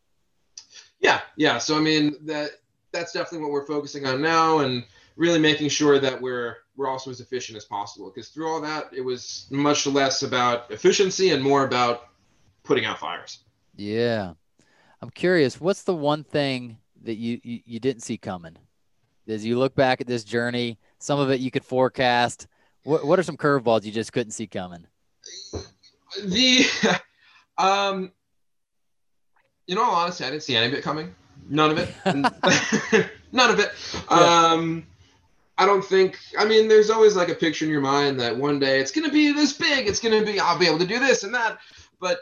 Yeah, 0.98 1.20
yeah. 1.36 1.58
So 1.58 1.76
I 1.76 1.80
mean 1.80 2.16
that 2.26 2.50
that's 2.92 3.12
definitely 3.12 3.40
what 3.40 3.52
we're 3.52 3.66
focusing 3.66 4.06
on 4.06 4.20
now 4.20 4.58
and 4.58 4.84
really 5.16 5.38
making 5.38 5.68
sure 5.68 5.98
that 5.98 6.20
we're 6.20 6.58
we're 6.76 6.88
also 6.88 7.11
as 7.11 7.20
efficient 7.20 7.56
as 7.56 7.64
possible 7.64 8.11
because 8.14 8.28
through 8.28 8.48
all 8.48 8.61
that 8.61 8.90
it 8.92 9.00
was 9.00 9.46
much 9.50 9.86
less 9.86 10.22
about 10.22 10.70
efficiency 10.70 11.30
and 11.30 11.42
more 11.42 11.64
about 11.64 12.08
putting 12.62 12.84
out 12.84 12.98
fires. 12.98 13.40
Yeah. 13.74 14.34
I'm 15.02 15.11
curious, 15.11 15.58
what's 15.58 15.82
the 15.82 15.94
one 15.94 16.24
thing 16.24 16.76
that 17.03 17.16
you, 17.16 17.40
you, 17.42 17.61
you 17.64 17.80
didn't 17.80 18.03
see 18.03 18.18
coming? 18.18 18.57
As 19.28 19.44
you 19.44 19.59
look 19.59 19.74
back 19.74 20.01
at 20.01 20.07
this 20.07 20.24
journey, 20.24 20.78
some 20.98 21.20
of 21.20 21.30
it 21.30 21.40
you 21.40 21.51
could 21.51 21.64
forecast. 21.64 22.46
What, 22.82 23.07
what 23.07 23.18
are 23.18 23.22
some 23.22 23.36
curveballs 23.36 23.84
you 23.84 23.92
just 23.92 24.12
couldn't 24.12 24.32
see 24.32 24.46
coming? 24.46 24.86
The, 26.24 26.64
um, 27.59 28.12
in 29.68 29.78
all 29.78 29.94
honesty, 29.94 30.24
I 30.24 30.30
didn't 30.30 30.42
see 30.42 30.57
any 30.57 30.66
of 30.66 30.74
it 30.74 30.82
coming. 30.82 31.14
None 31.48 31.70
of 31.70 31.78
it. 31.78 31.94
None 33.32 33.51
of 33.51 33.61
it. 33.61 33.72
Yeah. 34.11 34.16
Um, 34.16 34.86
I 35.59 35.66
don't 35.66 35.84
think. 35.84 36.18
I 36.38 36.44
mean, 36.44 36.68
there's 36.68 36.90
always 36.90 37.16
like 37.16 37.28
a 37.28 37.34
picture 37.34 37.64
in 37.64 37.70
your 37.70 37.80
mind 37.80 38.18
that 38.20 38.36
one 38.36 38.59
day 38.59 38.80
it's 38.80 38.90
gonna 38.90 39.11
be 39.11 39.32
this 39.32 39.53
big. 39.53 39.86
It's 39.86 40.01
gonna 40.01 40.24
be. 40.24 40.40
I'll 40.40 40.59
be 40.59 40.66
able 40.66 40.78
to 40.78 40.86
do 40.86 40.98
this 40.98 41.22
and 41.22 41.34
that. 41.34 41.59
But 42.01 42.20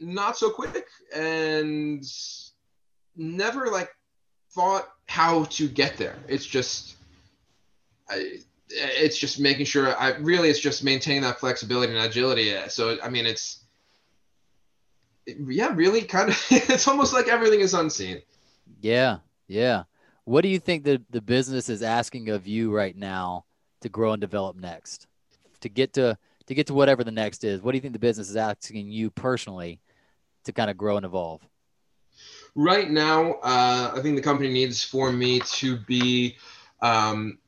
not 0.00 0.36
so 0.36 0.50
quick, 0.50 0.86
and 1.14 2.04
never 3.16 3.68
like 3.68 3.90
thought 4.50 4.88
how 5.06 5.44
to 5.44 5.68
get 5.68 5.96
there. 5.96 6.16
It's 6.28 6.46
just, 6.46 6.96
I, 8.08 8.38
it's 8.70 9.18
just 9.18 9.40
making 9.40 9.66
sure. 9.66 9.96
I 9.96 10.16
really, 10.16 10.50
it's 10.50 10.60
just 10.60 10.84
maintaining 10.84 11.22
that 11.22 11.40
flexibility 11.40 11.94
and 11.94 12.04
agility. 12.04 12.54
So 12.68 12.98
I 13.02 13.08
mean, 13.08 13.26
it's 13.26 13.64
yeah, 15.26 15.72
really 15.74 16.02
kind 16.02 16.30
of. 16.30 16.46
it's 16.50 16.88
almost 16.88 17.12
like 17.12 17.28
everything 17.28 17.60
is 17.60 17.74
unseen. 17.74 18.22
Yeah, 18.80 19.18
yeah. 19.46 19.84
What 20.24 20.42
do 20.42 20.48
you 20.48 20.58
think 20.58 20.84
the 20.84 21.02
the 21.10 21.22
business 21.22 21.68
is 21.68 21.82
asking 21.82 22.28
of 22.28 22.46
you 22.46 22.74
right 22.74 22.96
now 22.96 23.44
to 23.80 23.88
grow 23.88 24.12
and 24.12 24.20
develop 24.20 24.56
next? 24.56 25.06
To 25.60 25.68
get 25.68 25.94
to 25.94 26.16
to 26.46 26.54
get 26.54 26.66
to 26.68 26.74
whatever 26.74 27.04
the 27.04 27.10
next 27.10 27.44
is, 27.44 27.62
what 27.62 27.72
do 27.72 27.76
you 27.76 27.82
think 27.82 27.92
the 27.92 27.98
business 27.98 28.30
is 28.30 28.36
asking 28.36 28.90
you 28.90 29.10
personally 29.10 29.80
to 30.44 30.52
kind 30.52 30.70
of 30.70 30.76
grow 30.76 30.96
and 30.96 31.06
evolve? 31.06 31.42
Right 32.54 32.90
now, 32.90 33.34
uh, 33.42 33.92
I 33.94 34.00
think 34.00 34.16
the 34.16 34.22
company 34.22 34.52
needs 34.52 34.82
for 34.82 35.12
me 35.12 35.40
to 35.40 35.76
be 35.76 36.36
um, 36.80 37.38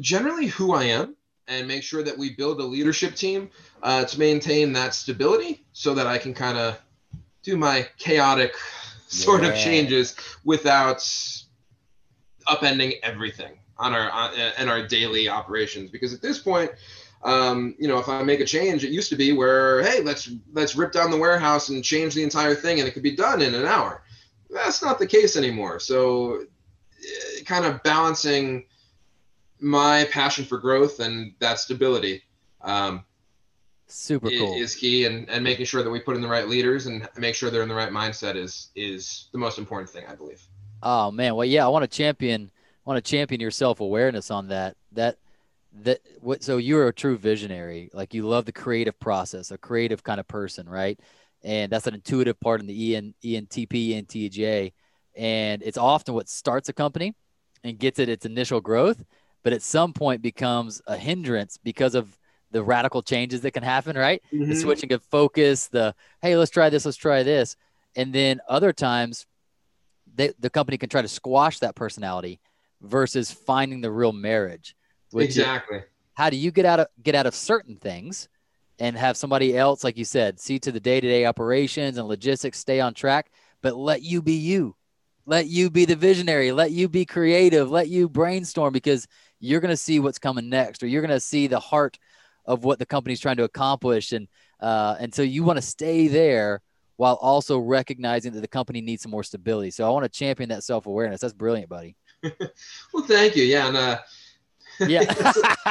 generally 0.00 0.46
who 0.46 0.74
I 0.74 0.84
am 0.84 1.16
and 1.48 1.68
make 1.68 1.82
sure 1.82 2.02
that 2.02 2.16
we 2.16 2.34
build 2.34 2.60
a 2.60 2.64
leadership 2.64 3.14
team 3.14 3.50
uh, 3.82 4.04
to 4.04 4.18
maintain 4.18 4.72
that 4.72 4.94
stability 4.94 5.64
so 5.72 5.94
that 5.94 6.06
I 6.06 6.18
can 6.18 6.34
kind 6.34 6.58
of 6.58 6.78
do 7.42 7.56
my 7.56 7.86
chaotic 7.98 8.54
sort 9.08 9.42
yeah. 9.42 9.50
of 9.50 9.56
changes 9.56 10.16
without 10.44 10.98
upending 12.48 12.94
everything 13.02 13.58
on 13.78 13.92
our 13.92 14.10
on, 14.10 14.32
in 14.58 14.68
our 14.68 14.86
daily 14.86 15.28
operations 15.28 15.90
because 15.90 16.14
at 16.14 16.22
this 16.22 16.38
point 16.38 16.70
um, 17.26 17.74
you 17.76 17.88
know, 17.88 17.98
if 17.98 18.08
I 18.08 18.22
make 18.22 18.38
a 18.38 18.44
change, 18.44 18.84
it 18.84 18.92
used 18.92 19.10
to 19.10 19.16
be 19.16 19.32
where, 19.32 19.82
hey, 19.82 20.00
let's 20.00 20.30
let's 20.52 20.76
rip 20.76 20.92
down 20.92 21.10
the 21.10 21.16
warehouse 21.16 21.70
and 21.70 21.82
change 21.82 22.14
the 22.14 22.22
entire 22.22 22.54
thing, 22.54 22.78
and 22.78 22.88
it 22.88 22.92
could 22.92 23.02
be 23.02 23.16
done 23.16 23.42
in 23.42 23.52
an 23.52 23.66
hour. 23.66 24.04
That's 24.48 24.80
not 24.80 25.00
the 25.00 25.08
case 25.08 25.36
anymore. 25.36 25.80
So, 25.80 26.44
eh, 27.00 27.42
kind 27.44 27.66
of 27.66 27.82
balancing 27.82 28.66
my 29.58 30.04
passion 30.04 30.44
for 30.44 30.56
growth 30.56 31.00
and 31.00 31.34
that 31.40 31.58
stability. 31.58 32.22
Um, 32.60 33.04
Super 33.88 34.30
cool. 34.30 34.54
is 34.54 34.76
key, 34.76 35.06
and 35.06 35.28
and 35.28 35.42
making 35.42 35.66
sure 35.66 35.82
that 35.82 35.90
we 35.90 35.98
put 35.98 36.14
in 36.14 36.22
the 36.22 36.28
right 36.28 36.46
leaders 36.46 36.86
and 36.86 37.08
make 37.18 37.34
sure 37.34 37.50
they're 37.50 37.62
in 37.62 37.68
the 37.68 37.74
right 37.74 37.90
mindset 37.90 38.36
is 38.36 38.70
is 38.76 39.30
the 39.32 39.38
most 39.38 39.58
important 39.58 39.90
thing, 39.90 40.04
I 40.08 40.14
believe. 40.14 40.42
Oh 40.80 41.10
man, 41.10 41.34
well 41.34 41.44
yeah, 41.44 41.64
I 41.64 41.68
want 41.68 41.82
to 41.82 41.96
champion 41.96 42.52
I 42.86 42.90
want 42.90 43.04
to 43.04 43.10
champion 43.10 43.40
your 43.40 43.50
self-awareness 43.50 44.30
on 44.30 44.46
that. 44.48 44.76
That 44.92 45.18
that 45.82 46.00
what 46.20 46.42
so 46.42 46.56
you're 46.56 46.88
a 46.88 46.92
true 46.92 47.16
visionary. 47.16 47.90
Like 47.92 48.14
you 48.14 48.26
love 48.26 48.44
the 48.44 48.52
creative 48.52 48.98
process, 48.98 49.50
a 49.50 49.58
creative 49.58 50.02
kind 50.02 50.20
of 50.20 50.28
person, 50.28 50.68
right? 50.68 50.98
And 51.42 51.70
that's 51.70 51.86
an 51.86 51.94
intuitive 51.94 52.40
part 52.40 52.60
in 52.60 52.66
the 52.66 52.96
EN, 52.96 53.14
ENTP, 53.22 53.90
ENTJ. 53.90 54.72
And 55.16 55.62
it's 55.62 55.78
often 55.78 56.14
what 56.14 56.28
starts 56.28 56.68
a 56.68 56.72
company 56.72 57.14
and 57.62 57.78
gets 57.78 57.98
it 57.98 58.08
its 58.08 58.26
initial 58.26 58.60
growth, 58.60 59.04
but 59.42 59.52
at 59.52 59.62
some 59.62 59.92
point 59.92 60.22
becomes 60.22 60.82
a 60.86 60.96
hindrance 60.96 61.58
because 61.62 61.94
of 61.94 62.18
the 62.50 62.62
radical 62.62 63.02
changes 63.02 63.40
that 63.42 63.52
can 63.52 63.62
happen, 63.62 63.96
right? 63.96 64.22
the 64.30 64.38
mm-hmm. 64.38 64.54
switching 64.54 64.92
of 64.92 65.02
focus, 65.04 65.68
the 65.68 65.94
hey, 66.22 66.36
let's 66.36 66.50
try 66.50 66.70
this, 66.70 66.84
let's 66.84 66.96
try 66.96 67.22
this, 67.22 67.56
and 67.96 68.12
then 68.12 68.40
other 68.48 68.72
times, 68.72 69.26
they, 70.14 70.32
the 70.38 70.50
company 70.50 70.78
can 70.78 70.88
try 70.88 71.02
to 71.02 71.08
squash 71.08 71.58
that 71.58 71.74
personality 71.74 72.40
versus 72.80 73.30
finding 73.30 73.80
the 73.80 73.90
real 73.90 74.12
marriage. 74.12 74.76
Which 75.16 75.30
is- 75.30 75.38
Exactly. 75.38 75.80
how 76.14 76.30
do 76.30 76.36
you 76.36 76.50
get 76.50 76.64
out 76.64 76.80
of 76.80 76.86
get 77.02 77.14
out 77.14 77.26
of 77.26 77.34
certain 77.34 77.76
things, 77.76 78.28
and 78.78 78.96
have 78.96 79.16
somebody 79.16 79.56
else, 79.56 79.82
like 79.84 79.96
you 79.96 80.04
said, 80.04 80.38
see 80.38 80.58
to 80.58 80.70
the 80.72 80.80
day 80.80 81.00
to 81.00 81.06
day 81.08 81.24
operations 81.24 81.96
and 81.98 82.06
logistics, 82.08 82.58
stay 82.58 82.80
on 82.80 82.94
track, 82.94 83.30
but 83.62 83.74
let 83.76 84.02
you 84.02 84.20
be 84.20 84.34
you, 84.34 84.76
let 85.24 85.46
you 85.46 85.70
be 85.70 85.84
the 85.86 85.96
visionary, 85.96 86.52
let 86.52 86.70
you 86.72 86.88
be 86.88 87.04
creative, 87.04 87.70
let 87.70 87.88
you 87.88 88.08
brainstorm 88.08 88.72
because 88.72 89.06
you're 89.40 89.60
going 89.60 89.70
to 89.70 89.76
see 89.76 89.98
what's 89.98 90.18
coming 90.18 90.48
next, 90.48 90.82
or 90.82 90.86
you're 90.86 91.02
going 91.02 91.10
to 91.10 91.20
see 91.20 91.46
the 91.46 91.60
heart 91.60 91.98
of 92.44 92.64
what 92.64 92.78
the 92.78 92.86
company's 92.86 93.20
trying 93.20 93.36
to 93.36 93.44
accomplish. 93.44 94.12
And 94.12 94.28
uh, 94.60 94.96
and 95.00 95.14
so 95.14 95.22
you 95.22 95.42
want 95.42 95.56
to 95.58 95.62
stay 95.62 96.08
there 96.08 96.60
while 96.96 97.16
also 97.16 97.58
recognizing 97.58 98.32
that 98.32 98.40
the 98.40 98.48
company 98.48 98.80
needs 98.80 99.02
some 99.02 99.10
more 99.10 99.22
stability. 99.22 99.70
So 99.70 99.86
i 99.86 99.90
want 99.90 100.04
to 100.04 100.08
champion 100.08 100.48
that 100.48 100.64
self-awareness. 100.64 101.20
That's 101.20 101.34
brilliant 101.34 101.68
buddy. 101.68 101.96
Well, 102.92 103.04
thank 103.04 103.36
you. 103.36 103.44
Yeah, 103.44 103.68
and 103.68 103.76
uh, 103.76 103.98
yeah 104.80 105.02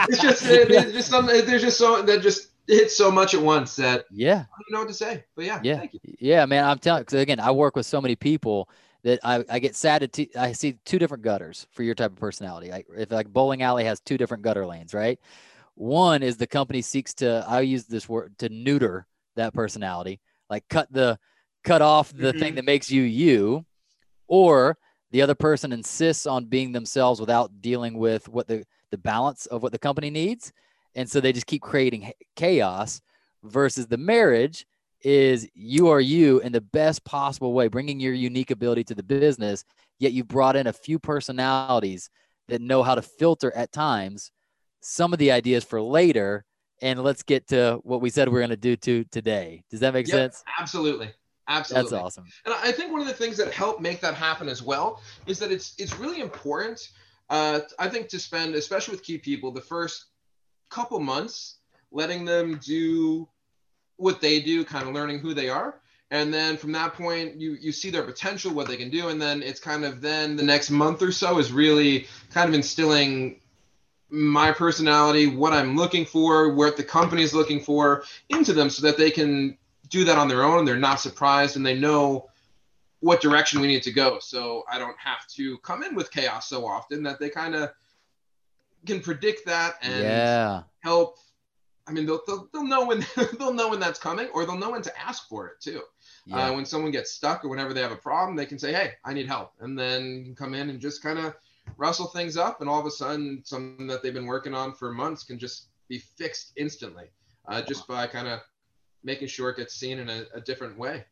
it's 0.10 0.22
just 0.22 0.44
there's 0.44 0.94
just 0.94 1.10
some 1.10 1.26
there's 1.28 1.62
just 1.62 1.78
so 1.78 2.02
that 2.02 2.22
just 2.22 2.50
hits 2.68 2.98
so 2.98 3.12
much 3.12 3.34
at 3.34 3.42
once 3.42 3.76
that 3.76 4.06
yeah 4.12 4.46
I 4.52 4.62
don't 4.62 4.72
know 4.72 4.80
what 4.80 4.88
to 4.88 4.94
say. 4.94 5.24
But 5.36 5.46
yeah, 5.46 5.60
yeah 5.64 5.78
thank 5.80 5.94
you. 5.94 6.00
yeah 6.20 6.46
man 6.46 6.64
i'm 6.66 6.80
telling 6.80 7.02
because 7.04 7.20
again 7.20 7.40
i 7.40 7.52
work 7.52 7.76
with 7.76 7.86
so 7.86 8.02
many 8.02 8.16
people 8.16 8.68
that 9.04 9.20
I, 9.24 9.44
I 9.50 9.60
get 9.60 9.76
sad 9.76 10.00
to 10.00 10.08
t- 10.08 10.32
i 10.36 10.52
see 10.52 10.78
two 10.86 10.98
different 10.98 11.24
gutters 11.24 11.68
for 11.72 11.84
your 11.84 11.94
type 11.96 12.12
of 12.12 12.18
personality 12.18 12.72
like 12.72 12.88
if 12.98 13.12
like 13.12 13.28
bowling 13.32 13.62
alley 13.62 13.84
has 13.84 14.00
two 14.00 14.18
different 14.18 14.44
gutter 14.44 14.66
lanes 14.66 14.94
right 14.94 15.20
one 15.76 16.24
is 16.24 16.38
the 16.38 16.48
company 16.48 16.82
seeks 16.82 17.14
to 17.16 17.46
i 17.48 17.62
use 17.62 17.86
this 17.86 18.10
word 18.10 18.36
to 18.40 18.50
neuter 18.50 19.06
that 19.36 19.54
personality 19.54 20.20
like 20.50 20.64
cut 20.70 20.92
the 20.92 21.20
cut 21.64 21.82
off 21.82 22.12
the 22.16 22.34
thing 22.34 22.54
Mhm. 22.54 22.56
that 22.56 22.66
makes 22.66 22.90
you 22.90 23.02
you 23.04 23.66
or 24.28 24.78
the 25.12 25.22
other 25.22 25.36
person 25.36 25.72
insists 25.72 26.26
on 26.26 26.46
being 26.46 26.72
themselves 26.72 27.20
without 27.20 27.62
dealing 27.62 27.98
with 27.98 28.28
what 28.28 28.48
the 28.48 28.64
the 28.92 28.98
balance 28.98 29.46
of 29.48 29.64
what 29.64 29.72
the 29.72 29.80
company 29.80 30.10
needs 30.10 30.52
and 30.96 31.10
so 31.10 31.20
they 31.20 31.34
just 31.34 31.48
keep 31.48 31.62
creating 31.62 32.12
chaos 32.36 33.02
versus 33.44 33.88
the 33.88 33.98
marriage 33.98 34.66
is 35.02 35.48
you 35.54 35.88
are 35.90 36.02
you 36.02 36.40
in 36.40 36.52
the 36.52 36.62
best 36.62 37.04
possible 37.06 37.54
way 37.54 37.68
bringing 37.68 38.00
your 38.00 38.14
unique 38.14 38.52
ability 38.52 38.84
to 38.84 38.96
the 38.96 39.04
business 39.04 39.64
yet 40.00 40.14
you 40.14 40.24
brought 40.24 40.56
in 40.56 40.68
a 40.68 40.74
few 40.74 40.98
personalities 40.98 42.10
that 42.48 42.62
know 42.62 42.82
how 42.82 42.96
to 42.96 43.02
filter 43.02 43.52
at 43.56 43.72
times 43.72 44.32
some 44.82 45.14
of 45.14 45.20
the 45.20 45.32
ideas 45.32 45.64
for 45.64 45.82
later 45.82 46.44
and 46.82 47.02
let's 47.04 47.24
get 47.24 47.48
to 47.48 47.80
what 47.84 48.02
we 48.02 48.10
said 48.10 48.28
we 48.28 48.36
are 48.38 48.42
going 48.42 48.50
to 48.50 48.58
do 48.58 48.76
to 48.76 49.04
today 49.06 49.64
does 49.70 49.80
that 49.80 49.94
make 49.94 50.08
Yep, 50.08 50.16
sense 50.16 50.44
Absolutely. 50.60 51.10
Absolutely. 51.48 51.92
that's 51.92 52.04
awesome 52.04 52.26
And 52.46 52.56
I 52.56 52.72
think 52.72 52.92
one 52.92 53.02
of 53.02 53.08
the 53.08 53.14
things 53.14 53.38
that 53.38 53.52
help 53.54 53.80
make 53.80 54.02
that 54.02 54.16
happen 54.16 54.50
as 54.50 54.64
well 54.64 55.02
is 55.28 55.38
that 55.40 55.52
it's 55.52 55.76
it's 55.78 55.98
really 56.00 56.22
important. 56.22 56.90
Uh, 57.30 57.62
I 57.80 57.90
think 57.90 58.10
to 58.10 58.20
spend, 58.20 58.56
especially 58.56 58.94
with 58.94 59.04
key 59.04 59.18
people, 59.18 59.52
the 59.52 59.62
first 59.62 60.06
couple 60.70 61.00
months 61.00 61.58
letting 61.92 62.26
them 62.26 62.60
do 62.64 63.28
what 63.98 64.22
they 64.22 64.42
do, 64.42 64.66
kind 64.66 64.88
of 64.88 64.94
learning 64.94 65.20
who 65.20 65.34
they 65.34 65.50
are, 65.50 65.80
and 66.12 66.34
then 66.34 66.58
from 66.58 66.72
that 66.74 66.94
point 66.94 67.40
you 67.40 67.58
you 67.60 67.72
see 67.72 67.90
their 67.90 68.04
potential, 68.04 68.54
what 68.54 68.68
they 68.68 68.78
can 68.78 68.90
do, 68.90 69.08
and 69.10 69.22
then 69.22 69.42
it's 69.42 69.60
kind 69.60 69.86
of 69.86 70.02
then 70.02 70.36
the 70.36 70.44
next 70.44 70.70
month 70.70 71.02
or 71.02 71.12
so 71.12 71.40
is 71.40 71.52
really 71.52 72.08
kind 72.32 72.48
of 72.48 72.54
instilling 72.54 73.40
my 74.10 74.52
personality, 74.52 75.28
what 75.28 75.52
I'm 75.52 75.76
looking 75.76 76.06
for, 76.06 76.54
what 76.54 76.78
the 76.78 76.84
company 76.84 77.24
is 77.24 77.34
looking 77.34 77.60
for 77.60 78.04
into 78.30 78.54
them, 78.54 78.70
so 78.70 78.86
that 78.86 78.98
they 78.98 79.10
can 79.10 79.58
do 79.90 80.04
that 80.04 80.18
on 80.18 80.28
their 80.28 80.44
own. 80.44 80.64
They're 80.64 80.78
not 80.78 81.00
surprised, 81.00 81.56
and 81.56 81.66
they 81.66 81.78
know 81.78 82.30
what 83.06 83.22
direction 83.22 83.62
we 83.62 83.68
need 83.68 83.84
to 83.84 83.92
go. 83.92 84.18
So 84.20 84.64
I 84.68 84.80
don't 84.80 84.98
have 84.98 85.28
to 85.36 85.60
come 85.60 85.84
in 85.84 85.94
with 85.94 86.10
chaos 86.10 86.50
so 86.50 86.66
often 86.66 87.04
that 87.04 87.20
they 87.20 87.30
kind 87.30 87.54
of 87.54 87.70
can 88.88 89.00
predict 89.00 89.46
that 89.46 89.76
and 89.84 90.02
yeah 90.02 90.64
help. 90.80 91.18
I 91.88 91.92
mean, 91.92 92.08
they'll, 92.08 92.22
they'll, 92.26 92.50
they'll 92.52 92.66
know 92.66 92.88
when 92.88 93.06
they'll 93.38 93.54
know 93.54 93.70
when 93.70 93.80
that's 93.80 94.00
coming, 94.00 94.28
or 94.34 94.44
they'll 94.44 94.58
know 94.58 94.72
when 94.72 94.82
to 94.82 95.00
ask 95.00 95.30
for 95.30 95.48
it 95.48 95.62
too. 95.62 95.84
yeah 96.26 96.50
Uh, 96.50 96.56
when 96.56 96.66
someone 96.66 96.90
gets 96.90 97.12
stuck 97.12 97.46
or 97.46 97.50
whenever 97.50 97.76
they 97.76 97.82
have 97.82 97.92
a 97.92 97.96
problem, 97.96 98.36
they 98.36 98.48
can 98.48 98.58
say, 98.58 98.74
"Hey, 98.74 98.94
I 99.04 99.14
need 99.14 99.28
help," 99.28 99.52
and 99.60 99.78
then 99.78 100.34
come 100.36 100.56
in 100.56 100.72
and 100.72 100.80
just 100.80 101.04
kind 101.04 101.20
of 101.20 101.36
rustle 101.78 102.08
things 102.08 102.38
up, 102.38 102.62
and 102.62 102.68
all 102.68 102.80
of 102.80 102.88
a 102.88 102.92
sudden, 102.92 103.44
something 103.46 103.86
that 103.86 104.02
they've 104.02 104.16
been 104.16 104.26
working 104.26 104.56
on 104.56 104.74
for 104.74 104.92
months 104.92 105.24
can 105.24 105.38
just 105.38 105.68
be 105.88 106.00
fixed 106.00 106.54
instantly, 106.56 107.06
uh, 107.48 107.62
just 107.62 107.88
by 107.88 108.08
kind 108.08 108.28
of 108.28 108.40
making 109.04 109.28
sure 109.28 109.52
it 109.52 109.58
gets 109.58 109.76
seen 109.76 110.00
in 110.00 110.10
a, 110.10 110.24
a 110.34 110.42
different 110.42 110.76
way. 110.76 111.06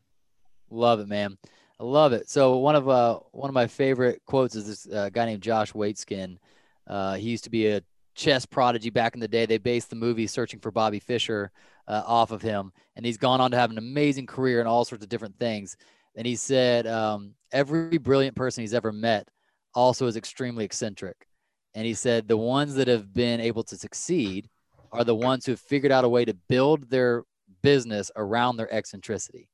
Love 0.70 0.98
it, 0.98 1.06
man. 1.06 1.38
I 1.80 1.84
love 1.84 2.12
it. 2.12 2.28
So 2.28 2.58
one 2.58 2.76
of 2.76 2.88
uh 2.88 3.18
one 3.32 3.50
of 3.50 3.54
my 3.54 3.66
favorite 3.66 4.22
quotes 4.26 4.54
is 4.54 4.66
this 4.66 4.94
uh, 4.94 5.10
guy 5.10 5.26
named 5.26 5.42
Josh 5.42 5.72
Waitzkin. 5.72 6.38
Uh, 6.86 7.14
he 7.14 7.30
used 7.30 7.44
to 7.44 7.50
be 7.50 7.68
a 7.68 7.82
chess 8.14 8.46
prodigy 8.46 8.90
back 8.90 9.14
in 9.14 9.20
the 9.20 9.28
day. 9.28 9.46
They 9.46 9.58
based 9.58 9.90
the 9.90 9.96
movie 9.96 10.26
Searching 10.26 10.60
for 10.60 10.70
Bobby 10.70 11.00
Fischer 11.00 11.50
uh, 11.88 12.02
off 12.06 12.30
of 12.30 12.42
him, 12.42 12.72
and 12.96 13.04
he's 13.04 13.16
gone 13.16 13.40
on 13.40 13.50
to 13.50 13.56
have 13.56 13.70
an 13.70 13.78
amazing 13.78 14.26
career 14.26 14.60
in 14.60 14.66
all 14.66 14.84
sorts 14.84 15.02
of 15.02 15.08
different 15.08 15.38
things. 15.38 15.76
And 16.16 16.26
he 16.26 16.36
said 16.36 16.86
um, 16.86 17.34
every 17.52 17.98
brilliant 17.98 18.36
person 18.36 18.62
he's 18.62 18.74
ever 18.74 18.92
met 18.92 19.28
also 19.74 20.06
is 20.06 20.16
extremely 20.16 20.64
eccentric. 20.64 21.26
And 21.74 21.84
he 21.84 21.94
said 21.94 22.28
the 22.28 22.36
ones 22.36 22.76
that 22.76 22.86
have 22.86 23.12
been 23.12 23.40
able 23.40 23.64
to 23.64 23.76
succeed 23.76 24.48
are 24.92 25.02
the 25.02 25.14
ones 25.14 25.44
who 25.44 25.52
have 25.52 25.60
figured 25.60 25.90
out 25.90 26.04
a 26.04 26.08
way 26.08 26.24
to 26.24 26.34
build 26.48 26.88
their 26.88 27.24
business 27.62 28.12
around 28.14 28.56
their 28.56 28.72
eccentricity, 28.72 29.48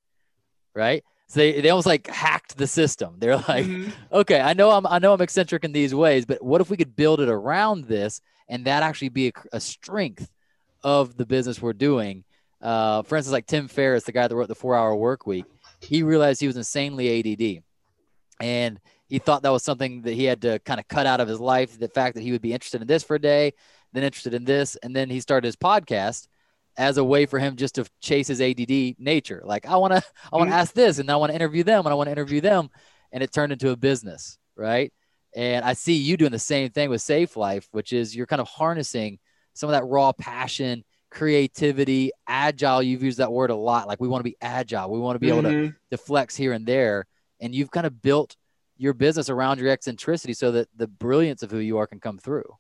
right? 0.75 1.03
So 1.31 1.39
they, 1.39 1.61
they 1.61 1.71
almost 1.71 1.87
like 1.87 2.09
hacked 2.09 2.57
the 2.59 2.67
system. 2.67 3.15
They're 3.19 3.37
like, 3.37 3.65
Mhm. 3.65 3.93
okay, 4.13 4.41
I 4.41 4.53
know 4.53 4.71
I'm 4.73 4.85
I 4.85 4.99
know 4.99 5.13
I'm 5.13 5.21
eccentric 5.21 5.63
in 5.65 5.71
these 5.71 5.95
ways, 5.95 6.27
but 6.27 6.43
what 6.43 6.61
if 6.61 6.71
we 6.71 6.77
could 6.77 6.97
build 6.97 7.21
it 7.21 7.29
around 7.29 7.85
this 7.85 8.21
and 8.49 8.65
that 8.65 8.83
actually 8.83 9.11
be 9.11 9.29
a, 9.29 9.33
a 9.53 9.61
strength 9.61 10.29
of 10.83 11.17
the 11.17 11.25
business 11.25 11.63
we're 11.63 11.73
doing? 11.73 12.25
Uh, 12.61 13.03
for 13.03 13.15
instance, 13.17 13.33
like 13.33 13.47
Tim 13.47 13.69
Ferriss, 13.69 14.03
the 14.03 14.11
guy 14.11 14.27
that 14.27 14.35
wrote 14.35 14.49
the 14.49 14.57
Four 14.57 14.75
Hour 14.75 14.97
Work 14.97 15.25
Week, 15.25 15.45
he 15.81 16.03
realized 16.03 16.41
he 16.41 16.49
was 16.49 16.57
insanely 16.57 17.07
ADD, 17.21 17.63
and 18.41 18.81
he 19.09 19.21
thought 19.21 19.43
that 19.43 19.53
was 19.53 19.63
something 19.63 20.03
that 20.03 20.15
he 20.15 20.25
had 20.25 20.43
to 20.43 20.59
kind 20.61 20.81
of 20.81 20.89
cut 20.89 21.07
out 21.07 21.21
of 21.21 21.29
his 21.29 21.39
life. 21.39 21.79
The 21.79 21.89
fact 21.89 22.17
that 22.17 22.23
he 22.23 22.33
would 22.33 22.43
be 22.43 22.53
interested 22.53 22.81
in 22.83 22.89
this 22.89 23.05
for 23.05 23.15
a 23.15 23.21
day, 23.21 23.53
then 23.93 24.03
interested 24.03 24.35
in 24.35 24.45
this, 24.45 24.75
and 24.83 24.97
then 24.97 25.09
he 25.11 25.21
started 25.21 25.47
his 25.47 25.57
podcast 25.57 26.27
as 26.77 26.97
a 26.97 27.05
way 27.05 27.27
for 27.27 27.39
him 27.39 27.57
just 27.57 27.75
to 27.77 27.85
chase 28.01 28.29
his 28.29 28.41
ADD 28.41 28.97
nature. 28.99 29.43
Like 29.45 29.67
I 29.67 29.77
want 29.77 29.95
to, 29.95 30.03
I 30.33 30.37
want 30.37 30.49
to 30.49 30.53
mm-hmm. 30.53 30.61
ask 30.61 30.73
this, 30.73 30.99
and 30.99 31.11
I 31.11 31.17
want 31.17 31.31
to 31.31 31.37
interview 31.37 31.63
them, 31.63 31.87
and 31.87 31.93
I 31.93 31.95
want 31.95 32.09
to 32.09 32.13
interview 32.13 32.41
them, 32.41 32.71
and 33.13 33.23
it 33.23 33.33
turned 33.33 33.53
into 33.53 33.71
a 33.71 33.77
business, 33.77 34.39
right? 34.57 34.93
And 35.35 35.65
I 35.65 35.75
see 35.75 35.95
you 35.95 36.17
doing 36.17 36.33
the 36.33 36.39
same 36.39 36.71
thing 36.71 36.91
with 36.91 37.03
Safe 37.03 37.37
Life, 37.37 37.69
which 37.73 37.93
is 37.93 38.17
you're 38.17 38.27
kind 38.27 38.41
of 38.41 38.49
harnessing 38.49 39.19
some 39.55 39.69
of 39.69 39.73
that 39.73 39.85
raw 39.85 40.13
passion, 40.13 40.85
creativity, 41.11 42.11
agile. 42.27 42.83
You've 42.83 43.03
used 43.03 43.19
that 43.19 43.33
word 43.33 43.51
a 43.51 43.55
lot. 43.55 43.87
Like 43.87 44.01
we 44.01 44.09
want 44.09 44.21
to 44.21 44.31
be 44.31 44.37
agile. 44.41 44.91
We 44.91 44.99
want 44.99 45.17
to 45.17 45.21
be 45.21 45.29
able 45.29 45.43
to, 45.43 45.49
mm-hmm. 45.49 45.77
to 45.91 45.97
flex 45.97 46.35
here 46.35 46.53
and 46.53 46.67
there. 46.67 47.07
And 47.41 47.55
you've 47.55 47.71
kind 47.71 47.87
of 47.87 48.03
built 48.03 48.37
your 48.77 48.95
business 48.95 49.29
around 49.29 49.59
your 49.59 49.69
eccentricity 49.69 50.33
so 50.33 50.53
that 50.53 50.69
the 50.75 50.87
brilliance 50.87 51.43
of 51.43 51.51
who 51.51 51.59
you 51.59 51.79
are 51.79 51.87
can 51.87 52.01
come 52.01 52.19
through. 52.19 52.57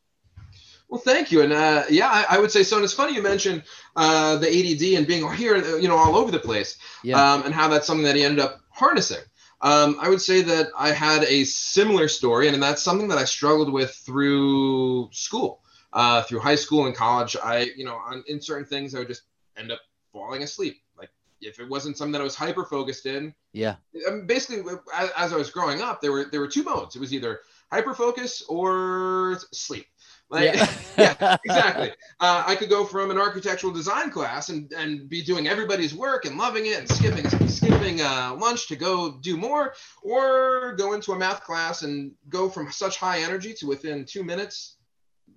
Well, 0.90 1.00
thank 1.00 1.30
you, 1.30 1.42
and 1.42 1.52
uh, 1.52 1.84
yeah, 1.88 2.08
I, 2.08 2.36
I 2.36 2.38
would 2.40 2.50
say 2.50 2.64
so. 2.64 2.74
And 2.76 2.84
it's 2.84 2.92
funny 2.92 3.14
you 3.14 3.22
mentioned 3.22 3.62
uh, 3.94 4.36
the 4.36 4.48
ADD 4.48 4.98
and 4.98 5.06
being 5.06 5.30
here, 5.34 5.78
you 5.78 5.86
know, 5.86 5.96
all 5.96 6.16
over 6.16 6.32
the 6.32 6.40
place, 6.40 6.78
Yeah. 7.04 7.34
um, 7.34 7.44
and 7.44 7.54
how 7.54 7.68
that's 7.68 7.86
something 7.86 8.04
that 8.04 8.16
he 8.16 8.24
ended 8.24 8.40
up 8.44 8.60
harnessing. 8.70 9.22
Um, 9.62 9.98
I 10.00 10.08
would 10.08 10.20
say 10.20 10.42
that 10.42 10.68
I 10.76 10.90
had 10.90 11.22
a 11.24 11.44
similar 11.44 12.08
story, 12.08 12.48
and 12.48 12.60
that's 12.60 12.82
something 12.82 13.06
that 13.08 13.18
I 13.18 13.24
struggled 13.24 13.72
with 13.72 13.94
through 14.04 15.10
school, 15.12 15.62
uh, 15.92 16.22
through 16.22 16.40
high 16.40 16.56
school 16.56 16.86
and 16.86 16.94
college. 16.96 17.36
I, 17.40 17.70
you 17.76 17.84
know, 17.84 17.94
on, 17.94 18.24
in 18.26 18.40
certain 18.40 18.64
things, 18.64 18.94
I 18.94 18.98
would 19.00 19.08
just 19.08 19.22
end 19.56 19.70
up 19.70 19.80
falling 20.12 20.42
asleep. 20.42 20.82
Like 20.98 21.10
if 21.40 21.60
it 21.60 21.68
wasn't 21.68 21.98
something 21.98 22.12
that 22.12 22.20
I 22.20 22.24
was 22.24 22.34
hyper 22.34 22.64
focused 22.64 23.06
in, 23.06 23.32
yeah. 23.52 23.76
I 24.08 24.12
mean, 24.12 24.26
basically, 24.26 24.72
as, 24.96 25.10
as 25.16 25.32
I 25.32 25.36
was 25.36 25.50
growing 25.50 25.82
up, 25.82 26.00
there 26.00 26.10
were 26.10 26.24
there 26.24 26.40
were 26.40 26.48
two 26.48 26.64
modes. 26.64 26.96
It 26.96 27.00
was 27.00 27.12
either 27.14 27.40
hyper 27.70 27.94
focus 27.94 28.42
or 28.48 29.38
sleep. 29.52 29.86
Like, 30.30 30.54
yeah, 30.54 30.70
yeah 30.98 31.36
exactly. 31.44 31.92
Uh, 32.22 32.44
I 32.46 32.54
could 32.54 32.68
go 32.68 32.84
from 32.84 33.10
an 33.10 33.16
architectural 33.16 33.72
design 33.72 34.10
class 34.10 34.50
and, 34.50 34.70
and 34.74 35.08
be 35.08 35.22
doing 35.22 35.48
everybody's 35.48 35.94
work 35.94 36.26
and 36.26 36.36
loving 36.36 36.66
it 36.66 36.78
and 36.78 36.86
skipping 36.86 37.26
skipping 37.48 38.02
uh, 38.02 38.36
lunch 38.38 38.68
to 38.68 38.76
go 38.76 39.12
do 39.12 39.38
more, 39.38 39.72
or 40.02 40.74
go 40.76 40.92
into 40.92 41.12
a 41.12 41.18
math 41.18 41.42
class 41.42 41.80
and 41.80 42.12
go 42.28 42.50
from 42.50 42.70
such 42.70 42.98
high 42.98 43.20
energy 43.22 43.54
to 43.54 43.66
within 43.66 44.04
two 44.04 44.22
minutes, 44.22 44.76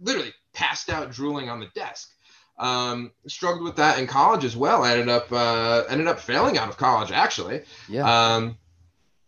literally 0.01 0.33
passed 0.51 0.89
out 0.89 1.09
drooling 1.09 1.47
on 1.47 1.61
the 1.61 1.67
desk. 1.73 2.11
Um, 2.59 3.11
struggled 3.27 3.63
with 3.63 3.77
that 3.77 3.97
in 3.97 4.07
college 4.07 4.43
as 4.43 4.57
well. 4.57 4.83
I 4.83 4.91
ended 4.91 5.07
up 5.07 5.31
uh, 5.31 5.83
ended 5.87 6.07
up 6.07 6.19
failing 6.19 6.57
out 6.57 6.67
of 6.67 6.75
college 6.75 7.13
actually. 7.13 7.61
Yeah. 7.87 8.35
Um, 8.35 8.57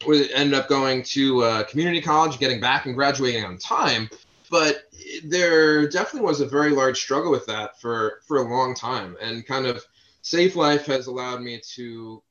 we 0.05 0.31
ended 0.33 0.59
up 0.59 0.67
going 0.67 1.03
to 1.03 1.41
uh, 1.41 1.63
community 1.63 2.01
college, 2.01 2.37
getting 2.37 2.59
back 2.59 2.85
and 2.85 2.95
graduating 2.95 3.45
on 3.45 3.57
time. 3.57 4.09
But 4.49 4.83
there 5.23 5.87
definitely 5.87 6.27
was 6.27 6.41
a 6.41 6.45
very 6.45 6.71
large 6.71 6.99
struggle 6.99 7.31
with 7.31 7.45
that 7.47 7.79
for 7.79 8.21
for 8.27 8.37
a 8.37 8.49
long 8.49 8.75
time, 8.75 9.17
and 9.21 9.45
kind 9.45 9.65
of 9.65 9.83
Safe 10.21 10.55
Life 10.55 10.85
has 10.87 11.07
allowed 11.07 11.41
me 11.41 11.61
to 11.75 12.21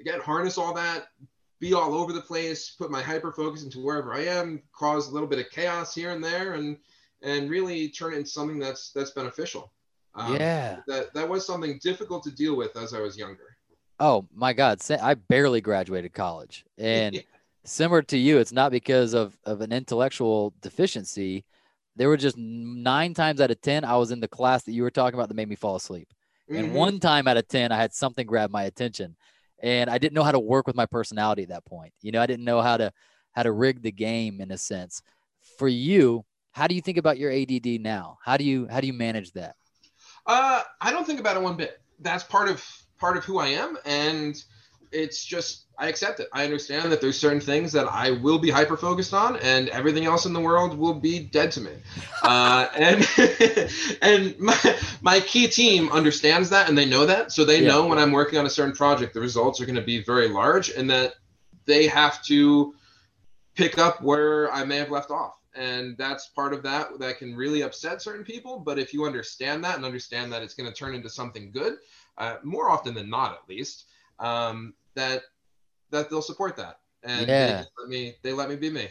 again 0.00 0.20
harness 0.20 0.58
all 0.58 0.74
that, 0.74 1.08
be 1.60 1.72
all 1.72 1.94
over 1.94 2.12
the 2.12 2.20
place, 2.20 2.70
put 2.70 2.90
my 2.90 3.02
hyper 3.02 3.32
focus 3.32 3.64
into 3.64 3.80
wherever 3.80 4.14
I 4.14 4.24
am, 4.24 4.62
cause 4.72 5.08
a 5.08 5.12
little 5.12 5.28
bit 5.28 5.38
of 5.38 5.50
chaos 5.50 5.94
here 5.94 6.10
and 6.10 6.22
there, 6.22 6.54
and 6.54 6.76
and 7.22 7.50
really 7.50 7.88
turn 7.88 8.12
it 8.12 8.18
into 8.18 8.30
something 8.30 8.58
that's 8.58 8.90
that's 8.92 9.12
beneficial. 9.12 9.72
Um, 10.14 10.36
yeah. 10.36 10.80
That 10.86 11.12
that 11.14 11.28
was 11.28 11.46
something 11.46 11.78
difficult 11.82 12.22
to 12.24 12.30
deal 12.30 12.56
with 12.56 12.76
as 12.76 12.94
I 12.94 13.00
was 13.00 13.16
younger. 13.16 13.56
Oh 14.00 14.26
my 14.34 14.52
God! 14.52 14.80
I 14.90 15.14
barely 15.14 15.60
graduated 15.60 16.12
college, 16.12 16.64
and 16.78 17.22
similar 17.64 18.02
to 18.02 18.18
you, 18.18 18.38
it's 18.38 18.52
not 18.52 18.70
because 18.70 19.14
of 19.14 19.38
of 19.44 19.60
an 19.60 19.72
intellectual 19.72 20.52
deficiency. 20.60 21.44
There 21.96 22.08
were 22.08 22.16
just 22.16 22.36
nine 22.36 23.14
times 23.14 23.40
out 23.40 23.50
of 23.50 23.60
ten 23.60 23.84
I 23.84 23.96
was 23.96 24.10
in 24.10 24.20
the 24.20 24.28
class 24.28 24.64
that 24.64 24.72
you 24.72 24.82
were 24.82 24.90
talking 24.90 25.18
about 25.18 25.28
that 25.28 25.34
made 25.34 25.48
me 25.48 25.56
fall 25.56 25.76
asleep, 25.76 26.08
mm-hmm. 26.50 26.64
and 26.64 26.74
one 26.74 27.00
time 27.00 27.28
out 27.28 27.36
of 27.36 27.48
ten 27.48 27.72
I 27.72 27.76
had 27.76 27.92
something 27.92 28.26
grab 28.26 28.50
my 28.50 28.64
attention, 28.64 29.16
and 29.62 29.88
I 29.88 29.98
didn't 29.98 30.14
know 30.14 30.24
how 30.24 30.32
to 30.32 30.40
work 30.40 30.66
with 30.66 30.76
my 30.76 30.86
personality 30.86 31.42
at 31.42 31.50
that 31.50 31.64
point. 31.64 31.92
You 32.02 32.12
know, 32.12 32.20
I 32.20 32.26
didn't 32.26 32.44
know 32.44 32.60
how 32.60 32.76
to 32.76 32.92
how 33.32 33.42
to 33.42 33.52
rig 33.52 33.82
the 33.82 33.92
game 33.92 34.40
in 34.40 34.50
a 34.50 34.58
sense. 34.58 35.02
For 35.58 35.68
you, 35.68 36.24
how 36.52 36.66
do 36.66 36.74
you 36.74 36.80
think 36.80 36.98
about 36.98 37.18
your 37.18 37.32
ADD 37.32 37.80
now? 37.80 38.18
How 38.24 38.36
do 38.36 38.44
you 38.44 38.66
how 38.68 38.80
do 38.80 38.86
you 38.86 38.92
manage 38.92 39.32
that? 39.32 39.56
Uh, 40.26 40.62
I 40.80 40.90
don't 40.90 41.06
think 41.06 41.20
about 41.20 41.36
it 41.36 41.42
one 41.42 41.56
bit. 41.56 41.80
That's 42.00 42.24
part 42.24 42.48
of 42.48 42.64
part 42.98 43.16
of 43.16 43.24
who 43.24 43.38
I 43.38 43.48
am, 43.48 43.76
and 43.84 44.42
it's 44.92 45.24
just 45.24 45.66
I 45.78 45.88
accept 45.88 46.20
it. 46.20 46.28
I 46.32 46.44
understand 46.44 46.92
that 46.92 47.00
there's 47.00 47.18
certain 47.18 47.40
things 47.40 47.72
that 47.72 47.86
I 47.86 48.12
will 48.12 48.38
be 48.38 48.50
hyper 48.50 48.76
focused 48.76 49.12
on, 49.12 49.36
and 49.38 49.68
everything 49.70 50.04
else 50.04 50.24
in 50.24 50.32
the 50.32 50.40
world 50.40 50.78
will 50.78 50.94
be 50.94 51.18
dead 51.18 51.50
to 51.52 51.60
me. 51.60 51.72
Uh, 52.22 52.68
and 52.74 53.06
and 54.02 54.38
my, 54.38 54.76
my 55.02 55.20
key 55.20 55.46
team 55.46 55.90
understands 55.92 56.48
that, 56.48 56.70
and 56.70 56.78
they 56.78 56.86
know 56.86 57.04
that, 57.04 57.30
so 57.30 57.44
they 57.44 57.60
yeah. 57.60 57.68
know 57.68 57.86
when 57.86 57.98
I'm 57.98 58.12
working 58.12 58.38
on 58.38 58.46
a 58.46 58.50
certain 58.50 58.74
project, 58.74 59.12
the 59.12 59.20
results 59.20 59.60
are 59.60 59.66
going 59.66 59.76
to 59.76 59.82
be 59.82 60.02
very 60.02 60.28
large, 60.28 60.70
and 60.70 60.88
that 60.88 61.16
they 61.66 61.86
have 61.86 62.22
to 62.24 62.74
pick 63.54 63.76
up 63.76 64.00
where 64.00 64.50
I 64.50 64.64
may 64.64 64.78
have 64.78 64.90
left 64.90 65.10
off 65.10 65.34
and 65.54 65.96
that's 65.96 66.28
part 66.28 66.52
of 66.52 66.62
that 66.62 66.98
that 66.98 67.18
can 67.18 67.34
really 67.36 67.62
upset 67.62 68.02
certain 68.02 68.24
people 68.24 68.58
but 68.58 68.78
if 68.78 68.92
you 68.92 69.04
understand 69.04 69.62
that 69.64 69.76
and 69.76 69.84
understand 69.84 70.32
that 70.32 70.42
it's 70.42 70.54
going 70.54 70.68
to 70.68 70.74
turn 70.74 70.94
into 70.94 71.08
something 71.08 71.50
good 71.50 71.74
uh, 72.18 72.36
more 72.42 72.68
often 72.70 72.94
than 72.94 73.08
not 73.08 73.32
at 73.32 73.48
least 73.48 73.86
um, 74.18 74.74
that 74.94 75.22
that 75.90 76.10
they'll 76.10 76.22
support 76.22 76.56
that 76.56 76.78
and 77.02 77.28
yeah. 77.28 77.46
they 77.46 77.64
let 77.78 77.88
me 77.88 78.14
they 78.22 78.32
let 78.32 78.48
me 78.48 78.56
be 78.56 78.70
me 78.70 78.88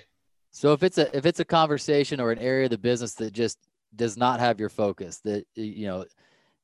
so 0.51 0.73
if 0.73 0.83
it's 0.83 0.97
a 0.97 1.15
if 1.15 1.25
it's 1.25 1.39
a 1.39 1.45
conversation 1.45 2.19
or 2.19 2.31
an 2.31 2.39
area 2.39 2.65
of 2.65 2.71
the 2.71 2.77
business 2.77 3.13
that 3.13 3.33
just 3.33 3.57
does 3.95 4.17
not 4.17 4.39
have 4.39 4.59
your 4.59 4.69
focus 4.69 5.19
that 5.19 5.45
you 5.55 5.85
know 5.85 6.05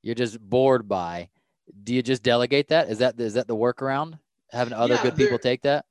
you're 0.02 0.16
just 0.16 0.40
bored 0.40 0.88
by 0.88 1.28
do 1.84 1.94
you 1.94 2.02
just 2.02 2.24
delegate 2.24 2.68
that 2.68 2.90
is 2.90 3.00
that 3.00 3.20
is 3.20 3.34
that 3.34 3.48
the 3.48 3.56
workaround 3.56 4.18
having 4.52 4.74
other 4.74 4.96
yeah, 4.96 5.04
good 5.04 5.16
people 5.16 5.38
take 5.38 5.62
that 5.62 5.86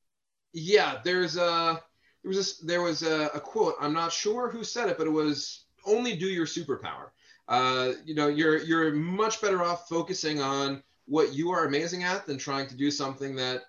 yeah 0.52 0.98
there's 1.04 1.36
a 1.36 1.80
there 2.22 2.36
was 2.36 2.60
a, 2.60 2.66
there 2.66 2.82
was 2.82 3.02
a, 3.02 3.26
a, 3.34 3.40
quote. 3.40 3.74
I'm 3.80 3.92
not 3.92 4.12
sure 4.12 4.50
who 4.50 4.64
said 4.64 4.88
it, 4.88 4.98
but 4.98 5.06
it 5.06 5.10
was 5.10 5.64
only 5.86 6.16
do 6.16 6.26
your 6.26 6.46
superpower. 6.46 7.10
Uh, 7.46 7.92
you 8.04 8.14
know, 8.14 8.28
you're 8.28 8.58
you're 8.58 8.92
much 8.92 9.40
better 9.40 9.62
off 9.62 9.88
focusing 9.88 10.40
on 10.40 10.82
what 11.08 11.32
you 11.32 11.50
are 11.50 11.64
amazing 11.64 12.04
at 12.04 12.26
than 12.26 12.38
trying 12.38 12.68
to 12.68 12.76
do 12.76 12.90
something 12.90 13.34
that 13.36 13.62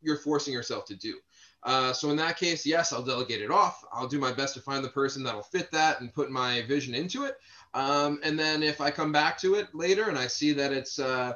you're 0.00 0.18
forcing 0.18 0.52
yourself 0.52 0.84
to 0.86 0.96
do. 0.96 1.16
Uh, 1.64 1.92
so 1.92 2.10
in 2.10 2.16
that 2.16 2.38
case, 2.38 2.66
yes, 2.66 2.92
I'll 2.92 3.02
delegate 3.02 3.40
it 3.40 3.50
off. 3.50 3.84
I'll 3.92 4.06
do 4.06 4.18
my 4.18 4.32
best 4.32 4.54
to 4.54 4.60
find 4.60 4.84
the 4.84 4.90
person 4.90 5.22
that'll 5.22 5.42
fit 5.42 5.70
that 5.72 6.00
and 6.00 6.12
put 6.12 6.30
my 6.30 6.62
vision 6.62 6.94
into 6.94 7.24
it. 7.24 7.36
Um, 7.72 8.20
and 8.22 8.38
then 8.38 8.62
if 8.62 8.80
I 8.80 8.90
come 8.90 9.12
back 9.12 9.38
to 9.38 9.54
it 9.54 9.74
later 9.74 10.08
and 10.08 10.18
I 10.18 10.26
see 10.26 10.52
that 10.52 10.72
it's 10.72 10.98
uh, 10.98 11.34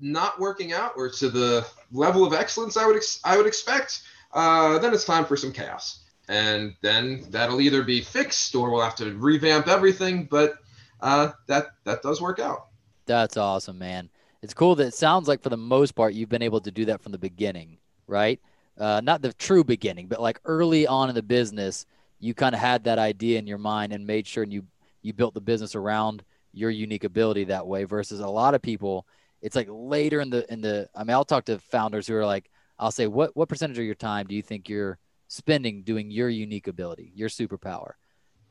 not 0.00 0.40
working 0.40 0.72
out 0.72 0.92
or 0.96 1.10
to 1.10 1.28
the 1.28 1.66
level 1.92 2.24
of 2.24 2.32
excellence 2.32 2.76
I 2.76 2.86
would 2.86 2.96
ex- 2.96 3.20
I 3.22 3.36
would 3.36 3.46
expect, 3.46 4.02
uh, 4.32 4.78
then 4.78 4.94
it's 4.94 5.04
time 5.04 5.26
for 5.26 5.36
some 5.36 5.52
chaos. 5.52 6.00
And 6.28 6.74
then 6.80 7.26
that'll 7.30 7.60
either 7.60 7.82
be 7.82 8.00
fixed 8.00 8.54
or 8.54 8.70
we'll 8.70 8.82
have 8.82 8.96
to 8.96 9.14
revamp 9.14 9.68
everything. 9.68 10.24
But 10.24 10.54
uh, 11.00 11.32
that 11.48 11.66
that 11.84 12.02
does 12.02 12.20
work 12.20 12.38
out. 12.38 12.68
That's 13.06 13.36
awesome, 13.36 13.78
man. 13.78 14.08
It's 14.42 14.54
cool 14.54 14.74
that 14.76 14.86
it 14.86 14.94
sounds 14.94 15.28
like 15.28 15.42
for 15.42 15.50
the 15.50 15.56
most 15.56 15.94
part 15.94 16.14
you've 16.14 16.28
been 16.28 16.42
able 16.42 16.60
to 16.60 16.70
do 16.70 16.86
that 16.86 17.02
from 17.02 17.12
the 17.12 17.18
beginning, 17.18 17.78
right? 18.06 18.40
Uh, 18.78 19.00
not 19.02 19.20
the 19.20 19.32
true 19.34 19.62
beginning, 19.62 20.06
but 20.06 20.20
like 20.20 20.40
early 20.44 20.86
on 20.86 21.08
in 21.08 21.14
the 21.14 21.22
business, 21.22 21.84
you 22.18 22.32
kind 22.34 22.54
of 22.54 22.60
had 22.60 22.84
that 22.84 22.98
idea 22.98 23.38
in 23.38 23.46
your 23.46 23.58
mind 23.58 23.92
and 23.92 24.06
made 24.06 24.26
sure 24.26 24.42
and 24.42 24.52
you 24.52 24.64
you 25.02 25.12
built 25.12 25.34
the 25.34 25.40
business 25.40 25.74
around 25.74 26.22
your 26.52 26.70
unique 26.70 27.04
ability 27.04 27.44
that 27.44 27.66
way. 27.66 27.84
Versus 27.84 28.20
a 28.20 28.26
lot 28.28 28.54
of 28.54 28.62
people, 28.62 29.06
it's 29.42 29.56
like 29.56 29.68
later 29.70 30.20
in 30.20 30.30
the 30.30 30.50
in 30.52 30.60
the. 30.60 30.88
I 30.94 31.04
mean, 31.04 31.14
I'll 31.14 31.24
talk 31.24 31.44
to 31.46 31.58
founders 31.58 32.06
who 32.06 32.14
are 32.14 32.26
like, 32.26 32.50
I'll 32.78 32.90
say, 32.90 33.06
what 33.06 33.36
what 33.36 33.48
percentage 33.48 33.78
of 33.78 33.84
your 33.84 33.94
time 33.94 34.26
do 34.26 34.34
you 34.34 34.42
think 34.42 34.68
you're 34.68 34.98
spending 35.28 35.82
doing 35.82 36.10
your 36.10 36.28
unique 36.28 36.66
ability, 36.66 37.12
your 37.14 37.28
superpower? 37.28 37.92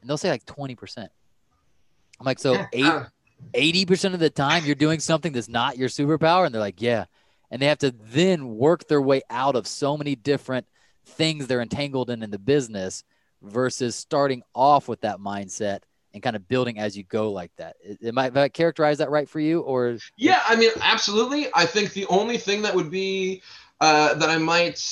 And 0.01 0.09
they'll 0.09 0.17
say 0.17 0.29
like 0.29 0.45
20%. 0.45 0.97
I'm 0.97 2.25
like, 2.25 2.39
so 2.39 2.65
eight, 2.73 2.85
80% 3.53 4.13
of 4.13 4.19
the 4.19 4.29
time 4.29 4.65
you're 4.65 4.75
doing 4.75 4.99
something 4.99 5.33
that's 5.33 5.49
not 5.49 5.77
your 5.77 5.89
superpower? 5.89 6.45
And 6.45 6.53
they're 6.53 6.61
like, 6.61 6.81
yeah. 6.81 7.05
And 7.51 7.61
they 7.61 7.65
have 7.65 7.79
to 7.79 7.91
then 7.91 8.55
work 8.55 8.87
their 8.87 9.01
way 9.01 9.21
out 9.29 9.55
of 9.55 9.67
so 9.67 9.97
many 9.97 10.15
different 10.15 10.67
things 11.05 11.47
they're 11.47 11.61
entangled 11.61 12.09
in 12.09 12.21
in 12.21 12.29
the 12.29 12.39
business 12.39 13.03
versus 13.41 13.95
starting 13.95 14.43
off 14.53 14.87
with 14.87 15.01
that 15.01 15.17
mindset 15.17 15.79
and 16.13 16.23
kind 16.23 16.35
of 16.35 16.47
building 16.47 16.79
as 16.79 16.97
you 16.97 17.03
go 17.03 17.31
like 17.31 17.51
that. 17.57 17.75
Am 18.03 18.17
I, 18.17 18.25
have 18.25 18.37
I 18.37 18.49
characterize 18.49 18.97
that 18.99 19.09
right 19.09 19.29
for 19.29 19.39
you 19.39 19.61
or? 19.61 19.97
Yeah, 20.17 20.41
I 20.45 20.55
mean, 20.55 20.71
absolutely. 20.81 21.47
I 21.53 21.65
think 21.65 21.93
the 21.93 22.05
only 22.07 22.37
thing 22.37 22.61
that 22.63 22.75
would 22.75 22.91
be 22.91 23.41
uh, 23.79 24.15
that 24.15 24.29
I 24.29 24.37
might 24.37 24.83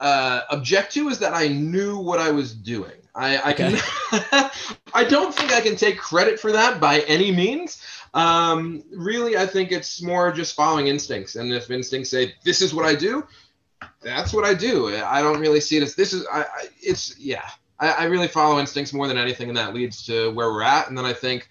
uh, 0.00 0.42
object 0.50 0.92
to 0.94 1.08
is 1.08 1.18
that 1.20 1.34
I 1.34 1.48
knew 1.48 1.98
what 1.98 2.18
I 2.18 2.30
was 2.30 2.54
doing. 2.54 2.92
I, 3.14 3.50
I 3.50 3.52
can. 3.52 3.78
I 4.94 5.04
don't 5.04 5.34
think 5.34 5.52
I 5.52 5.60
can 5.60 5.76
take 5.76 5.98
credit 5.98 6.40
for 6.40 6.52
that 6.52 6.80
by 6.80 7.00
any 7.00 7.30
means. 7.30 7.82
Um, 8.12 8.82
really, 8.92 9.36
I 9.36 9.46
think 9.46 9.72
it's 9.72 10.02
more 10.02 10.32
just 10.32 10.54
following 10.54 10.88
instincts, 10.88 11.36
and 11.36 11.52
if 11.52 11.70
instincts 11.70 12.10
say 12.10 12.34
this 12.44 12.62
is 12.62 12.74
what 12.74 12.84
I 12.84 12.94
do, 12.94 13.26
that's 14.02 14.32
what 14.32 14.44
I 14.44 14.54
do. 14.54 14.94
I 14.96 15.20
don't 15.20 15.40
really 15.40 15.60
see 15.60 15.76
it 15.76 15.82
as 15.82 15.94
this 15.94 16.12
is. 16.12 16.26
I, 16.32 16.42
I 16.42 16.66
it's 16.80 17.18
yeah. 17.18 17.48
I, 17.78 17.90
I 17.90 18.04
really 18.04 18.28
follow 18.28 18.60
instincts 18.60 18.92
more 18.92 19.08
than 19.08 19.18
anything, 19.18 19.48
and 19.48 19.56
that 19.56 19.74
leads 19.74 20.06
to 20.06 20.30
where 20.32 20.50
we're 20.52 20.62
at. 20.62 20.88
And 20.88 20.96
then 20.96 21.04
I 21.04 21.12
think 21.12 21.48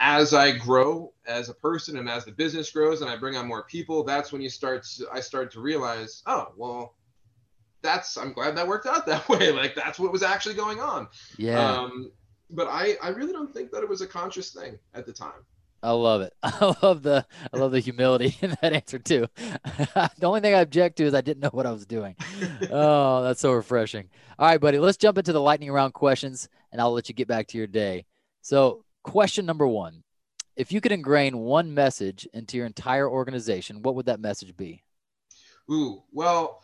as 0.00 0.34
I 0.34 0.56
grow 0.56 1.12
as 1.26 1.48
a 1.48 1.54
person 1.54 1.98
and 1.98 2.08
as 2.08 2.24
the 2.24 2.32
business 2.32 2.70
grows 2.70 3.02
and 3.02 3.10
I 3.10 3.16
bring 3.16 3.36
on 3.36 3.46
more 3.46 3.64
people, 3.64 4.04
that's 4.04 4.32
when 4.32 4.40
you 4.40 4.48
start 4.48 4.84
to, 4.96 5.06
I 5.12 5.20
start 5.20 5.52
to 5.52 5.60
realize, 5.60 6.22
oh, 6.26 6.52
well, 6.56 6.94
that's 7.82 8.16
I'm 8.16 8.32
glad 8.32 8.56
that 8.56 8.66
worked 8.66 8.86
out 8.86 9.06
that 9.06 9.28
way. 9.28 9.52
Like 9.52 9.74
that's 9.74 9.98
what 9.98 10.12
was 10.12 10.22
actually 10.22 10.54
going 10.54 10.80
on. 10.80 11.08
Yeah. 11.36 11.58
Um, 11.58 12.10
but 12.50 12.68
I 12.68 12.96
I 13.02 13.08
really 13.08 13.32
don't 13.32 13.52
think 13.52 13.70
that 13.72 13.82
it 13.82 13.88
was 13.88 14.00
a 14.00 14.06
conscious 14.06 14.50
thing 14.50 14.78
at 14.94 15.06
the 15.06 15.12
time. 15.12 15.44
I 15.80 15.92
love 15.92 16.22
it. 16.22 16.34
I 16.42 16.74
love 16.82 17.02
the 17.02 17.24
I 17.52 17.56
love 17.56 17.72
the 17.72 17.80
humility 17.80 18.36
in 18.42 18.56
that 18.62 18.72
answer 18.72 18.98
too. 18.98 19.26
the 19.36 20.10
only 20.24 20.40
thing 20.40 20.54
I 20.54 20.60
object 20.60 20.96
to 20.96 21.04
is 21.04 21.14
I 21.14 21.20
didn't 21.20 21.40
know 21.40 21.50
what 21.52 21.66
I 21.66 21.70
was 21.72 21.86
doing. 21.86 22.16
oh, 22.70 23.22
that's 23.22 23.40
so 23.40 23.52
refreshing. 23.52 24.08
All 24.38 24.48
right, 24.48 24.60
buddy, 24.60 24.78
let's 24.78 24.96
jump 24.96 25.18
into 25.18 25.32
the 25.32 25.40
lightning 25.40 25.70
round 25.70 25.94
questions 25.94 26.48
and 26.72 26.80
I'll 26.80 26.92
let 26.92 27.08
you 27.08 27.14
get 27.14 27.28
back 27.28 27.46
to 27.48 27.58
your 27.58 27.66
day. 27.66 28.06
So, 28.42 28.84
question 29.02 29.46
number 29.46 29.66
1. 29.66 30.02
If 30.56 30.72
you 30.72 30.80
could 30.80 30.92
ingrain 30.92 31.38
one 31.38 31.72
message 31.72 32.26
into 32.32 32.56
your 32.56 32.66
entire 32.66 33.08
organization, 33.08 33.82
what 33.82 33.94
would 33.94 34.06
that 34.06 34.20
message 34.20 34.56
be? 34.56 34.82
Ooh, 35.70 36.02
well, 36.12 36.62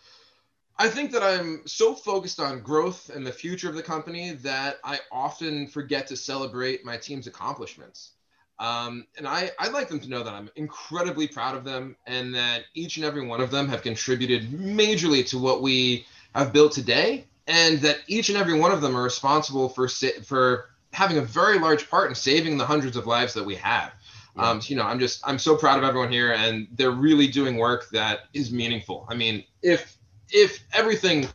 I 0.76 0.88
think 0.88 1.12
that 1.12 1.22
I'm 1.22 1.62
so 1.66 1.94
focused 1.94 2.40
on 2.40 2.60
growth 2.60 3.10
and 3.14 3.24
the 3.24 3.32
future 3.32 3.68
of 3.68 3.76
the 3.76 3.82
company 3.82 4.32
that 4.42 4.78
I 4.82 4.98
often 5.12 5.68
forget 5.68 6.08
to 6.08 6.16
celebrate 6.16 6.84
my 6.84 6.96
team's 6.96 7.26
accomplishments. 7.26 8.10
Um, 8.58 9.06
and 9.16 9.26
I, 9.26 9.50
I'd 9.58 9.72
like 9.72 9.88
them 9.88 10.00
to 10.00 10.08
know 10.08 10.22
that 10.22 10.32
I'm 10.32 10.50
incredibly 10.56 11.28
proud 11.28 11.56
of 11.56 11.64
them 11.64 11.96
and 12.06 12.34
that 12.34 12.64
each 12.74 12.96
and 12.96 13.04
every 13.04 13.26
one 13.26 13.40
of 13.40 13.50
them 13.50 13.68
have 13.68 13.82
contributed 13.82 14.50
majorly 14.50 15.26
to 15.28 15.38
what 15.38 15.62
we 15.62 16.06
have 16.34 16.52
built 16.52 16.72
today 16.72 17.24
and 17.46 17.80
that 17.80 17.98
each 18.06 18.28
and 18.28 18.38
every 18.38 18.58
one 18.58 18.72
of 18.72 18.80
them 18.80 18.96
are 18.96 19.02
responsible 19.02 19.68
for, 19.68 19.88
for 19.88 20.70
having 20.92 21.18
a 21.18 21.22
very 21.22 21.58
large 21.58 21.88
part 21.90 22.08
in 22.08 22.14
saving 22.14 22.56
the 22.56 22.66
hundreds 22.66 22.96
of 22.96 23.06
lives 23.06 23.34
that 23.34 23.44
we 23.44 23.56
have. 23.56 23.92
Yeah. 24.36 24.50
Um, 24.50 24.60
so, 24.60 24.70
you 24.70 24.76
know, 24.76 24.84
I'm 24.84 24.98
just 24.98 25.20
I'm 25.24 25.38
so 25.38 25.56
proud 25.56 25.78
of 25.78 25.84
everyone 25.84 26.10
here, 26.10 26.32
and 26.32 26.66
they're 26.72 26.90
really 26.90 27.28
doing 27.28 27.56
work 27.56 27.88
that 27.90 28.20
is 28.32 28.50
meaningful. 28.50 29.06
I 29.08 29.14
mean, 29.14 29.44
if 29.62 29.93
if 30.34 30.64
everything 30.74 31.28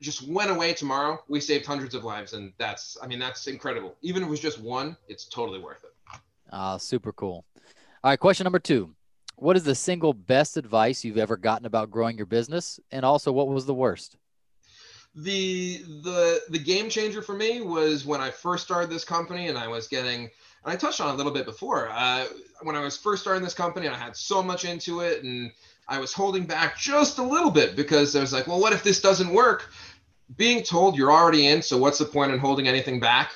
just 0.00 0.26
went 0.26 0.50
away 0.50 0.72
tomorrow, 0.72 1.22
we 1.28 1.40
saved 1.40 1.66
hundreds 1.66 1.94
of 1.94 2.04
lives, 2.04 2.32
and 2.32 2.52
that's 2.56 2.96
I 3.02 3.06
mean 3.06 3.18
that's 3.18 3.46
incredible. 3.48 3.96
Even 4.00 4.22
if 4.22 4.28
it 4.28 4.30
was 4.30 4.40
just 4.40 4.60
one, 4.60 4.96
it's 5.08 5.26
totally 5.26 5.58
worth 5.58 5.84
it. 5.84 5.92
Ah, 6.52 6.74
uh, 6.74 6.78
super 6.78 7.12
cool. 7.12 7.44
All 8.02 8.10
right, 8.10 8.18
question 8.18 8.44
number 8.44 8.60
two. 8.60 8.94
What 9.36 9.56
is 9.56 9.64
the 9.64 9.74
single 9.74 10.12
best 10.12 10.56
advice 10.56 11.04
you've 11.04 11.18
ever 11.18 11.36
gotten 11.36 11.66
about 11.66 11.90
growing 11.90 12.16
your 12.16 12.26
business? 12.26 12.78
And 12.90 13.04
also 13.04 13.32
what 13.32 13.48
was 13.48 13.66
the 13.66 13.74
worst? 13.74 14.16
The 15.14 15.78
the 16.02 16.40
the 16.50 16.58
game 16.58 16.88
changer 16.88 17.20
for 17.20 17.34
me 17.34 17.60
was 17.60 18.06
when 18.06 18.20
I 18.20 18.30
first 18.30 18.64
started 18.64 18.88
this 18.88 19.04
company 19.04 19.48
and 19.48 19.58
I 19.58 19.66
was 19.66 19.88
getting 19.88 20.30
and 20.64 20.72
I 20.72 20.76
touched 20.76 21.00
on 21.00 21.08
it 21.08 21.14
a 21.14 21.16
little 21.16 21.32
bit 21.32 21.46
before. 21.46 21.88
Uh, 21.90 22.26
when 22.62 22.76
I 22.76 22.80
was 22.80 22.96
first 22.96 23.22
starting 23.22 23.42
this 23.42 23.54
company, 23.54 23.88
I 23.88 23.96
had 23.96 24.14
so 24.14 24.42
much 24.42 24.64
into 24.64 25.00
it 25.00 25.24
and 25.24 25.50
I 25.90 25.98
was 25.98 26.12
holding 26.12 26.46
back 26.46 26.78
just 26.78 27.18
a 27.18 27.22
little 27.22 27.50
bit 27.50 27.74
because 27.74 28.14
I 28.14 28.20
was 28.20 28.32
like, 28.32 28.46
well, 28.46 28.60
what 28.60 28.72
if 28.72 28.84
this 28.84 29.00
doesn't 29.00 29.28
work? 29.28 29.72
Being 30.36 30.62
told 30.62 30.96
you're 30.96 31.10
already 31.10 31.48
in, 31.48 31.60
so 31.62 31.76
what's 31.76 31.98
the 31.98 32.04
point 32.04 32.32
in 32.32 32.38
holding 32.38 32.68
anything 32.68 33.00
back? 33.00 33.32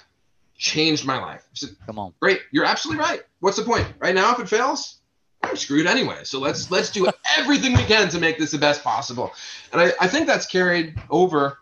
Changed 0.56 1.04
my 1.04 1.20
life. 1.20 1.44
Said, 1.52 1.70
Come 1.84 1.98
on. 1.98 2.14
Great. 2.20 2.42
You're 2.52 2.64
absolutely 2.64 3.02
right. 3.02 3.22
What's 3.40 3.56
the 3.56 3.64
point? 3.64 3.88
Right 3.98 4.14
now, 4.14 4.32
if 4.32 4.38
it 4.38 4.48
fails, 4.48 5.00
I'm 5.42 5.56
screwed 5.56 5.88
anyway. 5.88 6.20
So 6.22 6.38
let's 6.38 6.70
let's 6.70 6.90
do 6.90 7.08
everything 7.36 7.72
we 7.72 7.82
can 7.82 8.08
to 8.10 8.20
make 8.20 8.38
this 8.38 8.52
the 8.52 8.58
best 8.58 8.84
possible. 8.84 9.32
And 9.72 9.80
I, 9.82 9.92
I 10.00 10.06
think 10.06 10.28
that's 10.28 10.46
carried 10.46 10.94
over 11.10 11.58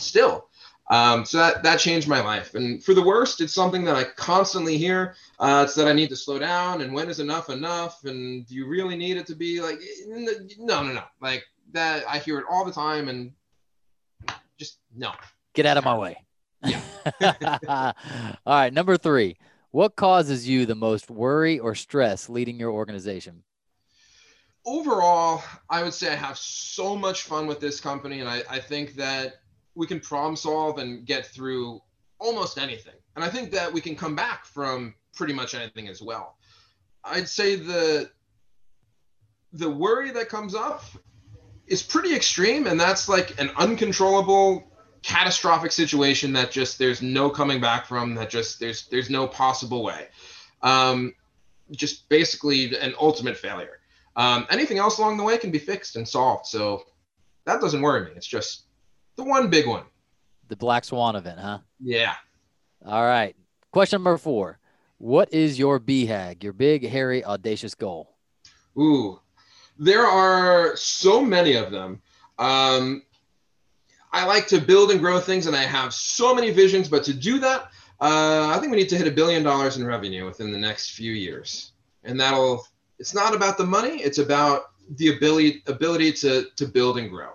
still. 0.00 0.48
Um, 0.90 1.24
so 1.24 1.38
that 1.38 1.62
that 1.62 1.78
changed 1.78 2.08
my 2.08 2.20
life. 2.20 2.56
And 2.56 2.82
for 2.82 2.94
the 2.94 3.02
worst, 3.02 3.40
it's 3.40 3.54
something 3.54 3.84
that 3.84 3.94
I 3.94 4.04
constantly 4.04 4.76
hear. 4.76 5.14
Uh, 5.38 5.62
it's 5.64 5.76
that 5.76 5.86
I 5.86 5.92
need 5.92 6.08
to 6.08 6.16
slow 6.16 6.38
down, 6.38 6.80
and 6.80 6.92
when 6.92 7.08
is 7.08 7.20
enough 7.20 7.48
enough? 7.48 8.04
And 8.04 8.44
do 8.46 8.56
you 8.56 8.66
really 8.66 8.96
need 8.96 9.16
it 9.16 9.26
to 9.28 9.36
be 9.36 9.60
like 9.60 9.78
no, 10.08 10.82
no, 10.82 10.92
no, 10.92 11.02
like 11.22 11.44
that? 11.72 12.02
I 12.08 12.18
hear 12.18 12.40
it 12.40 12.44
all 12.50 12.64
the 12.64 12.72
time, 12.72 13.08
and 13.08 13.32
just 14.58 14.78
no. 14.94 15.12
Get 15.54 15.64
out 15.64 15.76
of 15.76 15.84
my 15.84 15.96
way. 15.96 16.16
Yeah. 16.64 16.82
all 18.44 18.54
right, 18.54 18.72
number 18.72 18.96
three. 18.96 19.36
What 19.70 19.94
causes 19.94 20.48
you 20.48 20.66
the 20.66 20.74
most 20.74 21.08
worry 21.08 21.60
or 21.60 21.76
stress 21.76 22.28
leading 22.28 22.58
your 22.58 22.72
organization? 22.72 23.44
Overall, 24.66 25.44
I 25.70 25.84
would 25.84 25.94
say 25.94 26.12
I 26.12 26.16
have 26.16 26.36
so 26.36 26.96
much 26.96 27.22
fun 27.22 27.46
with 27.46 27.60
this 27.60 27.78
company, 27.78 28.18
and 28.18 28.28
I, 28.28 28.42
I 28.50 28.58
think 28.58 28.94
that 28.96 29.39
we 29.74 29.86
can 29.86 30.00
problem 30.00 30.36
solve 30.36 30.78
and 30.78 31.06
get 31.06 31.26
through 31.26 31.80
almost 32.18 32.58
anything. 32.58 32.94
And 33.16 33.24
I 33.24 33.28
think 33.28 33.50
that 33.52 33.72
we 33.72 33.80
can 33.80 33.96
come 33.96 34.14
back 34.14 34.44
from 34.44 34.94
pretty 35.14 35.32
much 35.32 35.54
anything 35.54 35.88
as 35.88 36.00
well. 36.00 36.36
I'd 37.04 37.28
say 37.28 37.56
the 37.56 38.10
the 39.52 39.70
worry 39.70 40.10
that 40.12 40.28
comes 40.28 40.54
up 40.54 40.84
is 41.66 41.82
pretty 41.82 42.14
extreme 42.14 42.66
and 42.66 42.78
that's 42.78 43.08
like 43.08 43.40
an 43.40 43.50
uncontrollable 43.56 44.64
catastrophic 45.02 45.72
situation 45.72 46.32
that 46.34 46.50
just 46.50 46.78
there's 46.78 47.00
no 47.00 47.30
coming 47.30 47.60
back 47.60 47.86
from 47.86 48.14
that 48.14 48.30
just 48.30 48.60
there's 48.60 48.86
there's 48.88 49.10
no 49.10 49.26
possible 49.26 49.82
way 49.82 50.08
um, 50.62 51.14
just 51.70 52.08
basically 52.08 52.76
an 52.78 52.94
ultimate 53.00 53.36
failure 53.36 53.78
um, 54.16 54.46
anything 54.50 54.78
else 54.78 54.98
along 54.98 55.16
the 55.16 55.22
way 55.24 55.38
can 55.38 55.50
be 55.50 55.58
fixed 55.58 55.96
and 55.96 56.06
solved 56.06 56.46
so 56.46 56.84
that 57.46 57.60
doesn't 57.60 57.80
worry 57.80 58.04
me 58.04 58.10
it's 58.14 58.26
just 58.26 58.64
the 59.20 59.28
one 59.28 59.50
big 59.50 59.66
one. 59.66 59.84
The 60.48 60.56
black 60.56 60.84
swan 60.84 61.14
event, 61.14 61.38
huh? 61.38 61.58
Yeah. 61.78 62.14
All 62.84 63.04
right. 63.04 63.36
Question 63.70 63.98
number 63.98 64.18
four. 64.18 64.58
What 64.98 65.32
is 65.32 65.58
your 65.58 65.78
BHAG, 65.78 66.42
your 66.42 66.52
big, 66.52 66.86
hairy, 66.86 67.24
audacious 67.24 67.74
goal? 67.74 68.16
Ooh, 68.78 69.20
there 69.78 70.06
are 70.06 70.76
so 70.76 71.24
many 71.24 71.54
of 71.54 71.70
them. 71.70 72.00
Um, 72.38 73.02
I 74.12 74.26
like 74.26 74.46
to 74.48 74.60
build 74.60 74.90
and 74.90 75.00
grow 75.00 75.20
things, 75.20 75.46
and 75.46 75.54
I 75.54 75.62
have 75.62 75.94
so 75.94 76.34
many 76.34 76.50
visions. 76.50 76.88
But 76.88 77.04
to 77.04 77.14
do 77.14 77.38
that, 77.38 77.62
uh, 78.00 78.48
I 78.48 78.58
think 78.58 78.72
we 78.72 78.78
need 78.78 78.88
to 78.88 78.96
hit 78.96 79.06
a 79.06 79.10
billion 79.10 79.42
dollars 79.42 79.76
in 79.76 79.86
revenue 79.86 80.24
within 80.24 80.50
the 80.50 80.58
next 80.58 80.92
few 80.92 81.12
years, 81.12 81.72
and 82.04 82.18
that'll. 82.18 82.66
It's 82.98 83.14
not 83.14 83.34
about 83.34 83.56
the 83.56 83.64
money; 83.64 84.02
it's 84.02 84.18
about 84.18 84.72
the 84.96 85.16
ability 85.16 85.62
ability 85.66 86.12
to 86.12 86.46
to 86.56 86.66
build 86.66 86.98
and 86.98 87.08
grow. 87.08 87.30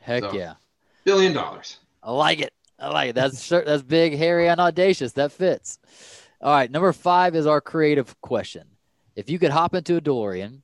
Heck 0.00 0.22
so, 0.22 0.32
yeah! 0.32 0.54
Billion 1.04 1.32
dollars. 1.32 1.78
I 2.02 2.12
like 2.12 2.40
it. 2.40 2.52
I 2.78 2.88
like 2.88 3.10
it. 3.10 3.14
That's 3.14 3.48
that's 3.48 3.82
big, 3.82 4.16
hairy, 4.16 4.48
and 4.48 4.60
audacious. 4.60 5.12
That 5.12 5.32
fits. 5.32 5.78
All 6.40 6.52
right, 6.52 6.70
number 6.70 6.92
five 6.92 7.34
is 7.34 7.46
our 7.46 7.60
creative 7.60 8.20
question. 8.20 8.66
If 9.16 9.30
you 9.30 9.38
could 9.38 9.50
hop 9.52 9.74
into 9.74 9.96
a 9.96 10.00
DeLorean, 10.00 10.60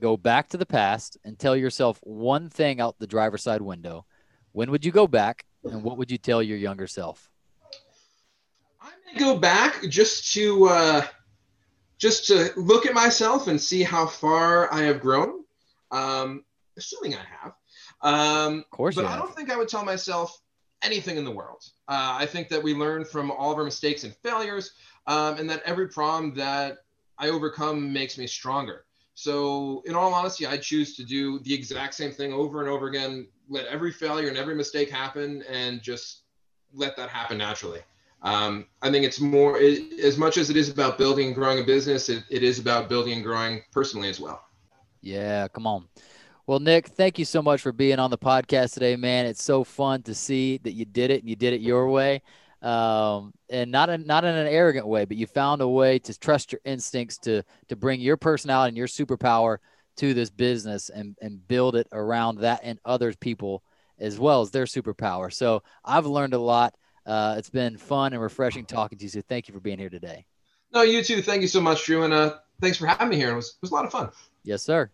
go 0.00 0.16
back 0.16 0.48
to 0.50 0.56
the 0.56 0.66
past, 0.66 1.16
and 1.24 1.38
tell 1.38 1.56
yourself 1.56 1.98
one 2.02 2.50
thing 2.50 2.80
out 2.80 2.98
the 2.98 3.06
driver's 3.06 3.42
side 3.42 3.62
window, 3.62 4.04
when 4.52 4.70
would 4.70 4.84
you 4.84 4.92
go 4.92 5.06
back, 5.06 5.44
and 5.64 5.82
what 5.82 5.96
would 5.96 6.10
you 6.10 6.18
tell 6.18 6.42
your 6.42 6.58
younger 6.58 6.86
self? 6.86 7.30
I 8.80 8.90
may 9.06 9.18
go 9.18 9.38
back 9.38 9.82
just 9.88 10.32
to 10.34 10.66
uh, 10.66 11.06
just 11.98 12.26
to 12.26 12.50
look 12.56 12.84
at 12.84 12.94
myself 12.94 13.46
and 13.46 13.60
see 13.60 13.82
how 13.82 14.06
far 14.06 14.72
I 14.74 14.82
have 14.82 15.00
grown. 15.00 15.44
Um, 15.92 16.44
assuming 16.76 17.14
I 17.14 17.22
have. 17.40 17.52
Um, 18.02 18.58
of 18.58 18.70
course, 18.70 18.96
but 18.96 19.06
I 19.06 19.16
don't 19.16 19.34
think 19.34 19.50
I 19.50 19.56
would 19.56 19.68
tell 19.68 19.84
myself 19.84 20.40
anything 20.82 21.16
in 21.16 21.24
the 21.24 21.30
world. 21.30 21.64
Uh, 21.88 22.16
I 22.18 22.26
think 22.26 22.48
that 22.48 22.62
we 22.62 22.74
learn 22.74 23.04
from 23.04 23.30
all 23.30 23.52
of 23.52 23.58
our 23.58 23.64
mistakes 23.64 24.04
and 24.04 24.14
failures, 24.16 24.72
um, 25.06 25.36
and 25.38 25.48
that 25.50 25.62
every 25.64 25.88
problem 25.88 26.34
that 26.34 26.78
I 27.18 27.28
overcome 27.28 27.92
makes 27.92 28.18
me 28.18 28.26
stronger. 28.26 28.84
So, 29.14 29.82
in 29.86 29.94
all 29.94 30.12
honesty, 30.14 30.46
I 30.46 30.56
choose 30.56 30.96
to 30.96 31.04
do 31.04 31.38
the 31.40 31.54
exact 31.54 31.94
same 31.94 32.12
thing 32.12 32.32
over 32.32 32.60
and 32.60 32.68
over 32.68 32.88
again. 32.88 33.28
Let 33.48 33.66
every 33.66 33.92
failure 33.92 34.28
and 34.28 34.36
every 34.36 34.54
mistake 34.54 34.90
happen, 34.90 35.42
and 35.48 35.82
just 35.82 36.22
let 36.74 36.96
that 36.96 37.10
happen 37.10 37.38
naturally. 37.38 37.80
Um, 38.22 38.66
I 38.80 38.90
think 38.90 39.04
it's 39.04 39.20
more 39.20 39.58
it, 39.58 39.98
as 40.00 40.16
much 40.16 40.38
as 40.38 40.48
it 40.48 40.56
is 40.56 40.68
about 40.70 40.96
building 40.96 41.26
and 41.26 41.34
growing 41.34 41.60
a 41.60 41.64
business, 41.64 42.08
it, 42.08 42.24
it 42.30 42.42
is 42.42 42.58
about 42.58 42.88
building 42.88 43.14
and 43.14 43.22
growing 43.22 43.62
personally 43.72 44.08
as 44.08 44.20
well. 44.20 44.42
Yeah, 45.02 45.48
come 45.48 45.66
on. 45.66 45.88
Well, 46.46 46.58
Nick, 46.58 46.88
thank 46.88 47.20
you 47.20 47.24
so 47.24 47.40
much 47.40 47.60
for 47.60 47.70
being 47.70 48.00
on 48.00 48.10
the 48.10 48.18
podcast 48.18 48.74
today, 48.74 48.96
man. 48.96 49.26
It's 49.26 49.42
so 49.42 49.62
fun 49.62 50.02
to 50.02 50.14
see 50.14 50.58
that 50.64 50.72
you 50.72 50.84
did 50.84 51.12
it 51.12 51.20
and 51.20 51.28
you 51.28 51.36
did 51.36 51.52
it 51.52 51.60
your 51.60 51.88
way. 51.88 52.22
Um, 52.62 53.32
and 53.48 53.70
not 53.70 53.90
in, 53.90 54.06
not 54.06 54.24
in 54.24 54.34
an 54.34 54.48
arrogant 54.48 54.86
way, 54.86 55.04
but 55.04 55.16
you 55.16 55.26
found 55.26 55.62
a 55.62 55.68
way 55.68 56.00
to 56.00 56.18
trust 56.18 56.52
your 56.52 56.60
instincts 56.64 57.18
to 57.18 57.42
to 57.68 57.76
bring 57.76 58.00
your 58.00 58.16
personality 58.16 58.68
and 58.68 58.76
your 58.76 58.86
superpower 58.86 59.58
to 59.96 60.14
this 60.14 60.30
business 60.30 60.88
and 60.88 61.16
and 61.20 61.46
build 61.46 61.76
it 61.76 61.86
around 61.92 62.38
that 62.38 62.60
and 62.62 62.78
other 62.84 63.12
people 63.14 63.62
as 63.98 64.18
well 64.18 64.40
as 64.40 64.50
their 64.50 64.64
superpower. 64.64 65.32
So 65.32 65.62
I've 65.84 66.06
learned 66.06 66.34
a 66.34 66.38
lot. 66.38 66.74
Uh, 67.04 67.34
it's 67.36 67.50
been 67.50 67.76
fun 67.76 68.12
and 68.12 68.22
refreshing 68.22 68.64
talking 68.64 68.98
to 68.98 69.04
you. 69.04 69.10
So 69.10 69.22
thank 69.28 69.48
you 69.48 69.54
for 69.54 69.60
being 69.60 69.78
here 69.78 69.90
today. 69.90 70.26
No, 70.72 70.82
you 70.82 71.02
too. 71.02 71.20
Thank 71.20 71.42
you 71.42 71.48
so 71.48 71.60
much, 71.60 71.84
Drew, 71.84 72.04
and 72.04 72.12
uh, 72.12 72.38
thanks 72.60 72.78
for 72.78 72.86
having 72.86 73.10
me 73.10 73.16
here. 73.16 73.32
It 73.32 73.36
was 73.36 73.50
it 73.50 73.62
was 73.62 73.70
a 73.70 73.74
lot 73.74 73.84
of 73.84 73.92
fun. 73.92 74.10
Yes, 74.44 74.62
sir. 74.62 74.90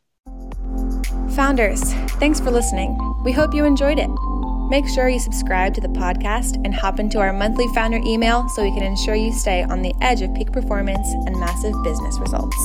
Founders, 1.38 1.92
thanks 2.18 2.40
for 2.40 2.50
listening. 2.50 2.98
We 3.22 3.30
hope 3.30 3.54
you 3.54 3.64
enjoyed 3.64 4.00
it. 4.00 4.10
Make 4.70 4.88
sure 4.88 5.08
you 5.08 5.20
subscribe 5.20 5.72
to 5.74 5.80
the 5.80 5.86
podcast 5.86 6.56
and 6.64 6.74
hop 6.74 6.98
into 6.98 7.20
our 7.20 7.32
monthly 7.32 7.68
founder 7.76 8.00
email 8.04 8.48
so 8.48 8.64
we 8.64 8.72
can 8.72 8.82
ensure 8.82 9.14
you 9.14 9.30
stay 9.30 9.62
on 9.62 9.82
the 9.82 9.94
edge 10.00 10.20
of 10.20 10.34
peak 10.34 10.50
performance 10.50 11.06
and 11.26 11.38
massive 11.38 11.74
business 11.84 12.18
results. 12.18 12.56